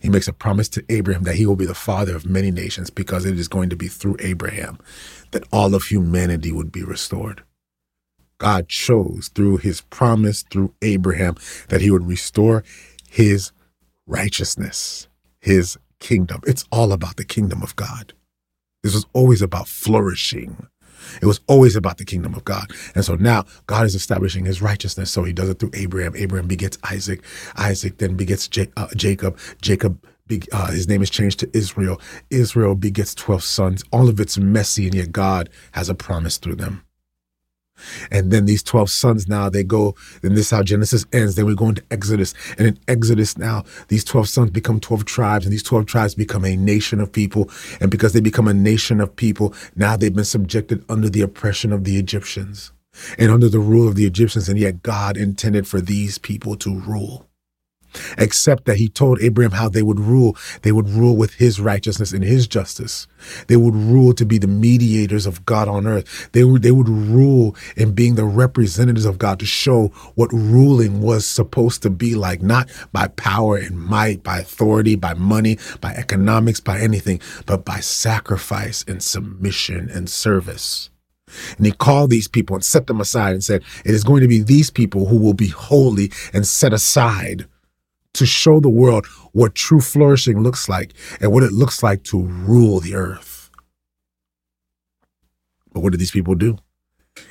He 0.01 0.09
makes 0.09 0.28
a 0.28 0.33
promise 0.33 0.68
to 0.70 0.85
Abraham 0.89 1.24
that 1.24 1.37
he 1.37 1.47
will 1.47 1.57
be 1.57 1.66
the 1.66 1.74
father 1.74 2.14
of 2.14 2.26
many 2.26 2.51
nations 2.51 2.91
because 2.91 3.24
it 3.24 3.39
is 3.39 3.49
going 3.49 3.70
to 3.70 3.76
be 3.76 3.89
through 3.89 4.16
Abraham 4.20 4.78
that 5.31 5.45
all 5.53 5.74
of 5.74 5.85
humanity 5.85 6.53
would 6.53 6.70
be 6.70 6.83
restored. 6.83 7.43
God 8.39 8.68
chose 8.68 9.28
through 9.35 9.59
his 9.59 9.83
promise 9.83 10.43
through 10.43 10.74
Abraham 10.81 11.37
that 11.68 11.81
he 11.81 11.91
would 11.91 12.07
restore 12.07 12.64
his 13.09 13.53
righteousness, 14.07 15.09
his 15.41 15.78
kingdom. 15.99 16.41
It's 16.47 16.64
all 16.72 16.93
about 16.93 17.16
the 17.16 17.24
kingdom 17.24 17.62
of 17.62 17.76
God. 17.76 18.14
This 18.83 18.95
was 18.95 19.07
always 19.12 19.43
about 19.43 19.68
flourishing. 19.68 20.68
It 21.20 21.26
was 21.26 21.41
always 21.49 21.76
about 21.76 21.99
the 21.99 22.05
kingdom 22.05 22.35
of 22.35 22.45
God. 22.45 22.72
And 22.95 23.05
so 23.05 23.14
now 23.14 23.45
God 23.66 23.87
is 23.87 23.95
establishing 23.95 24.45
his 24.45 24.62
righteousness. 24.62 25.11
So 25.11 25.24
he 25.24 25.33
does 25.33 25.49
it 25.49 25.59
through 25.59 25.72
Abraham. 25.74 26.14
Abraham 26.16 26.47
begets 26.47 26.78
Isaac. 26.91 27.22
Isaac 27.57 27.99
then 27.99 28.16
begets 28.16 28.49
J- 28.49 28.70
uh, 28.76 28.89
Jacob. 28.97 29.39
Jacob, 29.61 30.05
uh, 30.53 30.70
his 30.70 30.89
name 30.89 31.03
is 31.03 31.11
changed 31.11 31.41
to 31.41 31.51
Israel. 31.57 32.01
Israel 32.31 32.74
begets 32.74 33.14
12 33.14 33.43
sons. 33.43 33.85
All 33.93 34.09
of 34.09 34.20
it's 34.20 34.39
messy, 34.39 34.87
and 34.87 34.95
yet 34.95 35.12
God 35.12 35.51
has 35.72 35.89
a 35.89 35.95
promise 35.95 36.39
through 36.39 36.57
them. 36.57 36.85
And 38.11 38.31
then 38.31 38.45
these 38.45 38.62
12 38.62 38.91
sons 38.91 39.28
now, 39.28 39.49
they 39.49 39.64
go, 39.64 39.95
and 40.22 40.37
this 40.37 40.47
is 40.47 40.51
how 40.51 40.62
Genesis 40.62 41.07
ends. 41.12 41.35
Then 41.35 41.47
we 41.47 41.55
go 41.55 41.68
into 41.68 41.83
Exodus. 41.91 42.35
And 42.59 42.68
in 42.68 42.78
Exodus 42.89 43.39
now, 43.39 43.64
these 43.89 44.05
12 44.05 44.28
sons 44.28 44.51
become 44.51 44.81
12 44.81 45.05
tribes, 45.05 45.45
and 45.47 45.53
these 45.53 45.62
12 45.62 45.87
tribes 45.87 46.14
become 46.14 46.45
a 46.45 46.57
nation 46.57 47.01
of 47.01 47.12
people. 47.12 47.51
And 47.81 47.91
because 47.91 48.12
they 48.12 48.20
become 48.20 48.49
a 48.49 48.55
nation 48.55 49.01
of 49.01 49.14
people, 49.14 49.55
now 49.76 49.97
they've 49.97 50.14
been 50.14 50.24
subjected 50.24 50.85
under 50.89 51.09
the 51.09 51.22
oppression 51.22 51.72
of 51.72 51.85
the 51.85 51.99
Egyptians 51.99 52.72
and 53.18 53.31
under 53.31 53.49
the 53.49 53.61
rule 53.61 53.89
of 53.89 53.95
the 53.95 54.07
Egyptians. 54.07 54.49
And 54.49 54.59
yet 54.59 54.83
God 54.83 55.16
intended 55.16 55.66
for 55.66 55.81
these 55.81 56.18
people 56.18 56.57
to 56.57 56.74
rule 56.74 57.30
except 58.18 58.64
that 58.64 58.76
he 58.76 58.88
told 58.88 59.20
Abraham 59.20 59.53
how 59.53 59.68
they 59.68 59.82
would 59.82 60.01
rule. 60.01 60.36
They 60.62 60.72
would 60.72 60.88
rule 60.88 61.16
with 61.16 61.34
his 61.34 61.61
righteousness 61.61 62.12
and 62.12 62.24
his 62.24 62.47
justice. 62.47 63.07
They 63.49 63.57
would 63.57 63.74
rule 63.74 64.14
to 64.14 64.24
be 64.24 64.38
the 64.38 64.47
mediators 64.47 65.26
of 65.26 65.45
God 65.45 65.68
on 65.68 65.86
earth. 65.86 66.30
They 66.32 66.45
would, 66.45 66.62
they 66.62 66.72
would 66.72 66.88
rule 66.88 67.57
in 67.76 67.93
being 67.93 68.14
the 68.14 68.24
representatives 68.24 69.05
of 69.05 69.18
God 69.18 69.38
to 69.41 69.47
show 69.47 69.88
what 70.14 70.32
ruling 70.32 71.01
was 71.01 71.26
supposed 71.26 71.82
to 71.82 71.91
be 71.91 72.14
like, 72.14 72.43
not 72.43 72.70
by 72.93 73.09
power 73.09 73.57
and 73.57 73.78
might, 73.78 74.22
by 74.22 74.38
authority, 74.38 74.97
by 74.97 75.14
money, 75.14 75.59
by 75.80 75.93
economics, 75.93 76.61
by 76.61 76.78
anything, 76.78 77.20
but 77.47 77.64
by 77.64 77.80
sacrifice 77.80 78.84
and 78.88 79.03
submission 79.03 79.91
and 79.91 80.09
service. 80.09 80.91
And 81.57 81.66
he 81.66 81.72
called 81.72 82.11
these 82.11 82.28
people 82.28 82.57
and 82.57 82.64
set 82.64 82.86
them 82.86 83.01
aside 83.01 83.32
and 83.32 83.45
said, 83.45 83.62
It 83.84 83.95
is 83.95 84.05
going 84.05 84.22
to 84.22 84.28
be 84.28 84.43
these 84.43 84.70
people 84.70 85.07
who 85.07 85.18
will 85.18 85.34
be 85.34 85.49
holy 85.49 86.11
and 86.32 86.47
set 86.47 86.72
aside 86.72 87.47
to 88.14 88.26
show 88.26 88.61
the 88.61 88.70
world 88.70 89.06
what 89.32 89.54
true 89.54 89.80
flourishing 89.80 90.42
looks 90.42 90.68
like 90.68 90.92
and 91.20 91.32
what 91.32 91.42
it 91.42 91.52
looks 91.52 91.82
like 91.82 92.02
to 92.04 92.20
rule 92.20 92.80
the 92.80 92.94
earth. 92.94 93.50
But 95.72 95.80
what 95.80 95.92
did 95.92 96.00
these 96.00 96.11
people 96.11 96.34
do? 96.34 96.58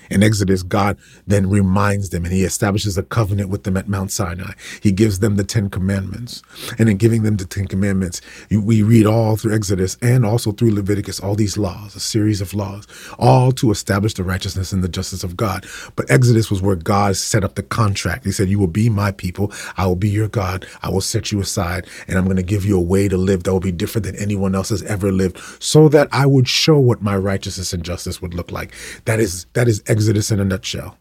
In 0.09 0.23
Exodus, 0.23 0.63
God 0.63 0.97
then 1.27 1.49
reminds 1.49 2.09
them 2.09 2.25
and 2.25 2.33
he 2.33 2.43
establishes 2.43 2.97
a 2.97 3.03
covenant 3.03 3.49
with 3.49 3.63
them 3.63 3.77
at 3.77 3.87
Mount 3.87 4.11
Sinai. 4.11 4.53
He 4.81 4.91
gives 4.91 5.19
them 5.19 5.35
the 5.35 5.43
Ten 5.43 5.69
Commandments. 5.69 6.41
And 6.77 6.89
in 6.89 6.97
giving 6.97 7.23
them 7.23 7.37
the 7.37 7.45
Ten 7.45 7.67
Commandments, 7.67 8.21
we 8.49 8.81
read 8.81 9.05
all 9.05 9.35
through 9.35 9.55
Exodus 9.55 9.97
and 10.01 10.25
also 10.25 10.51
through 10.51 10.73
Leviticus, 10.73 11.19
all 11.19 11.35
these 11.35 11.57
laws, 11.57 11.95
a 11.95 11.99
series 11.99 12.41
of 12.41 12.53
laws, 12.53 12.87
all 13.19 13.51
to 13.53 13.71
establish 13.71 14.13
the 14.13 14.23
righteousness 14.23 14.73
and 14.73 14.83
the 14.83 14.89
justice 14.89 15.23
of 15.23 15.37
God. 15.37 15.65
But 15.95 16.09
Exodus 16.09 16.49
was 16.49 16.61
where 16.61 16.75
God 16.75 17.15
set 17.15 17.43
up 17.43 17.55
the 17.55 17.63
contract. 17.63 18.25
He 18.25 18.31
said, 18.31 18.49
You 18.49 18.59
will 18.59 18.67
be 18.67 18.89
my 18.89 19.11
people. 19.11 19.51
I 19.77 19.85
will 19.85 19.95
be 19.95 20.09
your 20.09 20.27
God. 20.27 20.65
I 20.81 20.89
will 20.89 21.01
set 21.01 21.31
you 21.31 21.39
aside 21.39 21.87
and 22.07 22.17
I'm 22.17 22.25
going 22.25 22.37
to 22.37 22.43
give 22.43 22.65
you 22.65 22.77
a 22.77 22.81
way 22.81 23.07
to 23.07 23.17
live 23.17 23.43
that 23.43 23.53
will 23.53 23.59
be 23.59 23.71
different 23.71 24.05
than 24.05 24.15
anyone 24.15 24.55
else 24.55 24.69
has 24.69 24.83
ever 24.83 25.11
lived 25.11 25.39
so 25.59 25.87
that 25.89 26.07
I 26.11 26.25
would 26.25 26.47
show 26.47 26.79
what 26.79 27.01
my 27.01 27.15
righteousness 27.15 27.73
and 27.73 27.83
justice 27.83 28.21
would 28.21 28.33
look 28.33 28.51
like. 28.51 28.73
That 29.05 29.19
is, 29.19 29.45
that 29.53 29.67
is 29.67 29.83
Exodus 29.87 29.98
in 30.07 30.39
a 30.39 30.45
nutshell. 30.45 30.97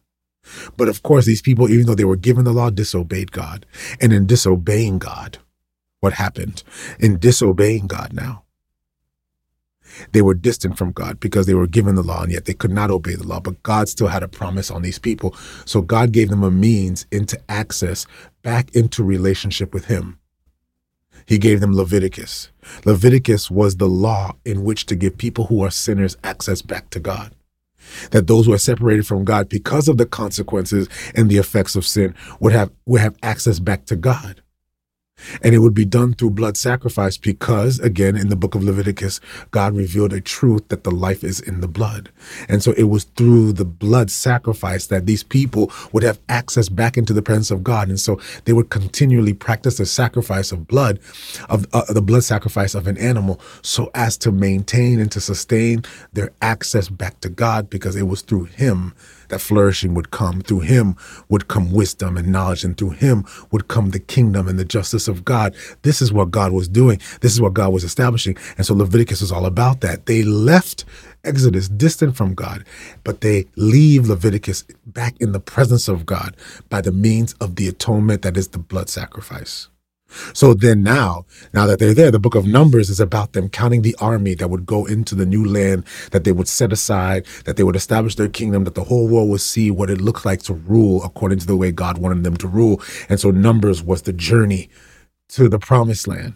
But 0.76 0.88
of 0.88 1.03
course, 1.03 1.26
these 1.26 1.42
people, 1.42 1.68
even 1.68 1.86
though 1.86 1.94
they 1.94 2.05
were 2.05 2.16
given 2.16 2.44
the 2.44 2.53
law, 2.53 2.70
disobeyed 2.70 3.32
God. 3.32 3.66
And 4.01 4.12
in 4.12 4.26
disobeying 4.26 4.99
God, 4.99 5.38
what 6.01 6.14
happened? 6.14 6.62
In 6.99 7.18
disobeying 7.18 7.86
God 7.86 8.12
now, 8.12 8.44
they 10.12 10.22
were 10.22 10.34
distant 10.34 10.76
from 10.78 10.92
God 10.92 11.18
because 11.18 11.46
they 11.46 11.55
were 11.55 11.66
given 11.66 11.94
the 11.94 12.03
law 12.03 12.22
and 12.22 12.32
yet 12.32 12.44
they 12.44 12.55
could 12.55 12.70
not 12.70 12.90
obey 12.90 13.14
the 13.14 13.26
law. 13.26 13.40
But 13.40 13.62
God 13.62 13.88
still 13.88 14.09
had 14.09 14.22
a 14.22 14.28
promise 14.28 14.70
on 14.70 14.82
these 14.82 14.99
people. 14.99 15.34
So 15.64 15.80
God 15.80 16.12
gave 16.12 16.28
them 16.28 16.42
a 16.42 16.51
means 16.51 17.07
into 17.11 17.40
access 17.49 18.07
back 18.42 18.74
into 18.74 19.03
relationship 19.03 19.72
with 19.74 19.86
Him. 19.86 20.18
He 21.26 21.38
gave 21.38 21.61
them 21.61 21.74
Leviticus. 21.74 22.51
Leviticus 22.84 23.51
was 23.51 23.76
the 23.76 23.88
law 23.88 24.36
in 24.44 24.64
which 24.64 24.86
to 24.86 24.94
give 24.94 25.18
people 25.18 25.46
who 25.46 25.62
are 25.62 25.70
sinners 25.70 26.16
access 26.22 26.62
back 26.62 26.90
to 26.90 27.01
God 27.01 27.32
that 28.11 28.26
those 28.26 28.47
who 28.47 28.53
are 28.53 28.59
separated 28.59 29.07
from 29.07 29.24
God 29.24 29.49
because 29.49 29.89
of 29.89 29.97
the 29.97 30.07
consequences 30.07 30.89
and 31.14 31.30
the 31.30 31.39
effects 31.39 31.76
of 31.76 31.86
sin 31.86 32.14
would 32.41 32.53
have 32.53 32.70
would 32.86 33.01
have 33.01 33.16
access 33.22 33.59
back 33.59 33.86
to 33.86 33.97
God. 33.97 34.43
And 35.42 35.54
it 35.54 35.58
would 35.58 35.74
be 35.74 35.84
done 35.84 36.14
through 36.14 36.30
blood 36.30 36.56
sacrifice 36.56 37.16
because, 37.16 37.78
again, 37.80 38.16
in 38.16 38.28
the 38.28 38.36
book 38.36 38.54
of 38.54 38.62
Leviticus, 38.62 39.20
God 39.50 39.74
revealed 39.74 40.12
a 40.12 40.20
truth 40.20 40.68
that 40.68 40.84
the 40.84 40.90
life 40.90 41.24
is 41.24 41.40
in 41.40 41.60
the 41.60 41.68
blood. 41.68 42.10
And 42.48 42.62
so 42.62 42.72
it 42.72 42.84
was 42.84 43.04
through 43.04 43.52
the 43.52 43.64
blood 43.64 44.10
sacrifice 44.10 44.86
that 44.86 45.06
these 45.06 45.22
people 45.22 45.72
would 45.92 46.02
have 46.02 46.18
access 46.28 46.68
back 46.68 46.96
into 46.96 47.12
the 47.12 47.22
presence 47.22 47.50
of 47.50 47.64
God. 47.64 47.88
And 47.88 48.00
so 48.00 48.20
they 48.44 48.52
would 48.52 48.70
continually 48.70 49.34
practice 49.34 49.78
the 49.78 49.86
sacrifice 49.86 50.52
of 50.52 50.66
blood, 50.66 51.00
of 51.48 51.66
uh, 51.72 51.92
the 51.92 52.02
blood 52.02 52.24
sacrifice 52.24 52.74
of 52.74 52.86
an 52.86 52.98
animal, 52.98 53.40
so 53.62 53.90
as 53.94 54.16
to 54.18 54.32
maintain 54.32 54.98
and 55.00 55.10
to 55.12 55.20
sustain 55.20 55.84
their 56.12 56.30
access 56.42 56.88
back 56.88 57.20
to 57.20 57.28
God 57.28 57.70
because 57.70 57.96
it 57.96 58.04
was 58.04 58.22
through 58.22 58.44
Him 58.44 58.94
that 59.28 59.40
flourishing 59.40 59.94
would 59.94 60.10
come. 60.10 60.40
Through 60.40 60.60
him 60.60 60.96
would 61.28 61.48
come 61.48 61.72
wisdom 61.72 62.16
and 62.16 62.28
knowledge, 62.28 62.64
and 62.64 62.76
through 62.76 62.90
him 62.90 63.24
would 63.50 63.68
come 63.68 63.90
the 63.90 63.98
kingdom 63.98 64.48
and 64.48 64.58
the 64.58 64.64
justice 64.64 65.08
of 65.08 65.24
God. 65.24 65.54
This 65.82 66.02
is 66.02 66.12
what 66.12 66.30
God 66.30 66.52
was 66.52 66.68
doing. 66.68 67.00
This 67.20 67.32
is 67.32 67.40
what 67.40 67.54
God 67.54 67.72
was 67.72 67.84
establishing. 67.84 68.36
And 68.56 68.66
so 68.66 68.74
Leviticus 68.74 69.22
is 69.22 69.32
all 69.32 69.46
about 69.46 69.80
that. 69.80 70.06
They 70.06 70.22
left 70.22 70.84
Exodus 71.24 71.68
distant 71.68 72.16
from 72.16 72.34
God, 72.34 72.64
but 73.04 73.20
they 73.20 73.46
leave 73.56 74.08
Leviticus 74.08 74.64
back 74.86 75.14
in 75.20 75.32
the 75.32 75.40
presence 75.40 75.88
of 75.88 76.06
God 76.06 76.36
by 76.68 76.80
the 76.80 76.92
means 76.92 77.34
of 77.34 77.56
the 77.56 77.68
atonement 77.68 78.22
that 78.22 78.36
is 78.36 78.48
the 78.48 78.58
blood 78.58 78.88
sacrifice. 78.88 79.68
So 80.32 80.54
then 80.54 80.82
now, 80.82 81.26
now 81.52 81.66
that 81.66 81.78
they're 81.78 81.94
there, 81.94 82.11
the 82.11 82.18
book 82.18 82.34
of 82.34 82.46
Numbers 82.46 82.90
is 82.90 83.00
about 83.00 83.32
them 83.32 83.48
counting 83.48 83.82
the 83.82 83.96
army 84.00 84.34
that 84.34 84.48
would 84.48 84.66
go 84.66 84.86
into 84.86 85.14
the 85.14 85.26
new 85.26 85.44
land 85.44 85.84
that 86.12 86.24
they 86.24 86.32
would 86.32 86.48
set 86.48 86.72
aside, 86.72 87.26
that 87.44 87.56
they 87.56 87.62
would 87.62 87.76
establish 87.76 88.14
their 88.14 88.28
kingdom, 88.28 88.64
that 88.64 88.74
the 88.74 88.84
whole 88.84 89.06
world 89.06 89.28
would 89.28 89.40
see 89.40 89.70
what 89.70 89.90
it 89.90 90.00
looked 90.00 90.24
like 90.24 90.42
to 90.42 90.54
rule 90.54 91.02
according 91.04 91.38
to 91.40 91.46
the 91.46 91.56
way 91.56 91.72
God 91.72 91.98
wanted 91.98 92.24
them 92.24 92.36
to 92.38 92.48
rule. 92.48 92.80
And 93.09 93.20
so 93.20 93.30
Numbers 93.30 93.82
was 93.82 94.02
the 94.02 94.12
journey 94.12 94.70
to 95.30 95.48
the 95.48 95.59
promised 95.59 96.09
land. 96.09 96.34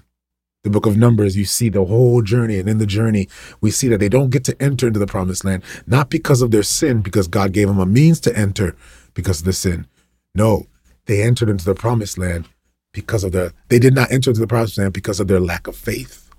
The 0.65 0.71
book 0.71 0.87
of 0.87 0.97
Numbers, 0.97 1.37
you 1.37 1.45
see 1.45 1.71
the 1.71 1.85
whole 1.85 2.23
journey. 2.23 2.59
And 2.59 2.69
in 2.69 2.79
the 2.79 2.87
journey, 2.87 3.29
we 3.61 3.71
see 3.71 3.89
that 3.89 3.99
they 3.99 4.09
don't 4.09 4.31
get 4.31 4.45
to 4.45 4.63
enter 4.63 4.87
into 4.87 5.01
the 5.01 5.07
promised 5.07 5.45
land, 5.45 5.65
not 5.87 6.09
because 6.09 6.41
of 6.41 6.53
their 6.53 6.63
sin, 6.63 7.01
because 7.01 7.27
God 7.27 7.53
gave 7.53 7.67
them 7.67 7.81
a 7.81 7.87
means 7.87 8.21
to 8.21 8.37
enter 8.37 8.77
because 9.15 9.41
of 9.41 9.45
the 9.45 9.53
sin. 9.53 9.87
No, 10.35 10.67
they 11.07 11.23
entered 11.23 11.49
into 11.49 11.65
the 11.65 11.75
promised 11.75 12.17
land 12.17 12.49
because 12.93 13.25
of 13.25 13.33
their 13.33 13.53
they 13.69 13.79
did 13.79 13.95
not 13.95 14.11
enter 14.13 14.31
into 14.31 14.41
the 14.41 14.47
promised 14.47 14.79
land 14.79 14.93
because 14.93 15.21
of 15.21 15.29
their 15.29 15.41
lack 15.41 15.67
of 15.67 15.77
faith. 15.77 16.31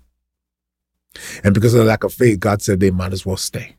And 1.44 1.54
because 1.54 1.74
of 1.74 1.80
the 1.80 1.86
lack 1.86 2.04
of 2.04 2.14
faith, 2.14 2.40
God 2.40 2.62
said 2.62 2.80
they 2.80 2.92
might 2.92 3.14
as 3.14 3.26
well 3.26 3.38
stay. 3.38 3.76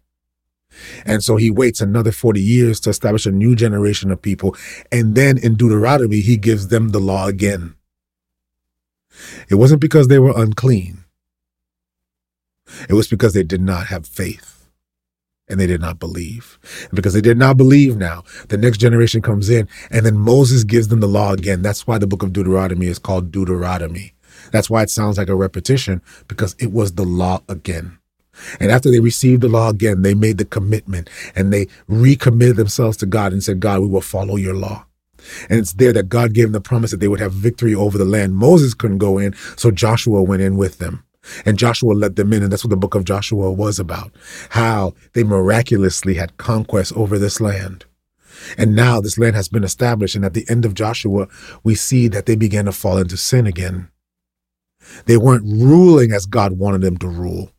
And 1.04 1.22
so 1.22 1.36
he 1.36 1.50
waits 1.50 1.80
another 1.80 2.12
40 2.12 2.40
years 2.40 2.80
to 2.80 2.90
establish 2.90 3.26
a 3.26 3.32
new 3.32 3.56
generation 3.56 4.10
of 4.10 4.22
people. 4.22 4.56
And 4.90 5.14
then 5.14 5.38
in 5.38 5.54
Deuteronomy, 5.54 6.20
he 6.20 6.36
gives 6.36 6.68
them 6.68 6.90
the 6.90 7.00
law 7.00 7.26
again. 7.26 7.74
It 9.48 9.56
wasn't 9.56 9.80
because 9.80 10.08
they 10.08 10.18
were 10.18 10.32
unclean. 10.36 11.04
It 12.88 12.94
was 12.94 13.08
because 13.08 13.34
they 13.34 13.44
did 13.44 13.60
not 13.60 13.86
have 13.86 14.06
faith 14.06 14.53
and 15.48 15.60
they 15.60 15.66
did 15.66 15.80
not 15.80 15.98
believe. 15.98 16.58
And 16.84 16.96
because 16.96 17.14
they 17.14 17.20
did 17.20 17.38
not 17.38 17.56
believe 17.56 17.96
now, 17.96 18.24
the 18.48 18.56
next 18.56 18.78
generation 18.78 19.22
comes 19.22 19.50
in 19.50 19.68
and 19.90 20.04
then 20.06 20.16
Moses 20.16 20.64
gives 20.64 20.88
them 20.88 21.00
the 21.00 21.06
law 21.06 21.32
again. 21.32 21.62
That's 21.62 21.86
why 21.86 21.98
the 21.98 22.06
book 22.06 22.22
of 22.22 22.32
Deuteronomy 22.32 22.86
is 22.86 22.98
called 22.98 23.30
Deuteronomy. 23.30 24.14
That's 24.52 24.70
why 24.70 24.82
it 24.82 24.90
sounds 24.90 25.18
like 25.18 25.28
a 25.28 25.34
repetition 25.34 26.02
because 26.28 26.54
it 26.58 26.72
was 26.72 26.94
the 26.94 27.04
law 27.04 27.42
again. 27.48 27.98
And 28.58 28.70
after 28.70 28.90
they 28.90 29.00
received 29.00 29.42
the 29.42 29.48
law 29.48 29.68
again, 29.70 30.02
they 30.02 30.14
made 30.14 30.38
the 30.38 30.44
commitment 30.44 31.08
and 31.36 31.52
they 31.52 31.68
recommitted 31.86 32.56
themselves 32.56 32.96
to 32.98 33.06
God 33.06 33.32
and 33.32 33.42
said, 33.42 33.60
God, 33.60 33.80
we 33.80 33.86
will 33.86 34.00
follow 34.00 34.36
your 34.36 34.54
law. 34.54 34.86
And 35.48 35.58
it's 35.58 35.72
there 35.74 35.92
that 35.92 36.08
God 36.08 36.34
gave 36.34 36.46
them 36.46 36.52
the 36.52 36.60
promise 36.60 36.90
that 36.90 36.98
they 36.98 37.08
would 37.08 37.20
have 37.20 37.32
victory 37.32 37.74
over 37.74 37.96
the 37.96 38.04
land. 38.04 38.34
Moses 38.34 38.74
couldn't 38.74 38.98
go 38.98 39.18
in, 39.18 39.34
so 39.56 39.70
Joshua 39.70 40.22
went 40.22 40.42
in 40.42 40.56
with 40.56 40.78
them. 40.78 41.04
And 41.44 41.58
Joshua 41.58 41.92
led 41.92 42.16
them 42.16 42.32
in, 42.32 42.42
and 42.42 42.52
that's 42.52 42.64
what 42.64 42.70
the 42.70 42.76
book 42.76 42.94
of 42.94 43.04
Joshua 43.04 43.50
was 43.52 43.78
about 43.78 44.12
how 44.50 44.94
they 45.14 45.24
miraculously 45.24 46.14
had 46.14 46.36
conquest 46.36 46.92
over 46.96 47.18
this 47.18 47.40
land. 47.40 47.84
And 48.58 48.74
now 48.74 49.00
this 49.00 49.18
land 49.18 49.36
has 49.36 49.48
been 49.48 49.64
established. 49.64 50.16
And 50.16 50.24
at 50.24 50.34
the 50.34 50.46
end 50.48 50.64
of 50.64 50.74
Joshua, 50.74 51.28
we 51.62 51.74
see 51.74 52.08
that 52.08 52.26
they 52.26 52.36
began 52.36 52.66
to 52.66 52.72
fall 52.72 52.98
into 52.98 53.16
sin 53.16 53.46
again. 53.46 53.88
They 55.06 55.16
weren't 55.16 55.44
ruling 55.46 56.12
as 56.12 56.26
God 56.26 56.58
wanted 56.58 56.82
them 56.82 56.98
to 56.98 57.08
rule. 57.08 57.50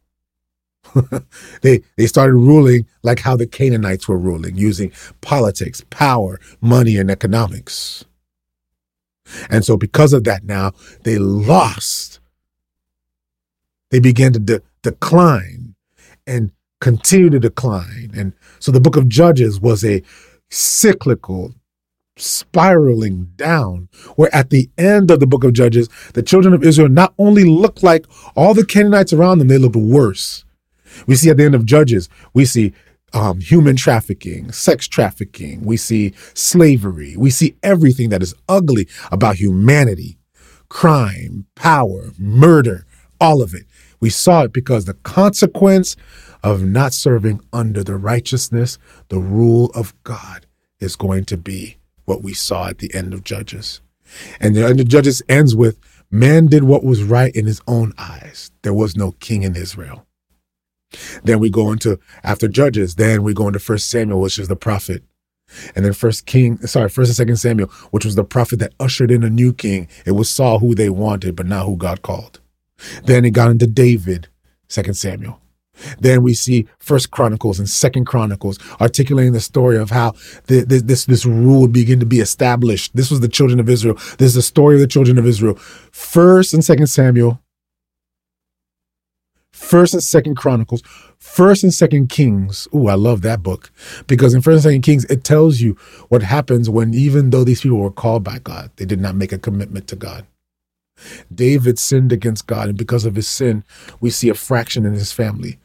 they 1.62 1.82
they 1.98 2.06
started 2.06 2.36
ruling 2.36 2.86
like 3.04 3.20
how 3.20 3.36
the 3.36 3.48
Canaanites 3.48 4.08
were 4.08 4.18
ruling, 4.18 4.56
using 4.56 4.92
politics, 5.22 5.84
power, 5.90 6.40
money, 6.62 6.98
and 6.98 7.10
economics. 7.10 8.06
And 9.50 9.66
so 9.66 9.76
because 9.78 10.14
of 10.14 10.24
that 10.26 10.44
now, 10.44 10.74
they 11.04 11.18
lost 11.18 12.20
they 13.96 14.02
began 14.02 14.34
to 14.34 14.40
de- 14.40 14.62
decline 14.82 15.74
and 16.28 16.52
continue 16.82 17.30
to 17.30 17.40
decline. 17.40 18.12
And 18.14 18.34
so 18.60 18.70
the 18.70 18.82
book 18.82 18.98
of 18.98 19.08
Judges 19.08 19.58
was 19.58 19.86
a 19.86 20.04
cyclical, 20.50 21.56
spiraling 22.18 23.32
down, 23.38 23.88
where 24.18 24.36
at 24.36 24.50
the 24.50 24.70
end 24.78 25.12
of 25.12 25.22
the 25.22 25.28
book 25.28 25.46
of 25.46 25.54
Judges, 25.54 25.88
the 26.14 26.22
children 26.22 26.54
of 26.54 26.62
Israel 26.62 26.90
not 26.90 27.14
only 27.18 27.46
looked 27.46 27.84
like 27.84 28.06
all 28.36 28.54
the 28.54 28.66
Canaanites 28.66 29.14
around 29.14 29.38
them, 29.40 29.48
they 29.48 29.58
looked 29.58 29.78
worse. 29.78 30.44
We 31.08 31.16
see 31.16 31.30
at 31.30 31.38
the 31.38 31.46
end 31.46 31.56
of 31.56 31.66
Judges, 31.66 32.10
we 32.34 32.44
see 32.44 32.74
um, 33.14 33.40
human 33.40 33.78
trafficking, 33.78 34.52
sex 34.52 34.90
trafficking, 34.90 35.64
we 35.64 35.78
see 35.78 36.14
slavery, 36.34 37.16
we 37.18 37.30
see 37.30 37.56
everything 37.64 38.10
that 38.10 38.22
is 38.22 38.36
ugly 38.50 38.90
about 39.10 39.38
humanity 39.38 40.18
crime, 40.68 41.46
power, 41.56 42.12
murder, 42.18 42.86
all 43.20 43.42
of 43.42 43.54
it. 43.54 43.66
We 44.00 44.10
saw 44.10 44.44
it 44.44 44.54
because 44.54 44.86
the 44.86 44.94
consequence 44.94 45.96
of 46.44 46.64
not 46.64 46.94
serving 46.94 47.42
under 47.52 47.84
the 47.84 47.96
righteousness, 47.96 48.78
the 49.10 49.20
rule 49.20 49.72
of 49.74 49.94
God, 50.04 50.46
is 50.80 50.96
going 50.96 51.26
to 51.26 51.38
be 51.38 51.78
what 52.06 52.24
we 52.24 52.34
saw 52.34 52.68
at 52.68 52.78
the 52.80 52.94
end 52.94 53.14
of 53.14 53.24
Judges. 53.24 53.82
And 54.40 54.56
the 54.56 54.66
end 54.66 54.80
of 54.80 54.88
Judges 54.88 55.22
ends 55.28 55.56
with 55.56 55.80
man 56.12 56.48
did 56.48 56.64
what 56.64 56.84
was 56.84 57.04
right 57.04 57.36
in 57.36 57.46
his 57.46 57.62
own 57.68 57.94
eyes. 57.98 58.52
There 58.62 58.74
was 58.74 58.96
no 58.96 59.14
king 59.14 59.44
in 59.44 59.56
Israel. 59.56 60.06
Then 61.24 61.40
we 61.40 61.50
go 61.50 61.72
into 61.72 62.00
after 62.24 62.48
Judges, 62.48 62.96
then 62.96 63.24
we 63.24 63.34
go 63.34 63.48
into 63.48 63.60
First 63.60 63.90
Samuel, 63.90 64.22
which 64.22 64.40
is 64.40 64.48
the 64.48 64.56
prophet. 64.56 65.04
And 65.76 65.86
then 65.86 65.94
First 65.94 66.26
King, 66.26 66.58
sorry, 66.66 66.90
First 66.90 67.10
and 67.10 67.16
Second 67.16 67.38
Samuel, 67.38 67.70
which 67.92 68.06
was 68.06 68.16
the 68.16 68.24
prophet 68.24 68.60
that 68.60 68.74
ushered 68.80 69.12
in 69.12 69.24
a 69.24 69.30
new 69.30 69.54
king. 69.54 69.88
It 70.06 70.12
was 70.12 70.30
Saul 70.30 70.60
who 70.60 70.74
they 70.74 70.90
wanted, 70.90 71.36
but 71.36 71.46
not 71.46 71.66
who 71.66 71.78
God 71.78 72.02
called. 72.02 72.40
Then 73.04 73.26
it 73.26 73.32
got 73.32 73.52
into 73.52 73.68
David, 73.68 74.28
Second 74.68 74.96
Samuel. 74.96 75.40
Then 76.00 76.24
we 76.24 76.34
see 76.34 76.68
First 76.80 77.12
Chronicles 77.12 77.60
and 77.60 77.70
Second 77.70 78.06
Chronicles 78.06 78.58
articulating 78.80 79.34
the 79.34 79.42
story 79.42 79.78
of 79.78 79.90
how 79.90 80.14
the, 80.48 80.62
the, 80.62 80.80
this 80.80 81.06
this 81.06 81.26
rule 81.26 81.62
would 81.62 81.74
begin 81.74 82.00
to 82.00 82.06
be 82.06 82.20
established. 82.20 82.96
This 82.96 83.12
was 83.12 83.20
the 83.20 83.28
children 83.28 83.60
of 83.60 83.70
Israel. 83.70 83.96
This 84.18 84.28
is 84.28 84.36
the 84.36 84.42
story 84.42 84.76
of 84.76 84.82
the 84.82 84.88
children 84.88 85.18
of 85.18 85.26
Israel. 85.26 85.56
First 85.56 86.54
and 86.54 86.64
Second 86.64 86.88
Samuel. 86.88 87.42
First 89.52 89.94
and 89.94 90.04
Second 90.04 90.36
Chronicles, 90.36 90.84
First 91.18 91.64
and 91.64 91.74
Second 91.74 92.10
Kings. 92.10 92.68
Ooh, 92.76 92.88
I 92.88 92.96
love 92.96 93.22
that 93.22 93.42
book 93.42 93.72
because 94.06 94.34
in 94.34 94.42
First 94.42 94.56
and 94.56 94.64
Second 94.64 94.82
Kings 94.82 95.06
it 95.06 95.24
tells 95.24 95.62
you 95.62 95.76
what 96.10 96.22
happens 96.22 96.70
when 96.70 96.94
even 96.94 97.30
though 97.30 97.46
these 97.46 97.62
people 97.62 97.78
were 97.78 97.90
called 97.90 98.24
by 98.24 98.40
God, 98.40 98.70
they 98.76 98.86
did 98.86 99.00
not 99.00 99.16
make 99.16 99.32
a 99.32 99.40
commitment 99.40 99.88
to 99.88 99.96
God. 99.96 100.26
David 101.34 101.80
sinned 101.80 102.12
against 102.12 102.48
God, 102.48 102.70
and 102.70 102.78
because 102.78 103.06
of 103.06 103.16
his 103.16 103.28
sin, 103.28 103.64
we 104.00 104.10
see 104.10 104.30
a 104.30 104.34
fraction 104.34 104.86
in 104.86 104.94
his 104.94 105.12
family. 105.12 105.60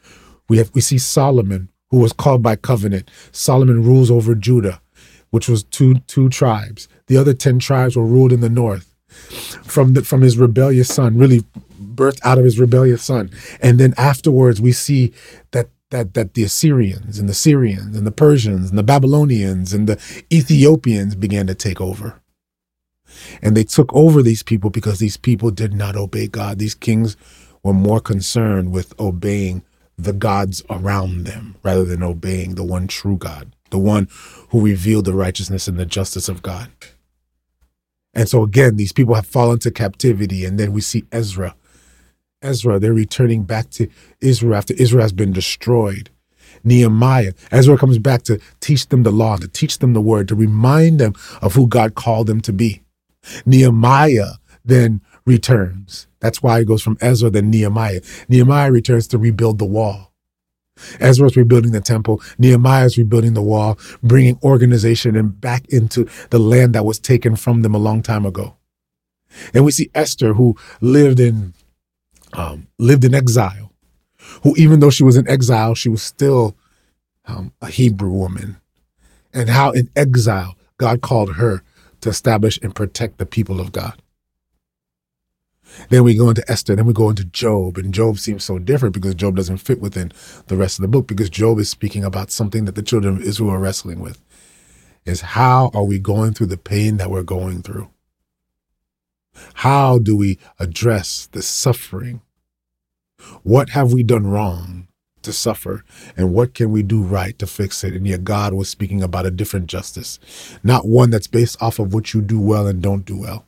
We 0.49 0.57
have 0.57 0.71
we 0.73 0.81
see 0.81 0.97
Solomon, 0.97 1.69
who 1.89 1.99
was 1.99 2.13
called 2.13 2.41
by 2.43 2.55
covenant. 2.55 3.09
Solomon 3.31 3.83
rules 3.83 4.11
over 4.11 4.35
Judah, 4.35 4.81
which 5.29 5.47
was 5.47 5.63
two 5.63 5.99
two 6.07 6.29
tribes. 6.29 6.87
The 7.07 7.17
other 7.17 7.33
ten 7.33 7.59
tribes 7.59 7.95
were 7.95 8.05
ruled 8.05 8.33
in 8.33 8.41
the 8.41 8.49
north 8.49 8.91
from 9.63 9.93
the, 9.93 10.03
from 10.03 10.21
his 10.21 10.37
rebellious 10.37 10.93
son, 10.93 11.17
really 11.17 11.43
birthed 11.81 12.19
out 12.23 12.37
of 12.37 12.45
his 12.45 12.59
rebellious 12.59 13.03
son. 13.03 13.29
And 13.61 13.79
then 13.79 13.93
afterwards, 13.97 14.61
we 14.61 14.71
see 14.71 15.13
that 15.51 15.69
that 15.89 16.13
that 16.13 16.33
the 16.33 16.43
Assyrians 16.43 17.19
and 17.19 17.27
the 17.27 17.33
Syrians 17.33 17.97
and 17.97 18.07
the 18.07 18.11
Persians 18.11 18.69
and 18.69 18.77
the 18.77 18.83
Babylonians 18.83 19.73
and 19.73 19.87
the 19.87 20.01
Ethiopians 20.31 21.15
began 21.15 21.47
to 21.47 21.55
take 21.55 21.81
over. 21.81 22.20
And 23.41 23.55
they 23.55 23.63
took 23.63 23.93
over 23.93 24.21
these 24.21 24.43
people 24.43 24.69
because 24.69 24.99
these 24.99 25.17
people 25.17 25.51
did 25.51 25.73
not 25.73 25.95
obey 25.95 26.27
God. 26.27 26.59
These 26.59 26.75
kings 26.75 27.17
were 27.63 27.73
more 27.73 27.99
concerned 27.99 28.71
with 28.71 28.99
obeying 28.99 29.63
the 29.97 30.13
gods 30.13 30.63
around 30.69 31.25
them 31.25 31.55
rather 31.63 31.85
than 31.85 32.01
obeying 32.01 32.55
the 32.55 32.63
one 32.63 32.87
true 32.87 33.17
God, 33.17 33.55
the 33.69 33.77
one 33.77 34.07
who 34.49 34.65
revealed 34.65 35.05
the 35.05 35.13
righteousness 35.13 35.67
and 35.67 35.77
the 35.77 35.85
justice 35.85 36.27
of 36.27 36.41
God. 36.41 36.69
And 38.13 38.27
so 38.27 38.43
again, 38.43 38.75
these 38.75 38.91
people 38.91 39.15
have 39.15 39.27
fallen 39.27 39.59
to 39.59 39.71
captivity. 39.71 40.43
And 40.45 40.59
then 40.59 40.73
we 40.73 40.81
see 40.81 41.05
Ezra. 41.11 41.55
Ezra, 42.41 42.79
they're 42.79 42.93
returning 42.93 43.43
back 43.43 43.69
to 43.71 43.87
Israel 44.19 44.55
after 44.55 44.73
Israel 44.73 45.03
has 45.03 45.13
been 45.13 45.31
destroyed. 45.31 46.09
Nehemiah, 46.63 47.33
Ezra 47.51 47.77
comes 47.77 47.97
back 47.97 48.23
to 48.23 48.39
teach 48.59 48.87
them 48.89 49.03
the 49.03 49.11
law, 49.11 49.37
to 49.37 49.47
teach 49.47 49.79
them 49.79 49.93
the 49.93 50.01
word, 50.01 50.27
to 50.27 50.35
remind 50.35 50.99
them 50.99 51.13
of 51.41 51.53
who 51.53 51.67
God 51.67 51.95
called 51.95 52.27
them 52.27 52.41
to 52.41 52.53
be. 52.53 52.81
Nehemiah 53.45 54.33
then 54.63 55.01
returns. 55.25 56.07
That's 56.19 56.41
why 56.41 56.59
it 56.59 56.67
goes 56.67 56.81
from 56.81 56.97
Ezra 57.01 57.29
then 57.29 57.49
Nehemiah. 57.49 58.01
Nehemiah 58.29 58.71
returns 58.71 59.07
to 59.07 59.17
rebuild 59.17 59.59
the 59.59 59.65
wall. 59.65 60.11
Ezra's 60.99 61.35
rebuilding 61.35 61.71
the 61.71 61.81
temple. 61.81 62.21
Nehemiah's 62.37 62.97
rebuilding 62.97 63.33
the 63.33 63.41
wall, 63.41 63.77
bringing 64.01 64.39
organization 64.43 65.15
and 65.15 65.39
back 65.39 65.67
into 65.69 66.07
the 66.29 66.39
land 66.39 66.73
that 66.73 66.85
was 66.85 66.99
taken 66.99 67.35
from 67.35 67.61
them 67.61 67.75
a 67.75 67.79
long 67.79 68.01
time 68.01 68.25
ago. 68.25 68.55
And 69.53 69.63
we 69.63 69.71
see 69.71 69.89
Esther, 69.95 70.33
who 70.33 70.57
lived 70.81 71.19
in 71.19 71.53
um, 72.33 72.67
lived 72.77 73.03
in 73.03 73.13
exile, 73.13 73.73
who 74.43 74.55
even 74.57 74.79
though 74.79 74.89
she 74.89 75.03
was 75.03 75.17
in 75.17 75.27
exile, 75.27 75.75
she 75.75 75.89
was 75.89 76.01
still 76.01 76.55
um, 77.25 77.53
a 77.61 77.67
Hebrew 77.67 78.09
woman, 78.09 78.57
and 79.33 79.49
how 79.49 79.71
in 79.71 79.89
exile 79.95 80.55
God 80.77 81.01
called 81.01 81.35
her 81.35 81.61
to 82.01 82.09
establish 82.09 82.59
and 82.61 82.75
protect 82.75 83.17
the 83.17 83.25
people 83.25 83.59
of 83.59 83.71
God. 83.71 84.01
Then 85.89 86.03
we 86.03 86.15
go 86.15 86.29
into 86.29 86.49
Esther, 86.51 86.75
then 86.75 86.85
we 86.85 86.93
go 86.93 87.09
into 87.09 87.23
Job, 87.23 87.77
and 87.77 87.93
Job 87.93 88.19
seems 88.19 88.43
so 88.43 88.59
different 88.59 88.93
because 88.93 89.15
Job 89.15 89.35
doesn't 89.35 89.57
fit 89.57 89.79
within 89.79 90.11
the 90.47 90.57
rest 90.57 90.77
of 90.77 90.81
the 90.81 90.87
book 90.89 91.07
because 91.07 91.29
Job 91.29 91.59
is 91.59 91.69
speaking 91.69 92.03
about 92.03 92.31
something 92.31 92.65
that 92.65 92.75
the 92.75 92.81
children 92.81 93.17
of 93.17 93.23
Israel 93.23 93.51
are 93.51 93.59
wrestling 93.59 93.99
with. 93.99 94.21
Is 95.05 95.21
how 95.21 95.71
are 95.73 95.85
we 95.85 95.97
going 95.97 96.33
through 96.33 96.47
the 96.47 96.57
pain 96.57 96.97
that 96.97 97.09
we're 97.09 97.23
going 97.23 97.61
through? 97.61 97.89
How 99.55 99.97
do 99.97 100.15
we 100.15 100.37
address 100.59 101.27
the 101.31 101.41
suffering? 101.41 102.21
What 103.43 103.69
have 103.69 103.93
we 103.93 104.03
done 104.03 104.27
wrong 104.27 104.87
to 105.23 105.33
suffer? 105.33 105.83
And 106.15 106.33
what 106.33 106.53
can 106.53 106.71
we 106.71 106.83
do 106.83 107.01
right 107.01 107.37
to 107.39 107.47
fix 107.47 107.83
it? 107.83 107.93
And 107.93 108.07
yet, 108.07 108.23
God 108.23 108.53
was 108.53 108.69
speaking 108.69 109.01
about 109.01 109.25
a 109.25 109.31
different 109.31 109.67
justice, 109.67 110.19
not 110.63 110.87
one 110.87 111.09
that's 111.09 111.27
based 111.27 111.61
off 111.61 111.79
of 111.79 111.93
what 111.93 112.13
you 112.13 112.21
do 112.21 112.39
well 112.39 112.67
and 112.67 112.81
don't 112.81 113.05
do 113.05 113.17
well. 113.17 113.45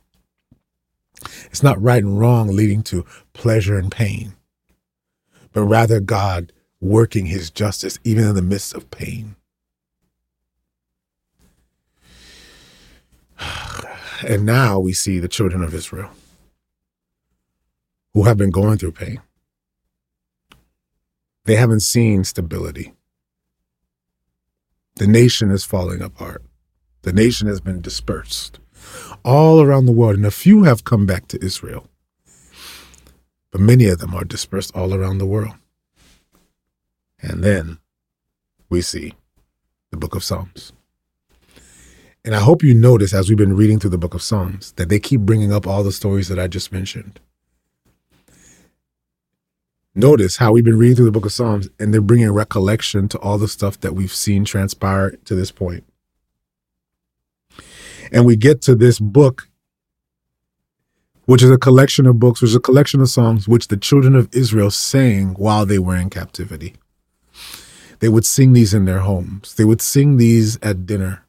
It's 1.46 1.62
not 1.62 1.80
right 1.80 2.02
and 2.02 2.18
wrong 2.18 2.48
leading 2.48 2.82
to 2.84 3.04
pleasure 3.32 3.78
and 3.78 3.90
pain, 3.90 4.34
but 5.52 5.62
rather 5.62 6.00
God 6.00 6.52
working 6.80 7.26
his 7.26 7.50
justice 7.50 7.98
even 8.04 8.24
in 8.24 8.34
the 8.34 8.42
midst 8.42 8.74
of 8.74 8.90
pain. 8.90 9.36
And 14.26 14.46
now 14.46 14.78
we 14.78 14.94
see 14.94 15.18
the 15.18 15.28
children 15.28 15.62
of 15.62 15.74
Israel 15.74 16.08
who 18.14 18.22
have 18.22 18.38
been 18.38 18.50
going 18.50 18.78
through 18.78 18.92
pain. 18.92 19.20
They 21.44 21.56
haven't 21.56 21.80
seen 21.80 22.24
stability. 22.24 22.94
The 24.96 25.06
nation 25.06 25.50
is 25.50 25.64
falling 25.64 26.00
apart. 26.00 26.42
The 27.02 27.12
nation 27.12 27.48
has 27.48 27.60
been 27.60 27.80
dispersed 27.80 28.60
all 29.24 29.60
around 29.60 29.86
the 29.86 29.92
world, 29.92 30.16
and 30.16 30.26
a 30.26 30.30
few 30.30 30.62
have 30.62 30.84
come 30.84 31.04
back 31.04 31.28
to 31.28 31.44
Israel. 31.44 31.86
But 33.50 33.60
many 33.60 33.86
of 33.86 33.98
them 33.98 34.14
are 34.14 34.24
dispersed 34.24 34.74
all 34.74 34.94
around 34.94 35.18
the 35.18 35.26
world. 35.26 35.54
And 37.20 37.44
then 37.44 37.78
we 38.68 38.80
see 38.80 39.14
the 39.90 39.96
book 39.96 40.14
of 40.14 40.24
Psalms. 40.24 40.72
And 42.24 42.34
I 42.34 42.40
hope 42.40 42.62
you 42.62 42.74
notice 42.74 43.12
as 43.12 43.28
we've 43.28 43.38
been 43.38 43.56
reading 43.56 43.78
through 43.78 43.90
the 43.90 43.98
book 43.98 44.14
of 44.14 44.22
Psalms 44.22 44.72
that 44.72 44.88
they 44.88 44.98
keep 44.98 45.20
bringing 45.20 45.52
up 45.52 45.66
all 45.66 45.82
the 45.82 45.92
stories 45.92 46.28
that 46.28 46.38
I 46.38 46.46
just 46.46 46.72
mentioned. 46.72 47.20
Notice 49.94 50.38
how 50.38 50.52
we've 50.52 50.64
been 50.64 50.78
reading 50.78 50.96
through 50.96 51.04
the 51.04 51.12
book 51.12 51.26
of 51.26 51.32
Psalms 51.32 51.68
and 51.78 51.94
they're 51.94 52.00
bringing 52.00 52.32
recollection 52.32 53.06
to 53.08 53.18
all 53.18 53.38
the 53.38 53.46
stuff 53.46 53.78
that 53.80 53.94
we've 53.94 54.12
seen 54.12 54.44
transpire 54.44 55.12
to 55.24 55.36
this 55.36 55.52
point. 55.52 55.84
And 58.10 58.26
we 58.26 58.34
get 58.34 58.60
to 58.62 58.74
this 58.74 58.98
book, 58.98 59.48
which 61.26 61.44
is 61.44 61.50
a 61.50 61.58
collection 61.58 62.06
of 62.06 62.18
books, 62.18 62.42
which 62.42 62.50
is 62.50 62.56
a 62.56 62.60
collection 62.60 63.00
of 63.00 63.08
songs 63.08 63.46
which 63.46 63.68
the 63.68 63.76
children 63.76 64.16
of 64.16 64.28
Israel 64.32 64.70
sang 64.70 65.34
while 65.34 65.64
they 65.64 65.78
were 65.78 65.96
in 65.96 66.10
captivity. 66.10 66.74
They 68.00 68.08
would 68.08 68.26
sing 68.26 68.52
these 68.52 68.74
in 68.74 68.86
their 68.86 68.98
homes, 68.98 69.54
they 69.54 69.64
would 69.64 69.80
sing 69.80 70.16
these 70.16 70.58
at 70.60 70.86
dinner, 70.86 71.24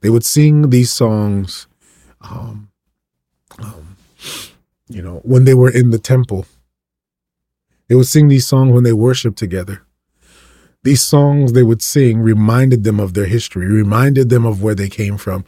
they 0.00 0.10
would 0.10 0.24
sing 0.24 0.70
these 0.70 0.92
songs, 0.92 1.68
um, 2.20 2.68
um, 3.60 3.96
you 4.88 5.00
know, 5.00 5.20
when 5.22 5.44
they 5.44 5.54
were 5.54 5.70
in 5.70 5.90
the 5.90 5.98
temple. 6.00 6.46
They 7.88 7.94
would 7.94 8.06
sing 8.06 8.28
these 8.28 8.46
songs 8.46 8.72
when 8.72 8.84
they 8.84 8.92
worshiped 8.92 9.38
together. 9.38 9.82
These 10.82 11.02
songs 11.02 11.52
they 11.52 11.62
would 11.62 11.82
sing 11.82 12.20
reminded 12.20 12.84
them 12.84 13.00
of 13.00 13.14
their 13.14 13.26
history, 13.26 13.66
reminded 13.66 14.28
them 14.28 14.46
of 14.46 14.62
where 14.62 14.74
they 14.74 14.88
came 14.88 15.16
from, 15.16 15.44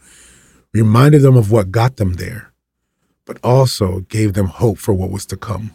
reminded 0.72 1.22
them 1.22 1.36
of 1.36 1.50
what 1.50 1.70
got 1.70 1.96
them 1.96 2.14
there, 2.14 2.52
but 3.24 3.38
also 3.42 4.00
gave 4.00 4.34
them 4.34 4.46
hope 4.46 4.78
for 4.78 4.94
what 4.94 5.10
was 5.10 5.26
to 5.26 5.36
come. 5.36 5.72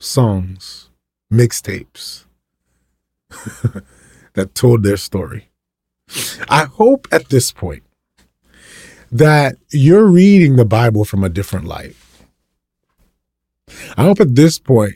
Songs, 0.00 0.88
mixtapes 1.32 2.24
that 4.34 4.54
told 4.54 4.82
their 4.82 4.96
story. 4.96 5.48
I 6.48 6.64
hope 6.64 7.06
at 7.12 7.28
this 7.28 7.52
point 7.52 7.84
that 9.12 9.56
you're 9.70 10.06
reading 10.06 10.56
the 10.56 10.64
Bible 10.64 11.04
from 11.04 11.22
a 11.22 11.28
different 11.28 11.66
light. 11.66 11.94
I 13.96 14.04
hope 14.04 14.20
at 14.20 14.34
this 14.34 14.58
point 14.58 14.94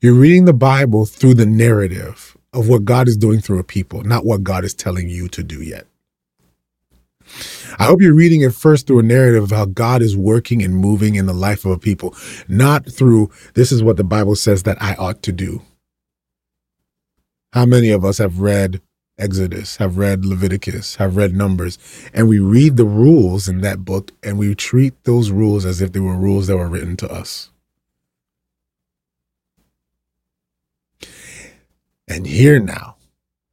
you're 0.00 0.14
reading 0.14 0.44
the 0.44 0.52
Bible 0.52 1.06
through 1.06 1.34
the 1.34 1.46
narrative 1.46 2.36
of 2.52 2.68
what 2.68 2.84
God 2.84 3.08
is 3.08 3.16
doing 3.16 3.40
through 3.40 3.58
a 3.58 3.64
people, 3.64 4.02
not 4.02 4.24
what 4.24 4.42
God 4.42 4.64
is 4.64 4.74
telling 4.74 5.08
you 5.08 5.28
to 5.28 5.42
do 5.42 5.62
yet. 5.62 5.86
I 7.78 7.84
hope 7.84 8.00
you're 8.00 8.14
reading 8.14 8.42
it 8.42 8.54
first 8.54 8.86
through 8.86 9.00
a 9.00 9.02
narrative 9.02 9.44
of 9.44 9.50
how 9.50 9.66
God 9.66 10.00
is 10.00 10.16
working 10.16 10.62
and 10.62 10.76
moving 10.76 11.16
in 11.16 11.26
the 11.26 11.34
life 11.34 11.64
of 11.64 11.72
a 11.72 11.78
people, 11.78 12.14
not 12.48 12.90
through 12.90 13.30
this 13.54 13.72
is 13.72 13.82
what 13.82 13.96
the 13.96 14.04
Bible 14.04 14.36
says 14.36 14.62
that 14.62 14.80
I 14.80 14.94
ought 14.94 15.22
to 15.24 15.32
do. 15.32 15.62
How 17.52 17.66
many 17.66 17.90
of 17.90 18.04
us 18.04 18.18
have 18.18 18.40
read 18.40 18.80
Exodus, 19.18 19.76
have 19.78 19.96
read 19.96 20.24
Leviticus, 20.24 20.96
have 20.96 21.16
read 21.16 21.34
Numbers, 21.34 21.78
and 22.12 22.28
we 22.28 22.38
read 22.38 22.76
the 22.76 22.84
rules 22.84 23.48
in 23.48 23.62
that 23.62 23.84
book 23.84 24.12
and 24.22 24.38
we 24.38 24.54
treat 24.54 24.94
those 25.04 25.30
rules 25.30 25.64
as 25.64 25.80
if 25.80 25.92
they 25.92 26.00
were 26.00 26.16
rules 26.16 26.46
that 26.46 26.56
were 26.56 26.68
written 26.68 26.96
to 26.98 27.10
us? 27.10 27.50
And 32.08 32.26
here 32.26 32.60
now, 32.60 32.96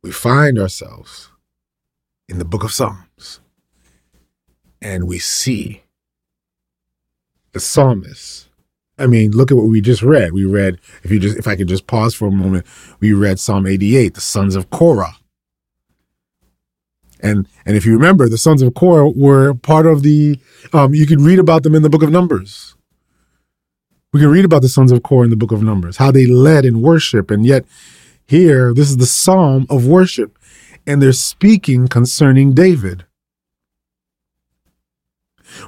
we 0.03 0.11
find 0.11 0.59
ourselves 0.59 1.29
in 2.29 2.39
the 2.39 2.45
book 2.45 2.63
of 2.63 2.71
Psalms 2.71 3.39
and 4.81 5.07
we 5.07 5.17
see 5.19 5.83
the 7.53 7.59
psalmist. 7.59 8.49
I 8.99 9.07
mean, 9.07 9.31
look 9.31 9.49
at 9.51 9.57
what 9.57 9.67
we 9.67 9.81
just 9.81 10.03
read. 10.03 10.33
We 10.33 10.45
read, 10.45 10.79
if 11.03 11.11
you 11.11 11.19
just, 11.19 11.37
if 11.37 11.47
I 11.47 11.55
could 11.55 11.67
just 11.67 11.87
pause 11.87 12.13
for 12.13 12.27
a 12.27 12.31
moment, 12.31 12.65
we 12.99 13.13
read 13.13 13.39
Psalm 13.39 13.65
88, 13.65 14.13
the 14.13 14.21
sons 14.21 14.55
of 14.55 14.69
Korah. 14.69 15.15
And 17.21 17.47
and 17.65 17.77
if 17.77 17.85
you 17.85 17.93
remember, 17.93 18.27
the 18.27 18.37
sons 18.37 18.61
of 18.61 18.73
Korah 18.73 19.09
were 19.09 19.53
part 19.53 19.87
of 19.87 20.03
the. 20.03 20.37
Um, 20.73 20.93
you 20.93 21.07
could 21.07 21.21
read 21.21 21.39
about 21.39 21.63
them 21.63 21.73
in 21.73 21.81
the 21.81 21.89
book 21.89 22.03
of 22.03 22.11
Numbers, 22.11 22.75
We 24.11 24.19
can 24.19 24.29
read 24.29 24.43
about 24.43 24.61
the 24.61 24.69
sons 24.69 24.91
of 24.91 25.03
Korah 25.03 25.23
in 25.23 25.29
the 25.29 25.37
book 25.37 25.53
of 25.53 25.63
Numbers, 25.63 25.97
how 25.97 26.11
they 26.11 26.25
led 26.25 26.65
in 26.65 26.81
worship. 26.81 27.31
And 27.31 27.45
yet, 27.45 27.65
here, 28.33 28.73
this 28.73 28.89
is 28.89 28.97
the 28.97 29.05
psalm 29.05 29.67
of 29.69 29.85
worship, 29.85 30.39
and 30.87 31.01
they're 31.01 31.13
speaking 31.13 31.87
concerning 31.87 32.53
David. 32.53 33.05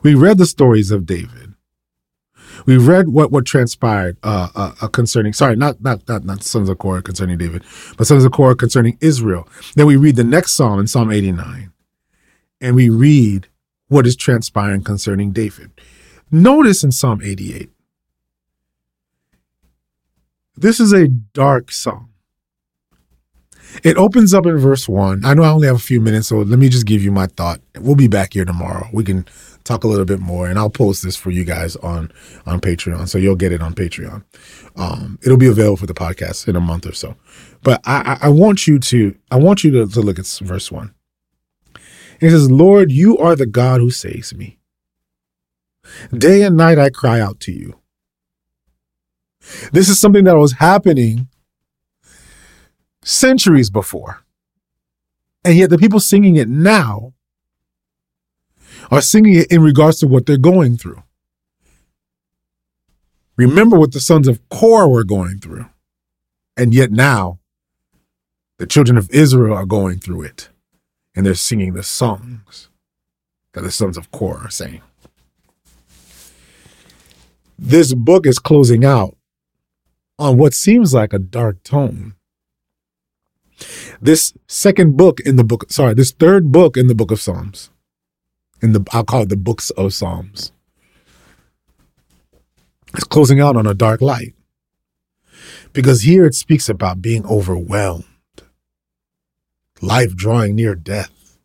We 0.02 0.16
read 0.16 0.40
the 0.40 0.48
stories 0.48 0.90
of 0.90 1.06
David. 1.06 1.54
We 2.66 2.78
read 2.78 3.10
what 3.10 3.32
what 3.32 3.46
transpired 3.46 4.18
uh, 4.24 4.50
uh, 4.56 4.74
uh, 4.82 4.88
concerning. 4.88 5.34
Sorry, 5.34 5.56
not 5.56 5.82
not 5.82 6.08
not 6.08 6.26
not 6.26 6.42
sons 6.42 6.68
of 6.68 6.80
Korah 6.80 7.04
concerning 7.04 7.38
David, 7.38 7.64
but 7.98 8.08
sons 8.08 8.26
of 8.26 8.32
Korah 8.32 8.56
concerning 8.56 8.98
Israel. 9.00 9.48
Then 9.76 9.86
we 9.86 9.96
read 9.96 10.16
the 10.16 10.24
next 10.24 10.54
psalm 10.54 10.80
in 10.80 10.88
Psalm 10.88 11.12
eighty 11.12 11.32
nine, 11.32 11.72
and 12.60 12.76
we 12.76 12.90
read 12.90 13.48
what 13.90 14.08
is 14.08 14.16
transpiring 14.16 14.84
concerning 14.84 15.32
David. 15.32 15.70
Notice 16.32 16.84
in 16.84 16.92
Psalm 16.92 17.22
eighty 17.24 17.54
eight 17.54 17.70
this 20.58 20.80
is 20.80 20.94
a 20.94 21.08
dark 21.08 21.72
song. 21.72 22.10
It 23.84 23.98
opens 23.98 24.34
up 24.34 24.46
in 24.46 24.58
verse 24.58 24.88
one. 24.88 25.24
I 25.26 25.34
know 25.34 25.44
I 25.44 25.50
only 25.50 25.68
have 25.68 25.76
a 25.76 25.80
few 25.80 26.02
minutes, 26.02 26.28
so 26.28 26.38
let 26.38 26.60
me 26.60 26.70
just 26.70 26.86
give 26.86 27.04
you 27.04 27.12
my 27.12 27.28
thought. 27.28 27.62
We'll 27.80 27.96
be 27.96 28.08
back 28.08 28.34
here 28.34 28.46
tomorrow. 28.46 28.88
We 28.94 29.04
can 29.04 29.26
talk 29.64 29.84
a 29.84 29.88
little 29.88 30.06
bit 30.06 30.20
more, 30.20 30.48
and 30.48 30.58
I'll 30.58 30.70
post 30.70 31.04
this 31.04 31.16
for 31.16 31.32
you 31.32 31.44
guys 31.44 31.76
on 31.78 32.12
on 32.46 32.62
Patreon, 32.62 33.08
so 33.08 33.18
you'll 33.18 33.36
get 33.36 33.52
it 33.52 33.62
on 33.62 33.74
Patreon. 33.74 34.24
Um, 34.76 35.20
it'll 35.24 35.38
be 35.38 35.48
available 35.48 35.78
for 35.78 35.88
the 35.88 35.94
podcast 35.94 36.48
in 36.48 36.56
a 36.56 36.62
month 36.62 36.86
or 36.86 36.94
so. 36.94 37.16
But 37.64 37.82
I, 37.86 38.18
I 38.22 38.30
want 38.30 38.68
you 38.68 38.80
to 38.80 39.16
I 39.32 39.38
want 39.38 39.64
you 39.64 39.72
to, 39.72 39.88
to 39.88 40.02
look 40.02 40.20
at 40.20 40.28
verse 40.42 40.72
one. 40.72 40.94
It 42.22 42.30
says, 42.30 42.50
"Lord, 42.50 42.92
you 42.92 43.18
are 43.18 43.36
the 43.36 43.46
God 43.46 43.82
who 43.82 43.92
saves 43.92 44.34
me. 44.34 44.60
Day 46.16 46.44
and 46.44 46.56
night 46.56 46.80
I 46.80 46.90
cry 46.90 47.20
out 47.20 47.40
to 47.42 47.52
you." 47.52 47.80
This 49.72 49.90
is 49.90 50.00
something 50.00 50.24
that 50.24 50.38
was 50.38 50.54
happening 50.54 51.28
centuries 53.06 53.70
before. 53.70 54.26
And 55.46 55.56
yet 55.56 55.70
the 55.70 55.78
people 55.78 56.00
singing 56.00 56.36
it 56.36 56.50
now 56.50 57.14
are 58.92 59.02
singing 59.02 59.36
it 59.36 59.52
in 59.52 59.62
regards 59.62 60.00
to 60.00 60.08
what 60.08 60.26
they're 60.26 60.38
going 60.38 60.76
through. 60.78 61.02
Remember 63.38 63.78
what 63.78 63.92
the 63.92 64.00
sons 64.00 64.28
of 64.28 64.48
Korah 64.50 64.90
were 64.90 65.04
going 65.04 65.40
through. 65.40 65.68
And 66.58 66.74
yet 66.74 66.92
now 66.92 67.40
the 68.58 68.66
children 68.66 68.98
of 68.98 69.10
Israel 69.12 69.56
are 69.56 69.66
going 69.66 70.00
through 70.00 70.24
it. 70.24 70.50
And 71.16 71.26
they're 71.26 71.36
singing 71.36 71.74
the 71.74 71.84
songs 71.84 72.70
that 73.54 73.62
the 73.62 73.72
sons 73.72 73.98
of 73.98 74.12
Korah 74.12 74.46
are 74.46 74.50
saying. 74.50 74.82
This 77.58 77.94
book 77.94 78.26
is 78.26 78.40
closing 78.40 78.84
out 78.84 79.16
on 80.18 80.38
what 80.38 80.54
seems 80.54 80.94
like 80.94 81.14
a 81.14 81.20
dark 81.20 81.64
tone. 81.64 82.15
This 84.02 84.34
second 84.48 84.98
book 84.98 85.20
in 85.22 85.36
the 85.36 85.44
book, 85.44 85.72
sorry, 85.72 85.94
this 85.94 86.12
third 86.12 86.52
book 86.52 86.78
in 86.78 86.88
the 86.88 86.96
book 86.96 87.12
of 87.12 87.22
Psalms, 87.22 87.70
in 88.62 88.74
the 88.74 88.86
I'll 88.92 89.04
call 89.04 89.24
it 89.24 89.30
the 89.30 89.38
books 89.38 89.70
of 89.72 89.94
Psalms, 89.94 90.52
is 92.96 93.04
closing 93.04 93.40
out 93.40 93.56
on 93.56 93.68
a 93.68 93.74
dark 93.74 94.02
light. 94.02 94.34
Because 95.74 96.04
here 96.04 96.26
it 96.26 96.36
speaks 96.36 96.70
about 96.70 97.02
being 97.02 97.26
overwhelmed, 97.26 98.06
life 99.82 100.16
drawing 100.16 100.56
near 100.56 100.76
death, 100.76 101.38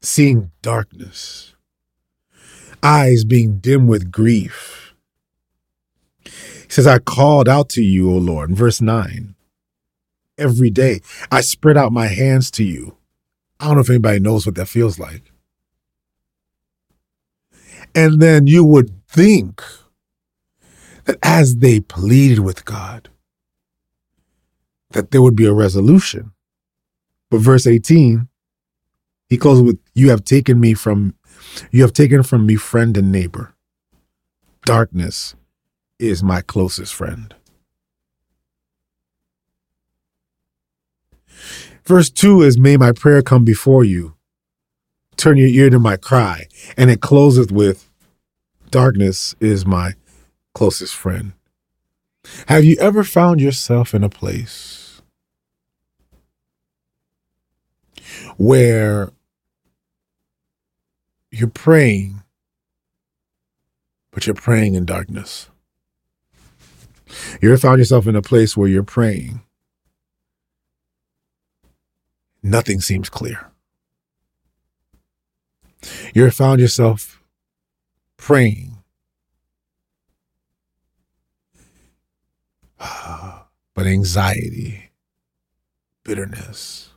seeing 0.00 0.52
darkness, 0.62 1.54
eyes 2.82 3.24
being 3.24 3.58
dim 3.58 3.86
with 3.86 4.12
grief 4.12 4.82
he 6.72 6.76
says, 6.76 6.86
I 6.86 6.98
called 7.00 7.48
out 7.50 7.68
to 7.70 7.82
you, 7.82 8.10
O 8.10 8.16
Lord. 8.16 8.50
In 8.50 8.56
verse 8.56 8.80
9, 8.80 9.34
every 10.38 10.70
day 10.70 11.00
I 11.30 11.40
spread 11.40 11.76
out 11.76 11.92
my 11.92 12.06
hands 12.06 12.50
to 12.52 12.64
you. 12.64 12.96
I 13.60 13.66
don't 13.66 13.74
know 13.76 13.80
if 13.80 13.90
anybody 13.90 14.18
knows 14.18 14.44
what 14.44 14.54
that 14.56 14.66
feels 14.68 14.98
like. 14.98 15.30
And 17.94 18.20
then 18.20 18.46
you 18.46 18.64
would 18.64 19.06
think 19.06 19.62
that 21.04 21.18
as 21.22 21.56
they 21.56 21.80
pleaded 21.80 22.40
with 22.40 22.64
God, 22.64 23.10
that 24.90 25.10
there 25.10 25.22
would 25.22 25.36
be 25.36 25.46
a 25.46 25.52
resolution. 25.52 26.32
But 27.30 27.40
verse 27.40 27.66
18, 27.66 28.28
he 29.28 29.36
closes 29.38 29.62
with, 29.62 29.78
You 29.94 30.10
have 30.10 30.24
taken 30.24 30.60
me 30.60 30.74
from 30.74 31.14
you 31.70 31.82
have 31.82 31.92
taken 31.92 32.22
from 32.22 32.46
me 32.46 32.56
friend 32.56 32.96
and 32.96 33.12
neighbor. 33.12 33.54
Darkness 34.64 35.34
is 35.98 36.22
my 36.22 36.40
closest 36.40 36.94
friend. 36.94 37.34
Verse 41.92 42.08
2 42.08 42.40
is, 42.40 42.56
May 42.56 42.78
my 42.78 42.90
prayer 42.90 43.20
come 43.20 43.44
before 43.44 43.84
you. 43.84 44.14
Turn 45.18 45.36
your 45.36 45.48
ear 45.48 45.68
to 45.68 45.78
my 45.78 45.98
cry. 45.98 46.46
And 46.74 46.88
it 46.88 47.02
closes 47.02 47.48
with, 47.52 47.90
Darkness 48.70 49.34
is 49.40 49.66
my 49.66 49.92
closest 50.54 50.94
friend. 50.94 51.34
Have 52.48 52.64
you 52.64 52.78
ever 52.80 53.04
found 53.04 53.42
yourself 53.42 53.92
in 53.92 54.02
a 54.02 54.08
place 54.08 55.02
where 58.38 59.12
you're 61.30 61.50
praying, 61.50 62.22
but 64.12 64.26
you're 64.26 64.34
praying 64.34 64.76
in 64.76 64.86
darkness? 64.86 65.50
You 67.42 67.50
ever 67.50 67.58
found 67.58 67.80
yourself 67.80 68.06
in 68.06 68.16
a 68.16 68.22
place 68.22 68.56
where 68.56 68.68
you're 68.68 68.82
praying? 68.82 69.42
Nothing 72.42 72.80
seems 72.80 73.08
clear. 73.08 73.50
You 76.14 76.24
have 76.24 76.34
found 76.34 76.60
yourself 76.60 77.22
praying? 78.16 78.76
But 83.74 83.86
anxiety, 83.86 84.90
bitterness, 86.04 86.90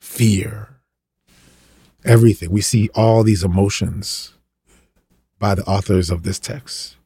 fear, 0.00 0.80
everything. 2.04 2.50
We 2.50 2.62
see 2.62 2.90
all 2.96 3.22
these 3.22 3.44
emotions 3.44 4.34
by 5.38 5.54
the 5.54 5.62
authors 5.64 6.10
of 6.10 6.24
this 6.24 6.40
text. 6.40 6.96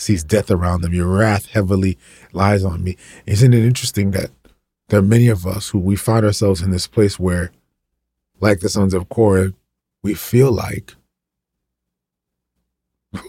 Sees 0.00 0.24
death 0.24 0.50
around 0.50 0.80
them. 0.82 0.94
Your 0.94 1.08
wrath 1.08 1.46
heavily 1.46 1.98
lies 2.32 2.64
on 2.64 2.82
me. 2.82 2.96
Isn't 3.26 3.54
it 3.54 3.64
interesting 3.64 4.10
that 4.12 4.30
there 4.88 4.98
are 4.98 5.02
many 5.02 5.28
of 5.28 5.46
us 5.46 5.68
who 5.68 5.78
we 5.78 5.96
find 5.96 6.24
ourselves 6.26 6.62
in 6.62 6.70
this 6.70 6.86
place 6.86 7.18
where, 7.18 7.52
like 8.40 8.60
the 8.60 8.68
sons 8.68 8.94
of 8.94 9.08
Korah, 9.08 9.52
we 10.02 10.14
feel 10.14 10.50
like 10.50 10.94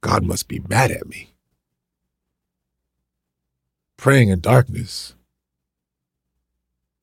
God 0.00 0.24
must 0.24 0.48
be 0.48 0.60
mad 0.68 0.90
at 0.90 1.06
me. 1.06 1.34
Praying 3.96 4.28
in 4.28 4.40
darkness. 4.40 5.14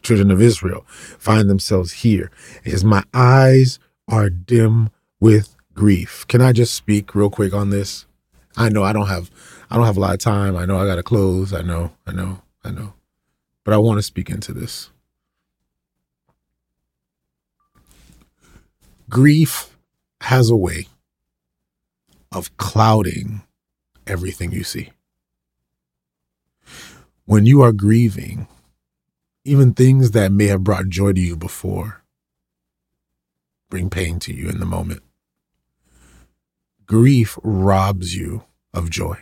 Children 0.01 0.31
of 0.31 0.41
Israel 0.41 0.85
find 0.87 1.49
themselves 1.49 1.93
here. 1.93 2.31
It 2.63 2.71
says, 2.71 2.83
My 2.83 3.03
eyes 3.13 3.79
are 4.07 4.29
dim 4.29 4.89
with 5.19 5.55
grief. 5.73 6.25
Can 6.27 6.41
I 6.41 6.51
just 6.51 6.73
speak 6.73 7.15
real 7.15 7.29
quick 7.29 7.53
on 7.53 7.69
this? 7.69 8.05
I 8.55 8.69
know 8.69 8.83
I 8.83 8.93
don't 8.93 9.07
have 9.07 9.31
I 9.69 9.75
don't 9.75 9.85
have 9.85 9.97
a 9.97 9.99
lot 9.99 10.13
of 10.13 10.19
time. 10.19 10.55
I 10.55 10.65
know 10.65 10.77
I 10.77 10.85
got 10.85 10.95
to 10.95 11.03
close. 11.03 11.53
I 11.53 11.61
know, 11.61 11.91
I 12.05 12.11
know, 12.11 12.41
I 12.63 12.71
know. 12.71 12.93
But 13.63 13.73
I 13.73 13.77
want 13.77 13.97
to 13.97 14.03
speak 14.03 14.29
into 14.29 14.53
this. 14.53 14.89
Grief 19.09 19.75
has 20.21 20.49
a 20.49 20.55
way 20.55 20.87
of 22.31 22.55
clouding 22.57 23.41
everything 24.07 24.51
you 24.51 24.63
see. 24.63 24.91
When 27.25 27.45
you 27.45 27.61
are 27.61 27.71
grieving, 27.71 28.47
even 29.45 29.73
things 29.73 30.11
that 30.11 30.31
may 30.31 30.47
have 30.47 30.63
brought 30.63 30.89
joy 30.89 31.13
to 31.13 31.21
you 31.21 31.35
before 31.35 32.03
bring 33.69 33.89
pain 33.89 34.19
to 34.19 34.33
you 34.33 34.49
in 34.49 34.59
the 34.59 34.65
moment 34.65 35.01
grief 36.93 37.39
robs 37.41 38.15
you 38.15 38.43
of 38.71 38.87
joy. 38.87 39.17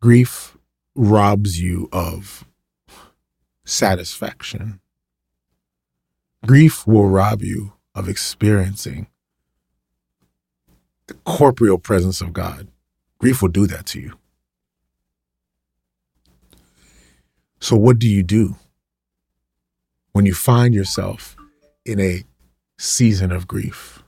Grief 0.00 0.56
robs 0.94 1.60
you 1.60 1.88
of 1.92 2.44
satisfaction. 3.64 4.78
Grief 6.46 6.86
will 6.86 7.08
rob 7.08 7.42
you 7.42 7.72
of 7.92 8.08
experiencing 8.08 9.08
the 11.08 11.14
corporeal 11.24 11.78
presence 11.78 12.20
of 12.20 12.32
God. 12.32 12.68
Grief 13.18 13.42
will 13.42 13.48
do 13.48 13.66
that 13.66 13.84
to 13.86 14.00
you. 14.00 14.16
So, 17.58 17.74
what 17.74 17.98
do 17.98 18.08
you 18.08 18.22
do 18.22 18.54
when 20.12 20.24
you 20.24 20.34
find 20.34 20.72
yourself 20.72 21.34
in 21.84 21.98
a 21.98 22.22
season 22.78 23.32
of 23.32 23.48
grief? 23.48 24.03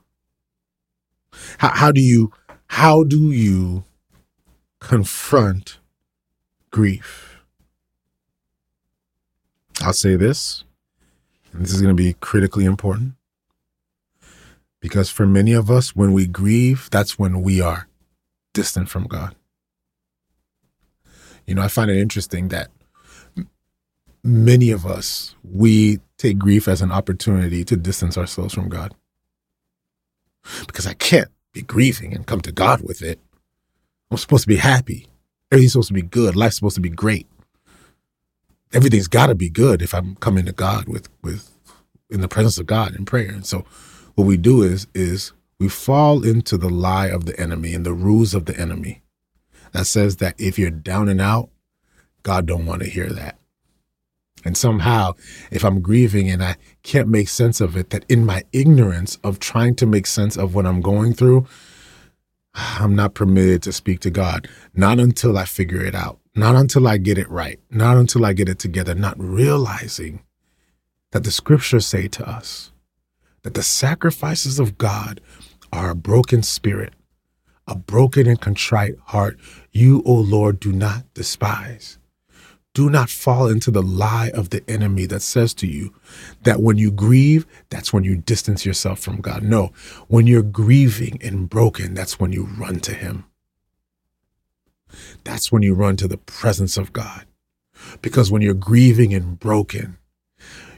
How, 1.57 1.69
how 1.69 1.91
do 1.91 2.01
you 2.01 2.31
how 2.67 3.03
do 3.03 3.31
you 3.31 3.83
confront 4.79 5.79
grief? 6.71 7.39
I'll 9.81 9.93
say 9.93 10.15
this, 10.15 10.63
and 11.53 11.63
this 11.63 11.73
is 11.73 11.81
going 11.81 11.95
to 11.95 12.03
be 12.03 12.13
critically 12.13 12.65
important. 12.65 13.13
Because 14.79 15.09
for 15.09 15.25
many 15.25 15.53
of 15.53 15.71
us, 15.71 15.95
when 15.95 16.13
we 16.13 16.27
grieve, 16.27 16.89
that's 16.91 17.17
when 17.17 17.41
we 17.41 17.61
are 17.61 17.87
distant 18.53 18.89
from 18.89 19.05
God. 19.05 19.35
You 21.45 21.55
know, 21.55 21.61
I 21.61 21.67
find 21.67 21.89
it 21.89 21.97
interesting 21.97 22.49
that 22.49 22.69
many 24.23 24.71
of 24.71 24.85
us, 24.85 25.35
we 25.43 25.99
take 26.17 26.37
grief 26.37 26.67
as 26.67 26.81
an 26.81 26.91
opportunity 26.91 27.63
to 27.65 27.75
distance 27.75 28.17
ourselves 28.17 28.53
from 28.53 28.69
God. 28.69 28.93
Because 30.65 30.87
I 30.87 30.93
can't 30.93 31.29
be 31.53 31.61
grieving 31.61 32.13
and 32.13 32.25
come 32.25 32.41
to 32.41 32.51
God 32.51 32.81
with 32.81 33.01
it. 33.01 33.19
I'm 34.11 34.17
supposed 34.17 34.43
to 34.43 34.47
be 34.47 34.57
happy. 34.57 35.07
Everything's 35.51 35.73
supposed 35.73 35.89
to 35.89 35.93
be 35.93 36.01
good. 36.01 36.35
Life's 36.35 36.55
supposed 36.55 36.75
to 36.75 36.81
be 36.81 36.89
great. 36.89 37.27
Everything's 38.73 39.07
got 39.07 39.27
to 39.27 39.35
be 39.35 39.49
good 39.49 39.81
if 39.81 39.93
I'm 39.93 40.15
coming 40.15 40.45
to 40.45 40.51
God 40.51 40.87
with 40.87 41.09
with 41.21 41.51
in 42.09 42.21
the 42.21 42.27
presence 42.27 42.57
of 42.57 42.65
God 42.65 42.95
in 42.95 43.05
prayer. 43.05 43.29
And 43.29 43.45
so, 43.45 43.65
what 44.15 44.25
we 44.25 44.37
do 44.37 44.61
is 44.61 44.87
is 44.93 45.33
we 45.59 45.69
fall 45.69 46.23
into 46.23 46.57
the 46.57 46.69
lie 46.69 47.07
of 47.07 47.25
the 47.25 47.39
enemy 47.39 47.73
and 47.73 47.85
the 47.85 47.93
ruse 47.93 48.33
of 48.33 48.45
the 48.45 48.57
enemy 48.59 49.01
that 49.71 49.85
says 49.85 50.17
that 50.17 50.35
if 50.37 50.59
you're 50.59 50.69
down 50.69 51.09
and 51.09 51.21
out, 51.21 51.49
God 52.23 52.45
don't 52.45 52.65
want 52.65 52.81
to 52.83 52.89
hear 52.89 53.09
that. 53.09 53.37
And 54.45 54.55
somehow, 54.55 55.13
if 55.51 55.65
I'm 55.65 55.81
grieving 55.81 56.29
and 56.29 56.43
I 56.43 56.55
can't 56.83 57.09
make 57.09 57.27
sense 57.27 57.59
of 57.59 57.75
it, 57.75 57.89
that 57.89 58.05
in 58.07 58.25
my 58.25 58.43
ignorance 58.53 59.17
of 59.23 59.39
trying 59.39 59.75
to 59.75 59.85
make 59.85 60.05
sense 60.07 60.37
of 60.37 60.53
what 60.53 60.65
I'm 60.65 60.81
going 60.81 61.13
through, 61.13 61.47
I'm 62.53 62.95
not 62.95 63.13
permitted 63.13 63.63
to 63.63 63.71
speak 63.71 63.99
to 64.01 64.09
God. 64.09 64.47
Not 64.73 64.99
until 64.99 65.37
I 65.37 65.45
figure 65.45 65.83
it 65.83 65.95
out. 65.95 66.19
Not 66.35 66.55
until 66.55 66.87
I 66.87 66.97
get 66.97 67.17
it 67.17 67.29
right. 67.29 67.59
Not 67.69 67.97
until 67.97 68.25
I 68.25 68.33
get 68.33 68.49
it 68.49 68.59
together. 68.59 68.93
Not 68.93 69.19
realizing 69.19 70.21
that 71.11 71.23
the 71.23 71.31
scriptures 71.31 71.87
say 71.87 72.07
to 72.07 72.29
us 72.29 72.71
that 73.43 73.53
the 73.53 73.63
sacrifices 73.63 74.59
of 74.59 74.77
God 74.77 75.21
are 75.71 75.89
a 75.89 75.95
broken 75.95 76.43
spirit, 76.43 76.93
a 77.67 77.75
broken 77.75 78.27
and 78.27 78.39
contrite 78.39 78.95
heart. 79.05 79.37
You, 79.71 80.03
O 80.05 80.13
Lord, 80.13 80.59
do 80.59 80.71
not 80.71 81.11
despise. 81.13 81.97
Do 82.77 82.91
not 82.91 83.09
fall 83.09 83.47
into 83.47 83.71
the 83.71 83.81
lie 83.81 84.29
of 84.35 84.51
the 84.51 84.63
enemy 84.69 85.07
that 85.07 85.23
says 85.23 85.55
to 85.55 85.65
you 85.65 85.95
that 86.43 86.61
when 86.61 86.77
you 86.77 86.91
grieve, 86.91 87.47
that's 87.71 87.91
when 87.91 88.03
you 88.03 88.15
distance 88.15 88.67
yourself 88.67 88.99
from 88.99 89.19
God. 89.19 89.41
No, 89.41 89.71
when 90.09 90.27
you're 90.27 90.43
grieving 90.43 91.17
and 91.23 91.49
broken, 91.49 91.95
that's 91.95 92.19
when 92.19 92.33
you 92.33 92.43
run 92.43 92.79
to 92.81 92.93
Him. 92.93 93.25
That's 95.23 95.51
when 95.51 95.63
you 95.63 95.73
run 95.73 95.95
to 95.95 96.07
the 96.07 96.19
presence 96.19 96.77
of 96.77 96.93
God. 96.93 97.25
Because 98.03 98.31
when 98.31 98.43
you're 98.43 98.53
grieving 98.53 99.11
and 99.11 99.39
broken, 99.39 99.97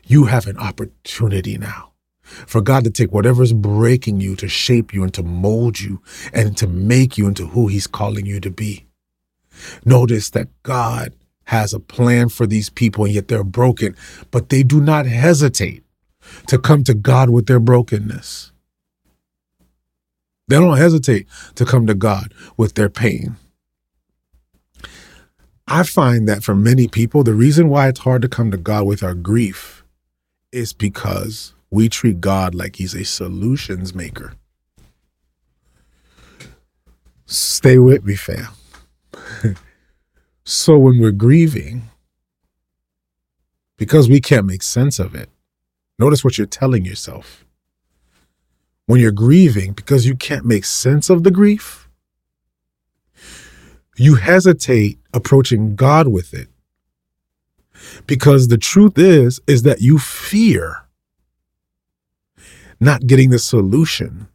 you 0.06 0.24
have 0.24 0.47
an 0.47 0.58
opportunity 0.58 1.58
now 1.58 1.91
for 2.24 2.62
God 2.62 2.86
to 2.86 2.91
take 2.91 3.12
whatever's 3.12 3.52
breaking 3.52 4.22
you 4.22 4.38
to 4.38 4.47
shape 4.47 4.93
you 4.93 5.04
and 5.04 5.14
to 5.16 5.22
mold 5.22 5.82
you 5.82 6.02
and 6.32 6.56
to 6.56 6.66
make 6.66 7.18
you 7.18 7.28
into 7.28 7.47
who 7.47 7.68
He's 7.68 7.88
calling 7.88 8.26
you 8.26 8.39
to 8.39 8.50
be. 8.50 8.86
Notice 9.84 10.30
that 10.30 10.47
God 10.64 11.14
has 11.50 11.74
a 11.74 11.80
plan 11.80 12.30
for 12.30 12.45
these 12.45 12.70
people, 12.70 13.06
and 13.06 13.14
yet 13.16 13.28
they're 13.28 13.43
broken, 13.43 13.95
but 14.30 14.50
they 14.50 14.62
do 14.62 14.80
not 14.80 15.08
hesitate 15.08 15.84
to 16.45 16.60
come 16.60 16.84
to 16.84 16.93
God 16.93 17.32
with 17.32 17.47
their 17.47 17.60
brokenness. 17.60 18.52
They 20.47 20.58
don't 20.58 20.78
hesitate 20.78 21.26
to 21.56 21.66
come 21.66 21.88
to 21.88 21.95
God 21.95 22.36
with 22.56 22.76
their 22.76 22.89
pain. 22.89 23.36
I 25.68 25.82
find 25.82 26.30
that 26.30 26.43
for 26.43 26.54
many 26.54 26.88
people, 26.88 27.24
the 27.24 27.34
reason 27.34 27.68
why 27.68 27.88
it's 27.88 28.02
hard 28.02 28.22
to 28.22 28.30
come 28.30 28.52
to 28.52 28.58
God 28.58 28.86
with 28.86 29.02
our 29.02 29.16
grief 29.16 29.84
is 30.52 30.72
because 30.72 31.56
we 31.72 31.89
treat 31.89 32.22
God 32.22 32.54
like 32.54 32.76
he's 32.76 32.93
a 32.93 33.04
solutions 33.04 33.95
maker. 33.95 34.34
Stay 37.26 37.80
with 37.80 38.06
me, 38.06 38.16
fam. 38.16 38.50
So 40.52 40.80
when 40.80 41.00
we're 41.00 41.12
grieving, 41.12 41.91
because 43.78 44.10
we 44.10 44.20
can't 44.20 44.47
make 44.47 44.64
sense 44.64 44.97
of 44.97 45.14
it, 45.14 45.30
notice 46.00 46.24
what 46.24 46.39
you're 46.39 46.47
telling 46.47 46.86
yourself. 46.86 47.45
When 48.88 49.00
you're 49.00 49.12
grieving, 49.12 49.74
because 49.74 50.08
you 50.08 50.16
can't 50.16 50.45
make 50.45 50.66
sense 50.66 51.08
of 51.08 51.22
the 51.22 51.30
grief, 51.30 51.88
you 53.95 54.16
hesitate 54.16 54.97
approaching 55.14 55.76
God 55.76 56.08
with 56.08 56.34
it. 56.34 56.47
Because 58.08 58.47
the 58.47 58.58
truth 58.58 58.97
is, 58.97 59.39
is 59.45 59.62
that 59.62 59.82
you 59.82 60.00
fear 60.00 60.88
not 62.80 63.06
getting 63.06 63.30
the 63.30 63.38
solution 63.38 64.28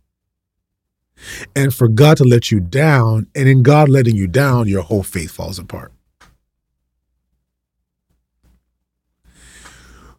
and 1.56 1.74
for 1.74 1.88
God 1.88 2.18
to 2.18 2.24
let 2.24 2.52
you 2.52 2.60
down, 2.60 3.26
and 3.34 3.48
in 3.48 3.64
God 3.64 3.88
letting 3.88 4.14
you 4.14 4.28
down, 4.28 4.68
your 4.68 4.82
whole 4.82 5.02
faith 5.02 5.32
falls 5.32 5.58
apart. 5.58 5.93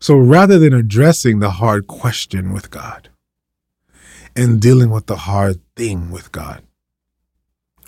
So 0.05 0.15
rather 0.15 0.59
than 0.59 0.71
addressing 0.71 1.39
the 1.39 1.49
hard 1.49 1.87
question 1.87 2.53
with 2.53 2.69
God 2.69 3.09
and 4.35 4.61
dealing 4.61 4.91
with 4.91 5.07
the 5.07 5.15
hard 5.15 5.61
thing 5.75 6.11
with 6.11 6.31
God, 6.31 6.61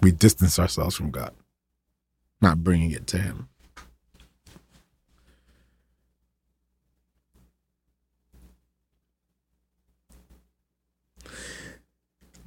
we 0.02 0.12
distance 0.12 0.58
ourselves 0.58 0.96
from 0.96 1.12
God, 1.12 1.36
not 2.42 2.64
bringing 2.64 2.90
it 2.90 3.06
to 3.06 3.20
Him. 3.20 3.50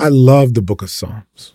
I 0.00 0.08
love 0.08 0.54
the 0.54 0.62
book 0.62 0.82
of 0.82 0.90
Psalms 0.90 1.54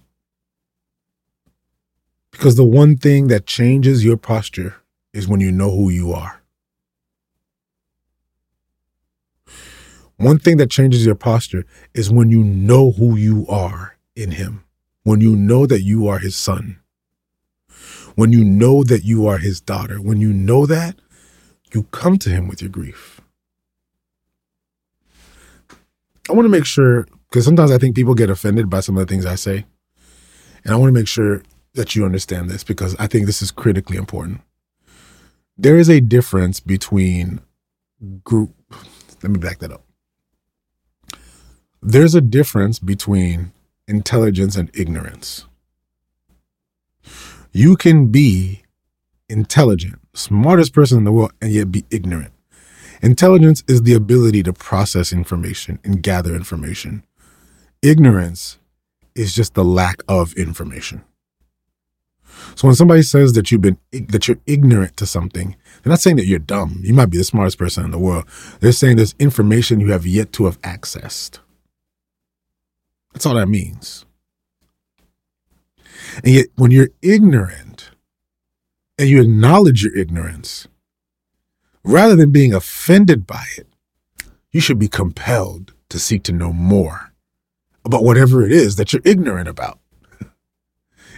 because 2.32 2.56
the 2.56 2.64
one 2.64 2.96
thing 2.96 3.28
that 3.28 3.46
changes 3.46 4.06
your 4.06 4.16
posture 4.16 4.76
is 5.14 5.28
when 5.28 5.42
you 5.42 5.52
know 5.52 5.72
who 5.72 5.90
you 5.90 6.14
are. 6.14 6.45
One 10.18 10.40
thing 10.40 10.58
that 10.58 10.72
changes 10.72 11.06
your 11.06 11.16
posture 11.16 11.66
is 11.94 12.10
when 12.10 12.30
you 12.30 12.44
know 12.44 12.92
who 12.92 13.18
you 13.18 13.46
are 13.50 13.98
in 14.16 14.32
Him, 14.32 14.64
when 15.04 15.20
you 15.20 15.36
know 15.36 15.66
that 15.66 15.82
you 15.82 16.08
are 16.08 16.20
His 16.20 16.36
son, 16.36 16.80
when 18.16 18.32
you 18.32 18.44
know 18.46 18.84
that 18.84 19.04
you 19.04 19.28
are 19.28 19.38
His 19.38 19.60
daughter, 19.60 20.02
when 20.02 20.22
you 20.22 20.32
know 20.32 20.66
that, 20.66 20.96
you 21.74 21.84
come 21.92 22.18
to 22.20 22.30
Him 22.30 22.48
with 22.48 22.62
your 22.62 22.70
grief. 22.70 23.20
I 26.30 26.34
want 26.34 26.46
to 26.46 26.50
make 26.50 26.66
sure, 26.66 27.06
because 27.30 27.44
sometimes 27.44 27.72
I 27.72 27.78
think 27.78 27.96
people 27.96 28.16
get 28.16 28.30
offended 28.30 28.70
by 28.70 28.80
some 28.80 28.98
of 28.98 29.06
the 29.06 29.12
things 29.12 29.26
I 29.26 29.36
say. 29.36 29.66
And 30.64 30.74
I 30.74 30.78
want 30.78 30.90
to 30.90 31.00
make 31.00 31.08
sure 31.08 31.44
that 31.74 31.96
you 31.96 32.06
understand 32.06 32.50
this 32.50 32.64
because 32.64 32.96
I 32.98 33.08
think 33.08 33.26
this 33.26 33.42
is 33.42 33.52
critically 33.52 33.98
important. 33.98 34.42
There 35.58 35.78
is 35.78 35.90
a 35.90 36.00
difference 36.00 36.60
between 36.62 37.42
group. 38.24 38.56
Let 39.22 39.32
me 39.32 39.40
back 39.40 39.60
that 39.60 39.72
up 39.72 39.84
there's 41.82 42.16
a 42.16 42.22
difference 42.22 42.80
between 42.80 43.52
intelligence 43.88 44.56
and 44.56 44.72
ignorance. 44.74 45.46
You 47.52 47.76
can 47.76 48.08
be 48.08 48.64
intelligent, 49.30 50.00
smartest 50.14 50.74
person 50.74 50.98
in 50.98 51.04
the 51.04 51.12
world, 51.12 51.32
and 51.42 51.52
yet 51.52 51.72
be 51.72 51.86
ignorant. 51.90 52.34
Intelligence 53.02 53.64
is 53.68 53.84
the 53.84 53.94
ability 53.94 54.44
to 54.44 54.54
process 54.54 55.14
information 55.14 55.80
and 55.84 56.02
gather 56.02 56.36
information. 56.36 57.04
Ignorance 57.82 58.58
is 59.16 59.34
just 59.34 59.54
the 59.54 59.64
lack 59.64 60.02
of 60.08 60.34
information. 60.34 61.04
So 62.56 62.68
when 62.68 62.76
somebody 62.76 63.02
says 63.02 63.34
that 63.34 63.52
you've 63.52 63.62
been 63.62 63.78
that 63.92 64.28
you're 64.28 64.40
ignorant 64.46 64.98
to 64.98 65.06
something, 65.06 65.56
they're 65.84 65.92
not 65.92 66.00
saying 66.00 66.18
that 66.18 66.26
you're 66.26 66.40
dumb. 66.40 66.80
You 66.82 66.94
might 66.94 67.10
be 67.10 67.18
the 67.18 67.24
smartest 67.24 67.58
person 67.58 67.86
in 67.86 67.92
the 67.92 68.00
world. 68.00 68.26
They're 68.60 68.72
saying 68.72 68.98
there's 68.98 69.16
information 69.20 69.80
you 69.80 69.92
have 69.92 70.06
yet 70.06 70.34
to 70.34 70.46
have 70.46 70.60
accessed. 70.62 71.40
That's 73.16 73.26
all 73.26 73.36
that 73.36 73.48
means. 73.48 74.06
And 76.22 76.34
yet, 76.34 76.48
when 76.58 76.70
you're 76.70 76.90
ignorant 77.02 77.92
and 79.00 79.08
you 79.08 79.22
acknowledge 79.22 79.86
your 79.86 79.96
ignorance, 79.98 80.68
rather 81.82 82.18
than 82.18 82.34
being 82.34 82.54
offended 82.54 83.26
by 83.26 83.46
it, 83.58 83.68
you 84.52 84.60
should 84.60 84.78
be 84.78 84.90
compelled 84.90 85.74
to 85.88 85.98
seek 85.98 86.24
to 86.24 86.34
know 86.34 86.52
more 86.52 87.14
about 87.86 88.04
whatever 88.04 88.46
it 88.46 88.52
is 88.52 88.76
that 88.76 88.92
you're 88.92 89.02
ignorant 89.06 89.48
about. 89.48 89.80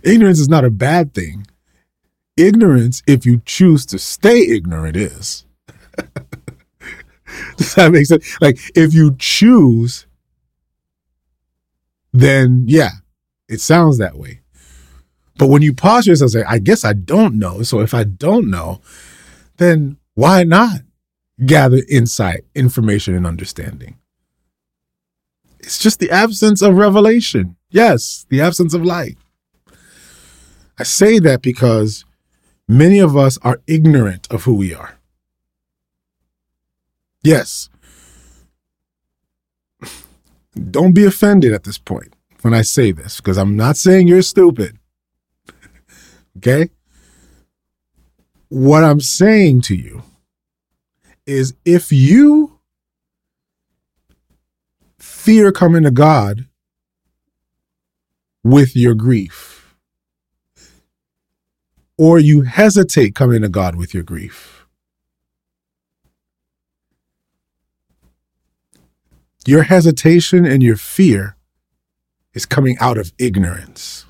Ignorance 0.04 0.40
is 0.40 0.50
not 0.50 0.66
a 0.66 0.70
bad 0.70 1.16
thing. 1.16 1.48
Ignorance, 2.36 3.02
if 3.08 3.26
you 3.26 3.42
choose 3.44 3.88
to 3.88 3.98
stay 3.98 4.42
ignorant, 4.42 4.96
is. 4.96 5.48
Does 7.58 7.74
that 7.74 7.92
make 7.92 8.06
sense? 8.06 8.40
Like, 8.40 8.60
if 8.76 8.94
you 8.94 9.16
choose 9.18 10.07
then 12.20 12.64
yeah, 12.68 12.92
it 13.48 13.62
sounds 13.62 13.98
that 13.98 14.18
way. 14.18 14.42
But 15.38 15.48
when 15.48 15.62
you 15.62 15.74
pause 15.74 16.08
yourself 16.08 16.34
and 16.34 16.44
say, 16.44 16.46
I 16.48 16.60
guess 16.60 16.84
I 16.84 16.94
don't 16.94 17.36
know. 17.36 17.62
So 17.62 17.80
if 17.82 17.94
I 17.94 18.04
don't 18.04 18.50
know, 18.50 18.82
then 19.58 19.98
why 20.16 20.44
not 20.44 20.82
gather 21.46 21.82
insight, 21.88 22.44
information, 22.56 23.14
and 23.14 23.28
understanding? 23.28 23.98
It's 25.60 25.78
just 25.78 26.00
the 26.00 26.10
absence 26.10 26.62
of 26.62 26.76
revelation. 26.76 27.56
Yes, 27.70 28.26
the 28.30 28.42
absence 28.42 28.74
of 28.74 28.84
light. 28.84 29.18
I 30.80 30.84
say 30.84 31.20
that 31.20 31.42
because 31.42 32.06
many 32.68 33.00
of 33.00 33.16
us 33.18 33.38
are 33.44 33.62
ignorant 33.68 34.28
of 34.32 34.44
who 34.44 34.56
we 34.56 34.74
are. 34.74 34.98
Yes. 37.22 37.70
Don't 40.58 40.94
be 40.94 41.06
offended 41.06 41.54
at 41.54 41.64
this 41.64 41.78
point 41.78 42.16
when 42.42 42.54
I 42.54 42.62
say 42.62 42.92
this, 42.92 43.18
because 43.18 43.38
I'm 43.38 43.56
not 43.56 43.78
saying 43.78 44.08
you're 44.08 44.22
stupid. 44.22 44.78
okay? 46.38 46.70
What 48.50 48.84
I'm 48.84 49.02
saying 49.02 49.62
to 49.64 49.76
you 49.76 50.04
is 51.26 51.54
if 51.66 51.92
you 51.92 52.60
fear 55.00 55.52
coming 55.52 55.84
to 55.84 55.92
God 55.92 56.48
with 58.44 58.76
your 58.76 58.96
grief, 58.96 59.76
or 61.98 62.20
you 62.20 62.44
hesitate 62.44 63.16
coming 63.16 63.42
to 63.42 63.50
God 63.50 63.76
with 63.76 63.94
your 63.94 64.04
grief, 64.04 64.57
your 69.48 69.64
hesitation 69.64 70.46
and 70.46 70.62
your 70.62 70.76
fear 70.76 71.38
is 72.34 72.46
coming 72.46 72.78
out 72.82 72.98
of 72.98 73.14
ignorance. 73.18 74.06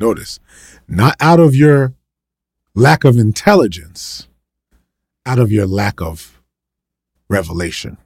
Notice, 0.00 0.40
not 0.88 1.14
out 1.20 1.38
of 1.38 1.54
your 1.54 1.94
lack 2.74 3.04
of 3.04 3.16
intelligence, 3.18 4.26
out 5.24 5.38
of 5.38 5.52
your 5.52 5.66
lack 5.66 6.00
of 6.00 6.42
revelation. 7.28 7.98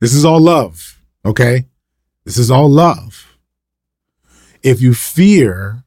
This 0.00 0.14
is 0.14 0.24
all 0.24 0.40
love, 0.40 1.02
okay? 1.24 1.66
This 2.24 2.38
is 2.38 2.50
all 2.50 2.70
love. 2.70 3.36
If 4.62 4.80
you 4.80 4.94
fear 4.94 5.84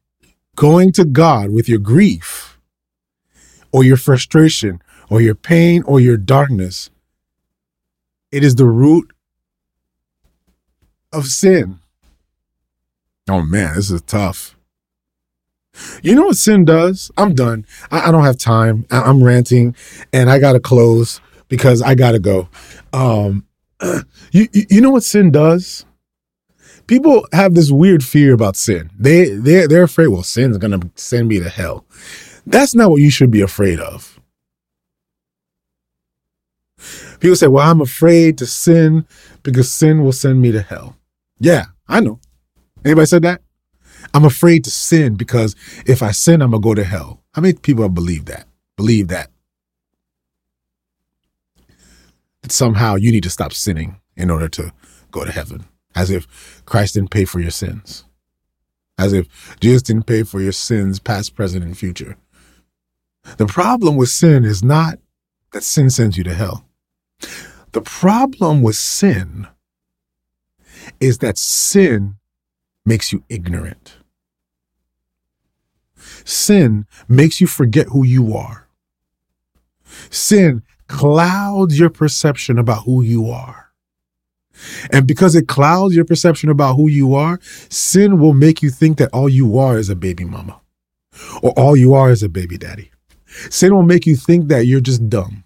going 0.55 0.91
to 0.93 1.05
God 1.05 1.51
with 1.51 1.69
your 1.69 1.79
grief 1.79 2.59
or 3.71 3.83
your 3.83 3.97
frustration 3.97 4.81
or 5.09 5.21
your 5.21 5.35
pain 5.35 5.83
or 5.83 5.99
your 5.99 6.17
darkness, 6.17 6.89
it 8.31 8.43
is 8.43 8.55
the 8.55 8.65
root 8.65 9.11
of 11.11 11.25
sin. 11.27 11.79
Oh 13.29 13.41
man, 13.41 13.75
this 13.75 13.91
is 13.91 14.01
tough. 14.01 14.55
You 16.01 16.15
know 16.15 16.27
what 16.27 16.37
sin 16.37 16.63
does? 16.63 17.11
I'm 17.17 17.35
done. 17.35 17.65
I, 17.91 18.07
I 18.07 18.11
don't 18.11 18.23
have 18.23 18.37
time. 18.37 18.85
I, 18.91 19.09
am 19.09 19.23
ranting 19.23 19.75
and 20.13 20.29
I 20.29 20.39
got 20.39 20.53
to 20.53 20.59
close 20.59 21.19
because 21.47 21.81
I 21.81 21.95
got 21.95 22.11
to 22.11 22.19
go. 22.19 22.47
Um, 22.93 23.45
you, 24.31 24.47
you, 24.53 24.65
you 24.69 24.81
know 24.81 24.91
what 24.91 25.03
sin 25.03 25.31
does? 25.31 25.85
People 26.87 27.27
have 27.31 27.55
this 27.55 27.71
weird 27.71 28.03
fear 28.03 28.33
about 28.33 28.55
sin. 28.55 28.91
They 28.97 29.29
they 29.29 29.65
they're 29.67 29.83
afraid. 29.83 30.07
Well, 30.07 30.23
sin's 30.23 30.57
gonna 30.57 30.79
send 30.95 31.27
me 31.27 31.39
to 31.39 31.49
hell. 31.49 31.85
That's 32.45 32.75
not 32.75 32.91
what 32.91 33.01
you 33.01 33.09
should 33.09 33.31
be 33.31 33.41
afraid 33.41 33.79
of. 33.79 34.19
People 37.19 37.35
say, 37.35 37.47
"Well, 37.47 37.67
I'm 37.67 37.81
afraid 37.81 38.37
to 38.37 38.45
sin 38.45 39.05
because 39.41 39.71
sin 39.71 40.03
will 40.03 40.11
send 40.11 40.41
me 40.41 40.51
to 40.51 40.61
hell." 40.61 40.95
Yeah, 41.39 41.65
I 41.87 42.01
know. 42.01 42.19
Anybody 42.83 43.07
said 43.07 43.23
that? 43.23 43.41
I'm 44.13 44.25
afraid 44.25 44.63
to 44.65 44.71
sin 44.71 45.15
because 45.15 45.55
if 45.85 46.03
I 46.03 46.11
sin, 46.11 46.41
I'm 46.41 46.51
gonna 46.51 46.61
go 46.61 46.75
to 46.75 46.83
hell. 46.83 47.23
How 47.33 47.41
many 47.41 47.55
people 47.55 47.89
believe 47.89 48.25
that? 48.25 48.47
Believe 48.77 49.07
that? 49.07 49.31
That 52.43 52.51
somehow 52.51 52.95
you 52.95 53.11
need 53.11 53.23
to 53.23 53.29
stop 53.29 53.53
sinning 53.53 53.99
in 54.15 54.29
order 54.29 54.47
to 54.49 54.71
go 55.11 55.25
to 55.25 55.31
heaven, 55.31 55.65
as 55.95 56.09
if 56.09 56.63
Christ 56.65 56.95
didn't 56.95 57.11
pay 57.11 57.25
for 57.25 57.39
your 57.39 57.51
sins, 57.51 58.05
as 58.97 59.13
if 59.13 59.57
Jesus 59.59 59.81
didn't 59.81 60.07
pay 60.07 60.23
for 60.23 60.41
your 60.41 60.51
sins, 60.51 60.99
past, 60.99 61.35
present, 61.35 61.63
and 61.63 61.77
future. 61.77 62.17
The 63.37 63.45
problem 63.47 63.95
with 63.95 64.09
sin 64.09 64.45
is 64.45 64.63
not 64.63 64.99
that 65.51 65.63
sin 65.63 65.89
sends 65.89 66.17
you 66.17 66.23
to 66.25 66.33
hell. 66.33 66.65
The 67.71 67.81
problem 67.81 68.61
with 68.61 68.75
sin 68.75 69.47
is 70.99 71.19
that 71.19 71.37
sin 71.37 72.17
makes 72.85 73.11
you 73.11 73.23
ignorant. 73.29 73.97
Sin 76.23 76.85
makes 77.07 77.41
you 77.41 77.47
forget 77.47 77.87
who 77.87 78.05
you 78.05 78.35
are. 78.35 78.67
Sin 80.09 80.63
clouds 80.87 81.79
your 81.79 81.89
perception 81.89 82.59
about 82.59 82.83
who 82.83 83.01
you 83.01 83.29
are. 83.29 83.64
And 84.91 85.07
because 85.07 85.35
it 85.35 85.47
clouds 85.47 85.95
your 85.95 86.05
perception 86.05 86.49
about 86.49 86.75
who 86.75 86.89
you 86.89 87.15
are, 87.15 87.39
sin 87.69 88.19
will 88.19 88.33
make 88.33 88.61
you 88.61 88.69
think 88.69 88.97
that 88.97 89.09
all 89.13 89.29
you 89.29 89.57
are 89.57 89.77
is 89.77 89.89
a 89.89 89.95
baby 89.95 90.25
mama 90.25 90.59
or 91.41 91.51
all 91.51 91.75
you 91.75 91.93
are 91.93 92.11
is 92.11 92.23
a 92.23 92.29
baby 92.29 92.57
daddy. 92.57 92.91
Sin 93.49 93.73
will 93.73 93.83
make 93.83 94.05
you 94.05 94.15
think 94.15 94.47
that 94.47 94.65
you're 94.65 94.81
just 94.81 95.09
dumb. 95.09 95.43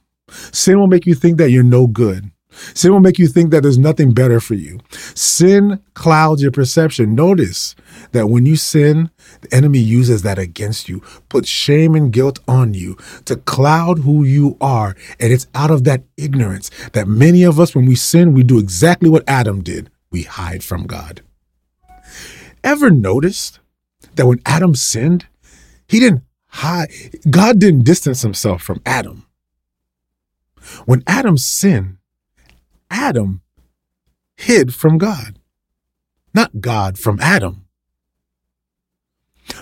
Sin 0.52 0.80
will 0.80 0.88
make 0.88 1.06
you 1.06 1.16
think 1.16 1.38
that 1.38 1.50
you're 1.50 1.64
no 1.64 1.88
good. 1.88 2.32
Sin 2.74 2.92
will 2.92 3.00
make 3.00 3.20
you 3.20 3.28
think 3.28 3.52
that 3.52 3.64
there's 3.64 3.78
nothing 3.78 4.14
better 4.14 4.40
for 4.40 4.56
you. 4.56 4.80
Sin 5.16 5.82
clouds 5.94 6.42
your 6.42 6.52
perception. 6.52 7.16
Notice 7.16 7.76
that 8.12 8.28
when 8.28 8.46
you 8.46 8.56
sin, 8.56 9.10
the 9.42 9.54
enemy 9.54 9.80
uses 9.80 10.22
that 10.24 10.40
against 10.40 10.90
you, 10.90 11.02
puts 11.30 11.48
shame 11.48 11.96
and 11.96 12.12
guilt 12.12 12.40
on 12.48 12.74
you 12.74 12.96
to 13.26 13.36
cloud 13.36 14.00
who 14.00 14.24
you 14.24 14.58
are. 14.60 14.96
And 15.20 15.32
it's 15.32 15.48
out 15.56 15.72
of 15.72 15.84
that 15.86 16.04
ignorance 16.18 16.70
that 16.94 17.08
many 17.08 17.44
of 17.44 17.60
us, 17.60 17.76
when 17.76 17.86
we 17.86 17.96
sin, 17.96 18.34
we 18.34 18.44
do 18.44 18.60
exactly 18.60 19.10
what 19.10 19.28
Adam 19.28 19.62
did 19.62 19.90
we 20.12 20.24
hide 20.24 20.64
from 20.64 20.88
God. 20.88 21.22
Ever 22.64 22.90
noticed 22.90 23.60
that 24.16 24.26
when 24.28 24.42
Adam 24.46 24.76
sinned, 24.76 25.28
he 25.88 26.00
didn't 26.00 26.24
hide, 26.48 26.90
God 27.30 27.60
didn't 27.60 27.84
distance 27.84 28.22
himself 28.22 28.62
from 28.62 28.82
Adam. 28.86 29.26
When 30.86 31.04
Adam 31.08 31.38
sinned, 31.38 31.99
Adam 32.90 33.42
hid 34.36 34.74
from 34.74 34.98
God, 34.98 35.40
not 36.34 36.62
God 36.62 36.98
from 36.98 37.20
Adam. 37.20 37.66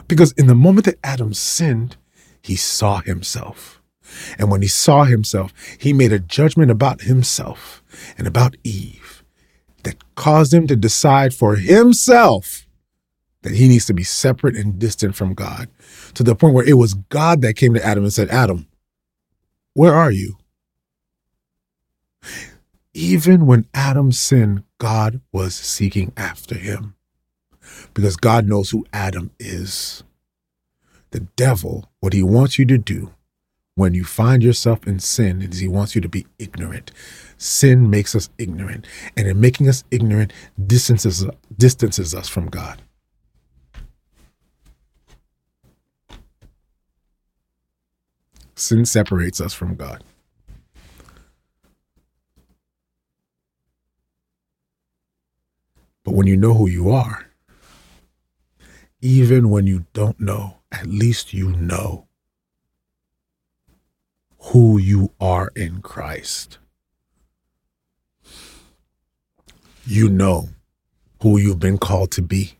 Because 0.07 0.32
in 0.34 0.47
the 0.47 0.55
moment 0.55 0.86
that 0.86 0.99
Adam 1.03 1.34
sinned, 1.34 1.97
he 2.41 2.55
saw 2.55 2.99
himself. 3.01 3.82
And 4.38 4.49
when 4.49 4.61
he 4.61 4.67
saw 4.67 5.03
himself, 5.03 5.53
he 5.78 5.91
made 5.93 6.13
a 6.13 6.19
judgment 6.19 6.71
about 6.71 7.01
himself 7.01 7.84
and 8.17 8.28
about 8.28 8.55
Eve 8.63 9.23
that 9.84 10.03
caused 10.15 10.53
him 10.53 10.67
to 10.67 10.75
decide 10.75 11.34
for 11.34 11.55
himself 11.55 12.65
that 13.41 13.53
he 13.53 13.67
needs 13.67 13.86
to 13.86 13.93
be 13.93 14.03
separate 14.03 14.55
and 14.55 14.80
distant 14.80 15.15
from 15.15 15.34
God 15.34 15.69
to 16.13 16.23
the 16.23 16.36
point 16.36 16.53
where 16.53 16.67
it 16.67 16.73
was 16.73 16.95
God 16.95 17.41
that 17.41 17.55
came 17.55 17.73
to 17.73 17.86
Adam 17.86 18.03
and 18.03 18.13
said, 18.13 18.30
Adam, 18.30 18.67
where 19.73 19.93
are 19.93 20.11
you? 20.11 20.38
Even 22.97 23.45
when 23.45 23.67
Adam 23.75 24.11
sinned, 24.11 24.63
God 24.79 25.21
was 25.31 25.53
seeking 25.53 26.11
after 26.17 26.55
him 26.55 26.95
because 27.93 28.17
God 28.17 28.47
knows 28.47 28.71
who 28.71 28.87
Adam 28.91 29.29
is. 29.39 30.03
The 31.11 31.19
devil, 31.19 31.91
what 31.99 32.13
he 32.13 32.23
wants 32.23 32.57
you 32.57 32.65
to 32.65 32.77
do 32.79 33.13
when 33.75 33.93
you 33.93 34.03
find 34.03 34.41
yourself 34.41 34.87
in 34.87 34.99
sin 34.99 35.43
is 35.43 35.59
he 35.59 35.67
wants 35.67 35.93
you 35.93 36.01
to 36.01 36.09
be 36.09 36.25
ignorant. 36.39 36.91
Sin 37.37 37.87
makes 37.87 38.15
us 38.15 38.31
ignorant, 38.39 38.87
and 39.15 39.27
in 39.27 39.39
making 39.39 39.69
us 39.69 39.83
ignorant, 39.91 40.33
distances, 40.65 41.23
distances 41.55 42.15
us 42.15 42.27
from 42.27 42.47
God. 42.47 42.81
Sin 48.55 48.87
separates 48.87 49.39
us 49.39 49.53
from 49.53 49.75
God. 49.75 50.03
But 56.08 56.16
when 56.16 56.28
you 56.28 56.38
know 56.38 56.53
who 56.53 56.70
you 56.70 56.89
are, 56.89 57.28
even 59.01 59.49
when 59.49 59.68
you 59.68 59.88
don't 59.91 60.18
know, 60.22 60.60
at 60.72 60.88
least 60.88 61.34
you 61.34 61.51
know 61.51 62.08
who 64.39 64.78
you 64.78 65.12
are 65.20 65.51
in 65.53 65.82
Christ. 65.82 66.60
You 69.86 70.08
know 70.08 70.47
who 71.22 71.38
you've 71.39 71.60
been 71.60 71.78
called 71.78 72.12
to 72.12 72.22
be. 72.22 72.57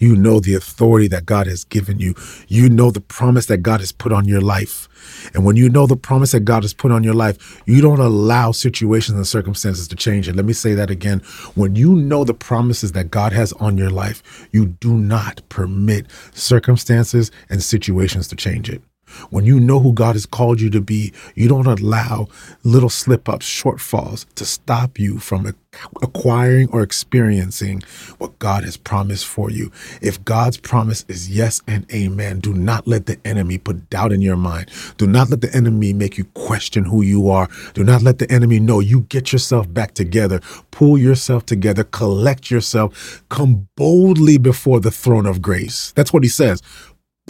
You 0.00 0.16
know 0.16 0.40
the 0.40 0.54
authority 0.54 1.06
that 1.08 1.26
God 1.26 1.46
has 1.46 1.62
given 1.64 2.00
you. 2.00 2.14
You 2.48 2.68
know 2.68 2.90
the 2.90 3.00
promise 3.00 3.46
that 3.46 3.58
God 3.58 3.80
has 3.80 3.92
put 3.92 4.12
on 4.12 4.24
your 4.24 4.40
life. 4.40 4.88
And 5.34 5.44
when 5.44 5.56
you 5.56 5.68
know 5.68 5.86
the 5.86 5.96
promise 5.96 6.32
that 6.32 6.40
God 6.40 6.62
has 6.62 6.74
put 6.74 6.90
on 6.90 7.04
your 7.04 7.14
life, 7.14 7.62
you 7.66 7.80
don't 7.80 8.00
allow 8.00 8.50
situations 8.50 9.16
and 9.16 9.26
circumstances 9.26 9.86
to 9.88 9.96
change 9.96 10.26
it. 10.28 10.34
Let 10.36 10.46
me 10.46 10.54
say 10.54 10.74
that 10.74 10.90
again. 10.90 11.20
When 11.54 11.76
you 11.76 11.94
know 11.94 12.24
the 12.24 12.34
promises 12.34 12.92
that 12.92 13.10
God 13.10 13.32
has 13.32 13.52
on 13.54 13.78
your 13.78 13.90
life, 13.90 14.48
you 14.52 14.66
do 14.66 14.94
not 14.94 15.42
permit 15.50 16.06
circumstances 16.32 17.30
and 17.50 17.62
situations 17.62 18.26
to 18.28 18.36
change 18.36 18.68
it. 18.70 18.82
When 19.30 19.44
you 19.44 19.60
know 19.60 19.80
who 19.80 19.92
God 19.92 20.14
has 20.14 20.26
called 20.26 20.60
you 20.60 20.70
to 20.70 20.80
be, 20.80 21.12
you 21.34 21.48
don't 21.48 21.66
allow 21.66 22.28
little 22.64 22.88
slip 22.88 23.28
ups, 23.28 23.46
shortfalls 23.46 24.26
to 24.34 24.44
stop 24.44 24.98
you 24.98 25.18
from 25.18 25.54
acquiring 26.02 26.68
or 26.70 26.82
experiencing 26.82 27.82
what 28.18 28.38
God 28.38 28.64
has 28.64 28.76
promised 28.76 29.26
for 29.26 29.50
you. 29.50 29.70
If 30.00 30.24
God's 30.24 30.56
promise 30.56 31.04
is 31.08 31.30
yes 31.30 31.62
and 31.66 31.90
amen, 31.92 32.40
do 32.40 32.52
not 32.52 32.86
let 32.86 33.06
the 33.06 33.18
enemy 33.24 33.58
put 33.58 33.88
doubt 33.90 34.12
in 34.12 34.20
your 34.20 34.36
mind. 34.36 34.70
Do 34.96 35.06
not 35.06 35.30
let 35.30 35.40
the 35.40 35.54
enemy 35.54 35.92
make 35.92 36.18
you 36.18 36.24
question 36.34 36.84
who 36.84 37.02
you 37.02 37.30
are. 37.30 37.48
Do 37.74 37.84
not 37.84 38.02
let 38.02 38.18
the 38.18 38.30
enemy 38.30 38.60
know 38.60 38.80
you 38.80 39.02
get 39.02 39.32
yourself 39.32 39.72
back 39.72 39.94
together, 39.94 40.40
pull 40.70 40.98
yourself 40.98 41.46
together, 41.46 41.84
collect 41.84 42.50
yourself, 42.50 43.22
come 43.28 43.68
boldly 43.76 44.38
before 44.38 44.80
the 44.80 44.90
throne 44.90 45.26
of 45.26 45.40
grace. 45.42 45.92
That's 45.92 46.12
what 46.12 46.22
he 46.22 46.28
says 46.28 46.62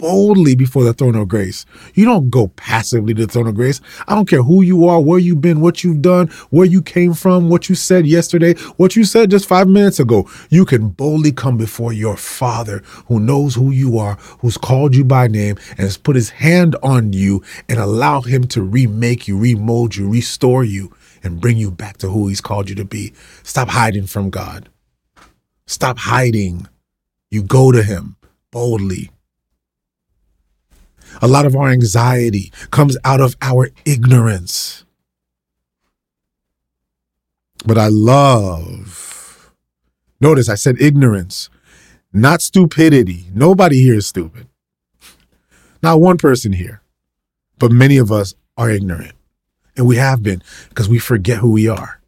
boldly 0.01 0.55
before 0.55 0.83
the 0.83 0.93
throne 0.93 1.15
of 1.15 1.27
grace. 1.27 1.63
You 1.93 2.05
don't 2.05 2.31
go 2.31 2.47
passively 2.47 3.13
to 3.13 3.27
the 3.27 3.31
throne 3.31 3.47
of 3.47 3.53
grace. 3.53 3.79
I 4.07 4.15
don't 4.15 4.27
care 4.27 4.41
who 4.41 4.63
you 4.63 4.87
are, 4.87 4.99
where 4.99 5.19
you've 5.19 5.41
been, 5.41 5.61
what 5.61 5.83
you've 5.83 6.01
done, 6.01 6.27
where 6.49 6.65
you 6.65 6.81
came 6.81 7.13
from, 7.13 7.49
what 7.49 7.69
you 7.69 7.75
said 7.75 8.07
yesterday, 8.07 8.55
what 8.77 8.95
you 8.95 9.03
said 9.05 9.29
just 9.29 9.47
five 9.47 9.67
minutes 9.67 9.99
ago. 9.99 10.27
You 10.49 10.65
can 10.65 10.89
boldly 10.89 11.31
come 11.31 11.55
before 11.55 11.93
your 11.93 12.17
Father 12.17 12.81
who 13.05 13.19
knows 13.19 13.53
who 13.53 13.69
you 13.69 13.99
are, 13.99 14.15
who's 14.39 14.57
called 14.57 14.95
you 14.95 15.05
by 15.05 15.27
name, 15.27 15.57
and 15.69 15.81
has 15.81 15.97
put 15.97 16.15
his 16.15 16.31
hand 16.31 16.75
on 16.81 17.13
you 17.13 17.43
and 17.69 17.79
allow 17.79 18.21
him 18.21 18.47
to 18.47 18.63
remake 18.63 19.27
you, 19.27 19.37
remold 19.37 19.95
you, 19.95 20.09
restore 20.09 20.63
you, 20.63 20.91
and 21.23 21.39
bring 21.39 21.57
you 21.57 21.69
back 21.69 21.97
to 21.97 22.09
who 22.09 22.27
he's 22.27 22.41
called 22.41 22.69
you 22.69 22.75
to 22.75 22.85
be. 22.85 23.13
Stop 23.43 23.69
hiding 23.69 24.07
from 24.07 24.31
God. 24.31 24.67
Stop 25.67 25.99
hiding. 25.99 26.67
You 27.29 27.43
go 27.43 27.71
to 27.71 27.83
him 27.83 28.15
boldly 28.49 29.11
a 31.21 31.27
lot 31.27 31.45
of 31.45 31.55
our 31.55 31.69
anxiety 31.69 32.51
comes 32.71 32.97
out 33.03 33.19
of 33.19 33.35
our 33.41 33.69
ignorance. 33.85 34.85
But 37.65 37.77
I 37.77 37.87
love, 37.87 39.51
notice 40.19 40.49
I 40.49 40.55
said 40.55 40.81
ignorance, 40.81 41.49
not 42.11 42.41
stupidity. 42.41 43.25
Nobody 43.33 43.81
here 43.81 43.95
is 43.95 44.07
stupid. 44.07 44.47
Not 45.83 46.01
one 46.01 46.17
person 46.17 46.53
here, 46.53 46.81
but 47.57 47.71
many 47.71 47.97
of 47.97 48.11
us 48.11 48.33
are 48.57 48.69
ignorant. 48.69 49.13
And 49.77 49.87
we 49.87 49.95
have 49.95 50.21
been 50.21 50.43
because 50.69 50.89
we 50.89 50.99
forget 50.99 51.37
who 51.37 51.51
we 51.51 51.67
are. 51.67 52.01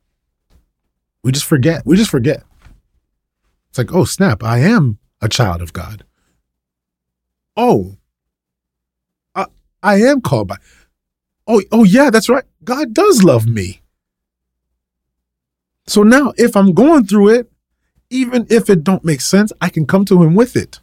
We 1.24 1.32
just 1.32 1.46
forget. 1.46 1.86
We 1.86 1.96
just 1.96 2.12
forget. 2.12 2.44
It's 3.70 3.78
like, 3.78 3.94
oh, 3.94 4.04
snap, 4.04 4.44
I 4.44 4.60
am 4.60 5.00
a 5.22 5.30
child 5.30 5.62
of 5.62 5.74
God. 5.74 6.04
Oh, 7.56 7.98
I 9.84 9.98
am 9.98 10.22
called 10.22 10.48
by. 10.48 10.58
Oh, 11.46 11.62
oh 11.72 11.84
yeah, 11.84 12.10
that's 12.10 12.30
right. 12.30 12.46
God 12.64 12.94
does 12.94 13.24
love 13.24 13.46
me. 13.46 13.82
So 15.86 16.02
now 16.02 16.34
if 16.38 16.56
I'm 16.56 16.74
going 16.74 17.06
through 17.06 17.30
it, 17.30 17.52
even 18.10 18.48
if 18.50 18.70
it 18.70 18.84
don't 18.84 19.04
make 19.04 19.22
sense, 19.22 19.52
I 19.60 19.70
can 19.70 19.86
come 19.86 20.06
to 20.06 20.24
him 20.24 20.36
with 20.36 20.56
it. 20.56 20.80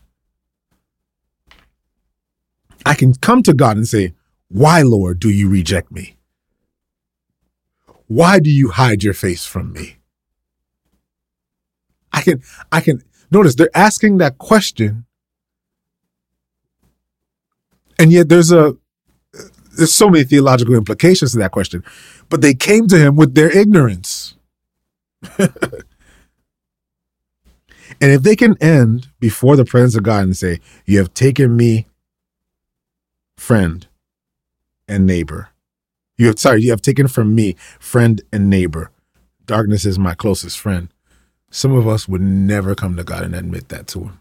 I 2.84 2.94
can 2.94 3.14
come 3.14 3.42
to 3.44 3.54
God 3.54 3.76
and 3.76 3.88
say, 3.88 4.14
"Why, 4.48 4.82
Lord, 4.82 5.18
do 5.18 5.30
you 5.30 5.48
reject 5.48 5.90
me? 5.90 6.16
Why 8.06 8.38
do 8.40 8.50
you 8.50 8.70
hide 8.70 9.02
your 9.02 9.14
face 9.14 9.46
from 9.46 9.72
me?" 9.72 9.96
I 12.12 12.22
can 12.22 12.42
I 12.70 12.80
can 12.80 13.02
notice 13.30 13.54
they're 13.54 13.76
asking 13.76 14.18
that 14.18 14.38
question 14.38 15.06
and 17.98 18.12
yet 18.12 18.28
there's 18.28 18.50
a 18.50 18.76
there's 19.76 19.94
so 19.94 20.08
many 20.08 20.24
theological 20.24 20.74
implications 20.74 21.32
to 21.32 21.38
that 21.38 21.52
question, 21.52 21.84
but 22.28 22.40
they 22.40 22.54
came 22.54 22.86
to 22.88 22.98
him 22.98 23.16
with 23.16 23.34
their 23.34 23.56
ignorance. 23.56 24.34
and 25.38 25.52
if 28.00 28.22
they 28.22 28.36
can 28.36 28.56
end 28.62 29.08
before 29.20 29.56
the 29.56 29.64
presence 29.64 29.96
of 29.96 30.02
God 30.02 30.24
and 30.24 30.36
say, 30.36 30.60
You 30.86 30.98
have 30.98 31.14
taken 31.14 31.56
me, 31.56 31.86
friend 33.36 33.86
and 34.88 35.06
neighbor. 35.06 35.48
You 36.16 36.26
have 36.26 36.38
sorry, 36.38 36.62
you 36.62 36.70
have 36.70 36.82
taken 36.82 37.08
from 37.08 37.34
me, 37.34 37.56
friend 37.78 38.20
and 38.32 38.50
neighbor. 38.50 38.90
Darkness 39.46 39.86
is 39.86 39.98
my 39.98 40.14
closest 40.14 40.58
friend. 40.58 40.88
Some 41.50 41.72
of 41.74 41.88
us 41.88 42.08
would 42.08 42.20
never 42.20 42.74
come 42.74 42.96
to 42.96 43.04
God 43.04 43.24
and 43.24 43.34
admit 43.34 43.68
that 43.70 43.86
to 43.88 44.00
him. 44.00 44.20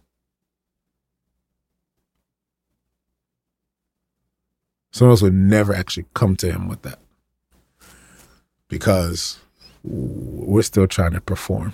Some 5.00 5.08
of 5.08 5.14
us 5.14 5.22
would 5.22 5.34
never 5.34 5.74
actually 5.74 6.08
come 6.14 6.36
to 6.36 6.52
him 6.52 6.68
with 6.68 6.82
that 6.82 7.00
because 8.68 9.39
we're 9.82 10.62
still 10.62 10.88
trying 10.88 11.14
to 11.14 11.22
perform. 11.22 11.72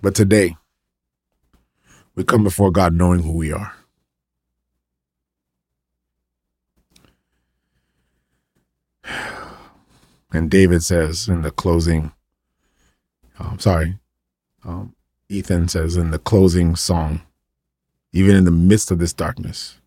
But 0.00 0.14
today, 0.14 0.56
we 2.14 2.22
come 2.22 2.44
before 2.44 2.70
God 2.70 2.94
knowing 2.94 3.24
who 3.24 3.32
we 3.32 3.52
are. 3.52 3.74
And 10.32 10.48
David 10.48 10.84
says 10.84 11.26
in 11.26 11.42
the 11.42 11.50
closing, 11.50 12.12
I'm 13.36 13.46
um, 13.46 13.58
sorry, 13.58 13.98
um, 14.64 14.94
Ethan 15.28 15.66
says 15.66 15.96
in 15.96 16.12
the 16.12 16.20
closing 16.20 16.76
song, 16.76 17.22
even 18.12 18.36
in 18.36 18.44
the 18.44 18.50
midst 18.50 18.90
of 18.90 18.98
this 18.98 19.12
darkness, 19.12 19.80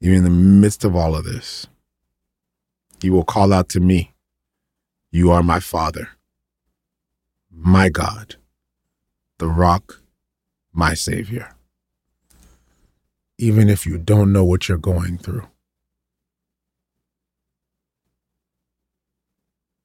even 0.00 0.18
in 0.18 0.24
the 0.24 0.30
midst 0.30 0.84
of 0.84 0.94
all 0.94 1.16
of 1.16 1.24
this, 1.24 1.66
he 3.02 3.10
will 3.10 3.24
call 3.24 3.52
out 3.52 3.68
to 3.70 3.80
me, 3.80 4.12
You 5.10 5.30
are 5.32 5.42
my 5.42 5.60
Father, 5.60 6.10
my 7.50 7.88
God, 7.88 8.36
the 9.38 9.48
rock, 9.48 10.00
my 10.72 10.94
Savior. 10.94 11.54
Even 13.38 13.68
if 13.68 13.86
you 13.86 13.98
don't 13.98 14.32
know 14.32 14.44
what 14.44 14.68
you're 14.68 14.78
going 14.78 15.18
through, 15.18 15.46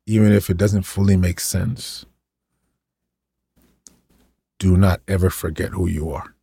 even 0.05 0.31
if 0.31 0.49
it 0.49 0.57
doesn't 0.57 0.83
fully 0.83 1.15
make 1.17 1.39
sense, 1.39 2.05
do 4.59 4.77
not 4.77 5.01
ever 5.07 5.29
forget 5.29 5.71
who 5.71 5.87
you 5.87 6.11
are. 6.11 6.35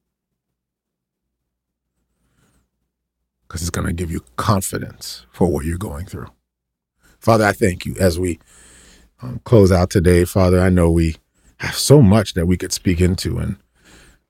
Because 3.47 3.63
it's 3.63 3.71
going 3.71 3.87
to 3.87 3.93
give 3.93 4.11
you 4.11 4.25
confidence 4.37 5.27
for 5.33 5.49
what 5.49 5.65
you're 5.65 5.79
going 5.79 6.07
through. 6.07 6.29
Father, 7.19 7.45
I 7.45 7.53
thank 7.53 7.85
you 7.85 7.97
as 7.99 8.19
we 8.19 8.39
um, 9.23 9.41
close 9.45 9.73
out 9.73 9.91
today. 9.91 10.25
Father, 10.25 10.61
I 10.61 10.71
know 10.71 10.91
we 10.91 11.17
have 11.59 11.75
so 11.75 12.01
much 12.01 12.35
that 12.35 12.47
we 12.47 12.57
could 12.57 12.73
speak 12.73 13.01
into, 13.01 13.39
and 13.39 13.57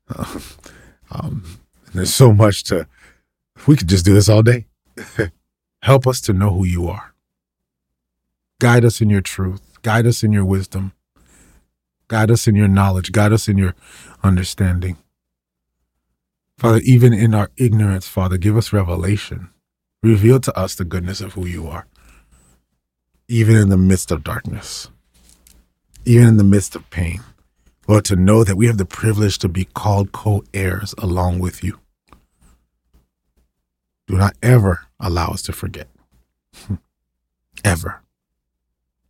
uh, 0.08 0.40
um, 1.12 1.60
there's 1.94 2.14
so 2.14 2.32
much 2.32 2.64
to, 2.64 2.86
we 3.66 3.76
could 3.76 3.88
just 3.88 4.04
do 4.04 4.14
this 4.14 4.28
all 4.28 4.42
day. 4.42 4.66
Help 5.82 6.06
us 6.06 6.20
to 6.22 6.32
know 6.32 6.50
who 6.50 6.64
you 6.64 6.88
are. 6.88 7.14
Guide 8.58 8.84
us 8.84 9.00
in 9.00 9.08
your 9.08 9.22
truth, 9.22 9.62
guide 9.82 10.06
us 10.06 10.22
in 10.22 10.32
your 10.32 10.44
wisdom. 10.44 10.92
Guide 12.10 12.32
us 12.32 12.48
in 12.48 12.56
your 12.56 12.66
knowledge. 12.66 13.12
Guide 13.12 13.32
us 13.32 13.46
in 13.46 13.56
your 13.56 13.76
understanding. 14.24 14.96
Father, 16.58 16.80
even 16.82 17.12
in 17.12 17.34
our 17.34 17.52
ignorance, 17.56 18.08
Father, 18.08 18.36
give 18.36 18.56
us 18.56 18.72
revelation. 18.72 19.48
Reveal 20.02 20.40
to 20.40 20.58
us 20.58 20.74
the 20.74 20.84
goodness 20.84 21.20
of 21.20 21.34
who 21.34 21.46
you 21.46 21.68
are, 21.68 21.86
even 23.28 23.54
in 23.54 23.68
the 23.68 23.76
midst 23.76 24.10
of 24.10 24.24
darkness, 24.24 24.88
even 26.04 26.26
in 26.26 26.36
the 26.36 26.42
midst 26.42 26.74
of 26.74 26.90
pain. 26.90 27.20
Lord, 27.86 28.06
to 28.06 28.16
know 28.16 28.42
that 28.42 28.56
we 28.56 28.66
have 28.66 28.78
the 28.78 28.84
privilege 28.84 29.38
to 29.38 29.48
be 29.48 29.66
called 29.66 30.10
co 30.10 30.42
heirs 30.52 30.96
along 30.98 31.38
with 31.38 31.62
you. 31.62 31.78
Do 34.08 34.16
not 34.16 34.34
ever 34.42 34.80
allow 34.98 35.28
us 35.28 35.42
to 35.42 35.52
forget. 35.52 35.86
ever. 37.64 38.02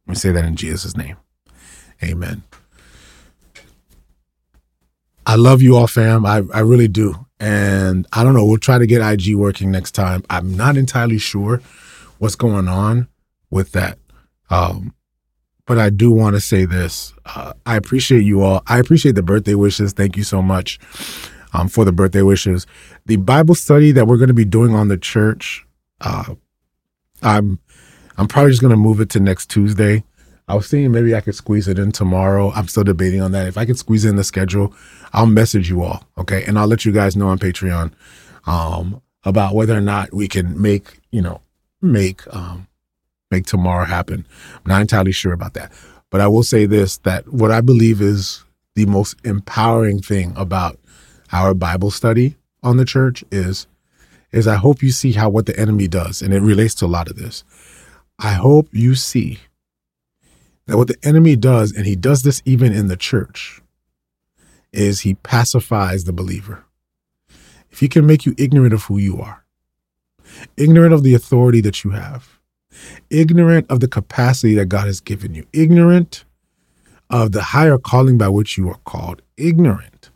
We 0.06 0.14
say 0.16 0.32
that 0.32 0.44
in 0.44 0.56
Jesus' 0.56 0.94
name. 0.94 1.16
Amen. 2.04 2.42
I 5.30 5.36
love 5.36 5.62
you 5.62 5.76
all, 5.76 5.86
fam. 5.86 6.26
I, 6.26 6.42
I 6.52 6.58
really 6.58 6.88
do. 6.88 7.14
And 7.38 8.04
I 8.12 8.24
don't 8.24 8.34
know. 8.34 8.44
We'll 8.44 8.58
try 8.58 8.78
to 8.78 8.86
get 8.86 9.00
IG 9.00 9.36
working 9.36 9.70
next 9.70 9.92
time. 9.92 10.24
I'm 10.28 10.56
not 10.56 10.76
entirely 10.76 11.18
sure 11.18 11.62
what's 12.18 12.34
going 12.34 12.66
on 12.66 13.06
with 13.48 13.70
that. 13.70 13.96
Um, 14.50 14.92
but 15.66 15.78
I 15.78 15.88
do 15.88 16.10
want 16.10 16.34
to 16.34 16.40
say 16.40 16.64
this. 16.64 17.14
Uh, 17.24 17.52
I 17.64 17.76
appreciate 17.76 18.24
you 18.24 18.42
all. 18.42 18.64
I 18.66 18.80
appreciate 18.80 19.14
the 19.14 19.22
birthday 19.22 19.54
wishes. 19.54 19.92
Thank 19.92 20.16
you 20.16 20.24
so 20.24 20.42
much 20.42 20.80
um, 21.52 21.68
for 21.68 21.84
the 21.84 21.92
birthday 21.92 22.22
wishes. 22.22 22.66
The 23.06 23.14
Bible 23.14 23.54
study 23.54 23.92
that 23.92 24.08
we're 24.08 24.18
going 24.18 24.28
to 24.28 24.34
be 24.34 24.44
doing 24.44 24.74
on 24.74 24.88
the 24.88 24.98
church, 24.98 25.64
uh, 26.00 26.34
I'm 27.22 27.60
I'm 28.18 28.26
probably 28.26 28.50
just 28.50 28.62
going 28.62 28.72
to 28.72 28.76
move 28.76 28.98
it 28.98 29.10
to 29.10 29.20
next 29.20 29.48
Tuesday. 29.48 30.02
I 30.50 30.54
was 30.54 30.66
thinking 30.66 30.90
maybe 30.90 31.14
I 31.14 31.20
could 31.20 31.36
squeeze 31.36 31.68
it 31.68 31.78
in 31.78 31.92
tomorrow. 31.92 32.50
I'm 32.50 32.66
still 32.66 32.82
debating 32.82 33.20
on 33.20 33.30
that. 33.30 33.46
If 33.46 33.56
I 33.56 33.64
could 33.64 33.78
squeeze 33.78 34.04
in 34.04 34.16
the 34.16 34.24
schedule, 34.24 34.74
I'll 35.12 35.26
message 35.26 35.70
you 35.70 35.84
all, 35.84 36.02
okay? 36.18 36.42
And 36.44 36.58
I'll 36.58 36.66
let 36.66 36.84
you 36.84 36.90
guys 36.90 37.14
know 37.14 37.28
on 37.28 37.38
Patreon 37.38 37.92
um, 38.46 39.00
about 39.22 39.54
whether 39.54 39.76
or 39.76 39.80
not 39.80 40.12
we 40.12 40.26
can 40.26 40.60
make, 40.60 40.98
you 41.12 41.22
know, 41.22 41.40
make 41.80 42.22
um, 42.34 42.66
make 43.30 43.46
tomorrow 43.46 43.84
happen. 43.84 44.26
I'm 44.56 44.62
not 44.68 44.80
entirely 44.80 45.12
sure 45.12 45.32
about 45.32 45.54
that. 45.54 45.70
But 46.10 46.20
I 46.20 46.26
will 46.26 46.42
say 46.42 46.66
this 46.66 46.98
that 46.98 47.28
what 47.28 47.52
I 47.52 47.60
believe 47.60 48.00
is 48.00 48.42
the 48.74 48.86
most 48.86 49.24
empowering 49.24 50.02
thing 50.02 50.32
about 50.34 50.80
our 51.30 51.54
Bible 51.54 51.92
study 51.92 52.34
on 52.60 52.76
the 52.76 52.84
church 52.84 53.22
is 53.30 53.68
is 54.32 54.48
I 54.48 54.56
hope 54.56 54.82
you 54.82 54.90
see 54.90 55.12
how 55.12 55.28
what 55.28 55.46
the 55.46 55.56
enemy 55.56 55.86
does, 55.86 56.22
and 56.22 56.34
it 56.34 56.40
relates 56.40 56.74
to 56.76 56.86
a 56.86 56.88
lot 56.88 57.08
of 57.08 57.14
this. 57.14 57.44
I 58.18 58.32
hope 58.32 58.68
you 58.72 58.96
see 58.96 59.38
that 60.70 60.76
what 60.76 60.86
the 60.86 60.98
enemy 61.02 61.34
does, 61.34 61.72
and 61.72 61.84
he 61.84 61.96
does 61.96 62.22
this 62.22 62.40
even 62.44 62.72
in 62.72 62.86
the 62.86 62.96
church, 62.96 63.60
is 64.72 65.00
he 65.00 65.14
pacifies 65.14 66.04
the 66.04 66.12
believer. 66.12 66.64
If 67.72 67.80
he 67.80 67.88
can 67.88 68.06
make 68.06 68.24
you 68.24 68.36
ignorant 68.38 68.72
of 68.72 68.84
who 68.84 68.96
you 68.96 69.20
are, 69.20 69.44
ignorant 70.56 70.94
of 70.94 71.02
the 71.02 71.12
authority 71.12 71.60
that 71.62 71.82
you 71.82 71.90
have, 71.90 72.38
ignorant 73.10 73.68
of 73.68 73.80
the 73.80 73.88
capacity 73.88 74.54
that 74.54 74.66
God 74.66 74.86
has 74.86 75.00
given 75.00 75.34
you, 75.34 75.44
ignorant 75.52 76.24
of 77.10 77.32
the 77.32 77.42
higher 77.42 77.76
calling 77.76 78.16
by 78.16 78.28
which 78.28 78.56
you 78.56 78.68
are 78.68 78.78
called, 78.84 79.22
ignorant 79.36 80.10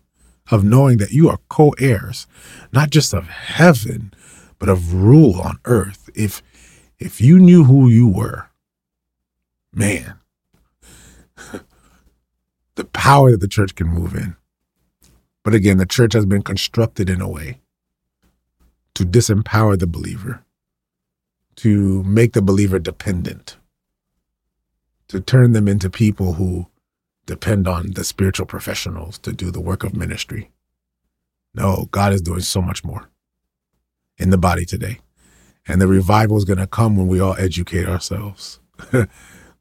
of 0.52 0.62
knowing 0.62 0.98
that 0.98 1.10
you 1.10 1.28
are 1.28 1.40
co 1.48 1.70
heirs, 1.80 2.28
not 2.72 2.90
just 2.90 3.12
of 3.12 3.26
heaven, 3.26 4.14
but 4.60 4.68
of 4.68 4.94
rule 4.94 5.40
on 5.40 5.58
earth. 5.64 6.08
If 6.14 6.44
if 7.00 7.20
you 7.20 7.40
knew 7.40 7.64
who 7.64 7.88
you 7.88 8.06
were, 8.06 8.50
man, 9.72 10.14
the 12.76 12.84
power 12.84 13.30
that 13.30 13.40
the 13.40 13.48
church 13.48 13.74
can 13.74 13.88
move 13.88 14.14
in. 14.14 14.36
But 15.42 15.54
again, 15.54 15.78
the 15.78 15.86
church 15.86 16.14
has 16.14 16.26
been 16.26 16.42
constructed 16.42 17.10
in 17.10 17.20
a 17.20 17.28
way 17.28 17.60
to 18.94 19.04
disempower 19.04 19.78
the 19.78 19.86
believer, 19.86 20.44
to 21.56 22.02
make 22.04 22.32
the 22.32 22.42
believer 22.42 22.78
dependent, 22.78 23.56
to 25.08 25.20
turn 25.20 25.52
them 25.52 25.68
into 25.68 25.90
people 25.90 26.34
who 26.34 26.66
depend 27.26 27.68
on 27.68 27.92
the 27.92 28.04
spiritual 28.04 28.46
professionals 28.46 29.18
to 29.18 29.32
do 29.32 29.50
the 29.50 29.60
work 29.60 29.84
of 29.84 29.94
ministry. 29.94 30.50
No, 31.54 31.88
God 31.90 32.12
is 32.12 32.22
doing 32.22 32.40
so 32.40 32.60
much 32.60 32.84
more 32.84 33.08
in 34.18 34.30
the 34.30 34.38
body 34.38 34.64
today. 34.64 35.00
And 35.66 35.80
the 35.80 35.86
revival 35.86 36.36
is 36.36 36.44
going 36.44 36.58
to 36.58 36.66
come 36.66 36.96
when 36.96 37.08
we 37.08 37.20
all 37.20 37.36
educate 37.38 37.88
ourselves 37.88 38.60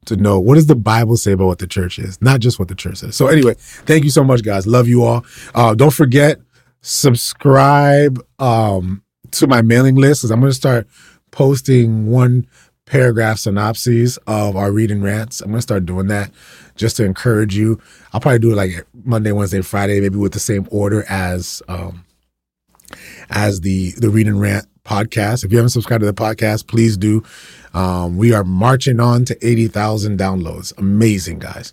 to 0.06 0.16
know 0.16 0.38
what 0.38 0.54
does 0.54 0.66
the 0.66 0.74
Bible 0.74 1.16
say 1.16 1.32
about 1.32 1.46
what 1.46 1.58
the 1.58 1.66
church 1.66 1.98
is, 1.98 2.20
not 2.20 2.40
just 2.40 2.58
what 2.58 2.68
the 2.68 2.74
church 2.74 2.98
says. 2.98 3.16
So 3.16 3.26
anyway, 3.26 3.54
thank 3.58 4.04
you 4.04 4.10
so 4.10 4.24
much, 4.24 4.42
guys. 4.42 4.66
Love 4.66 4.88
you 4.88 5.04
all. 5.04 5.24
Uh, 5.54 5.74
don't 5.74 5.92
forget, 5.92 6.40
subscribe 6.80 8.24
um, 8.38 9.02
to 9.32 9.46
my 9.46 9.62
mailing 9.62 9.96
list 9.96 10.20
because 10.20 10.30
I'm 10.30 10.40
going 10.40 10.50
to 10.50 10.56
start 10.56 10.86
posting 11.30 12.06
one 12.08 12.46
paragraph 12.86 13.38
synopses 13.38 14.18
of 14.26 14.56
our 14.56 14.70
reading 14.70 15.02
rants. 15.02 15.40
I'm 15.40 15.48
going 15.48 15.58
to 15.58 15.62
start 15.62 15.86
doing 15.86 16.08
that 16.08 16.30
just 16.76 16.96
to 16.98 17.04
encourage 17.04 17.56
you. 17.56 17.80
I'll 18.12 18.20
probably 18.20 18.38
do 18.38 18.52
it 18.52 18.56
like 18.56 18.86
Monday, 19.04 19.32
Wednesday, 19.32 19.62
Friday, 19.62 20.00
maybe 20.00 20.18
with 20.18 20.32
the 20.32 20.40
same 20.40 20.68
order 20.70 21.04
as 21.08 21.62
um, 21.68 22.04
as 23.30 23.60
the 23.60 23.92
the 23.92 24.10
Read 24.10 24.26
and 24.26 24.40
rant 24.40 24.66
podcast. 24.84 25.44
If 25.44 25.50
you 25.50 25.58
haven't 25.58 25.70
subscribed 25.70 26.00
to 26.02 26.06
the 26.06 26.14
podcast, 26.14 26.66
please 26.66 26.96
do. 26.96 27.22
Um, 27.72 28.16
we 28.16 28.32
are 28.32 28.44
marching 28.44 29.00
on 29.00 29.24
to 29.24 29.46
80,000 29.46 30.18
downloads. 30.18 30.76
Amazing, 30.78 31.40
guys. 31.40 31.72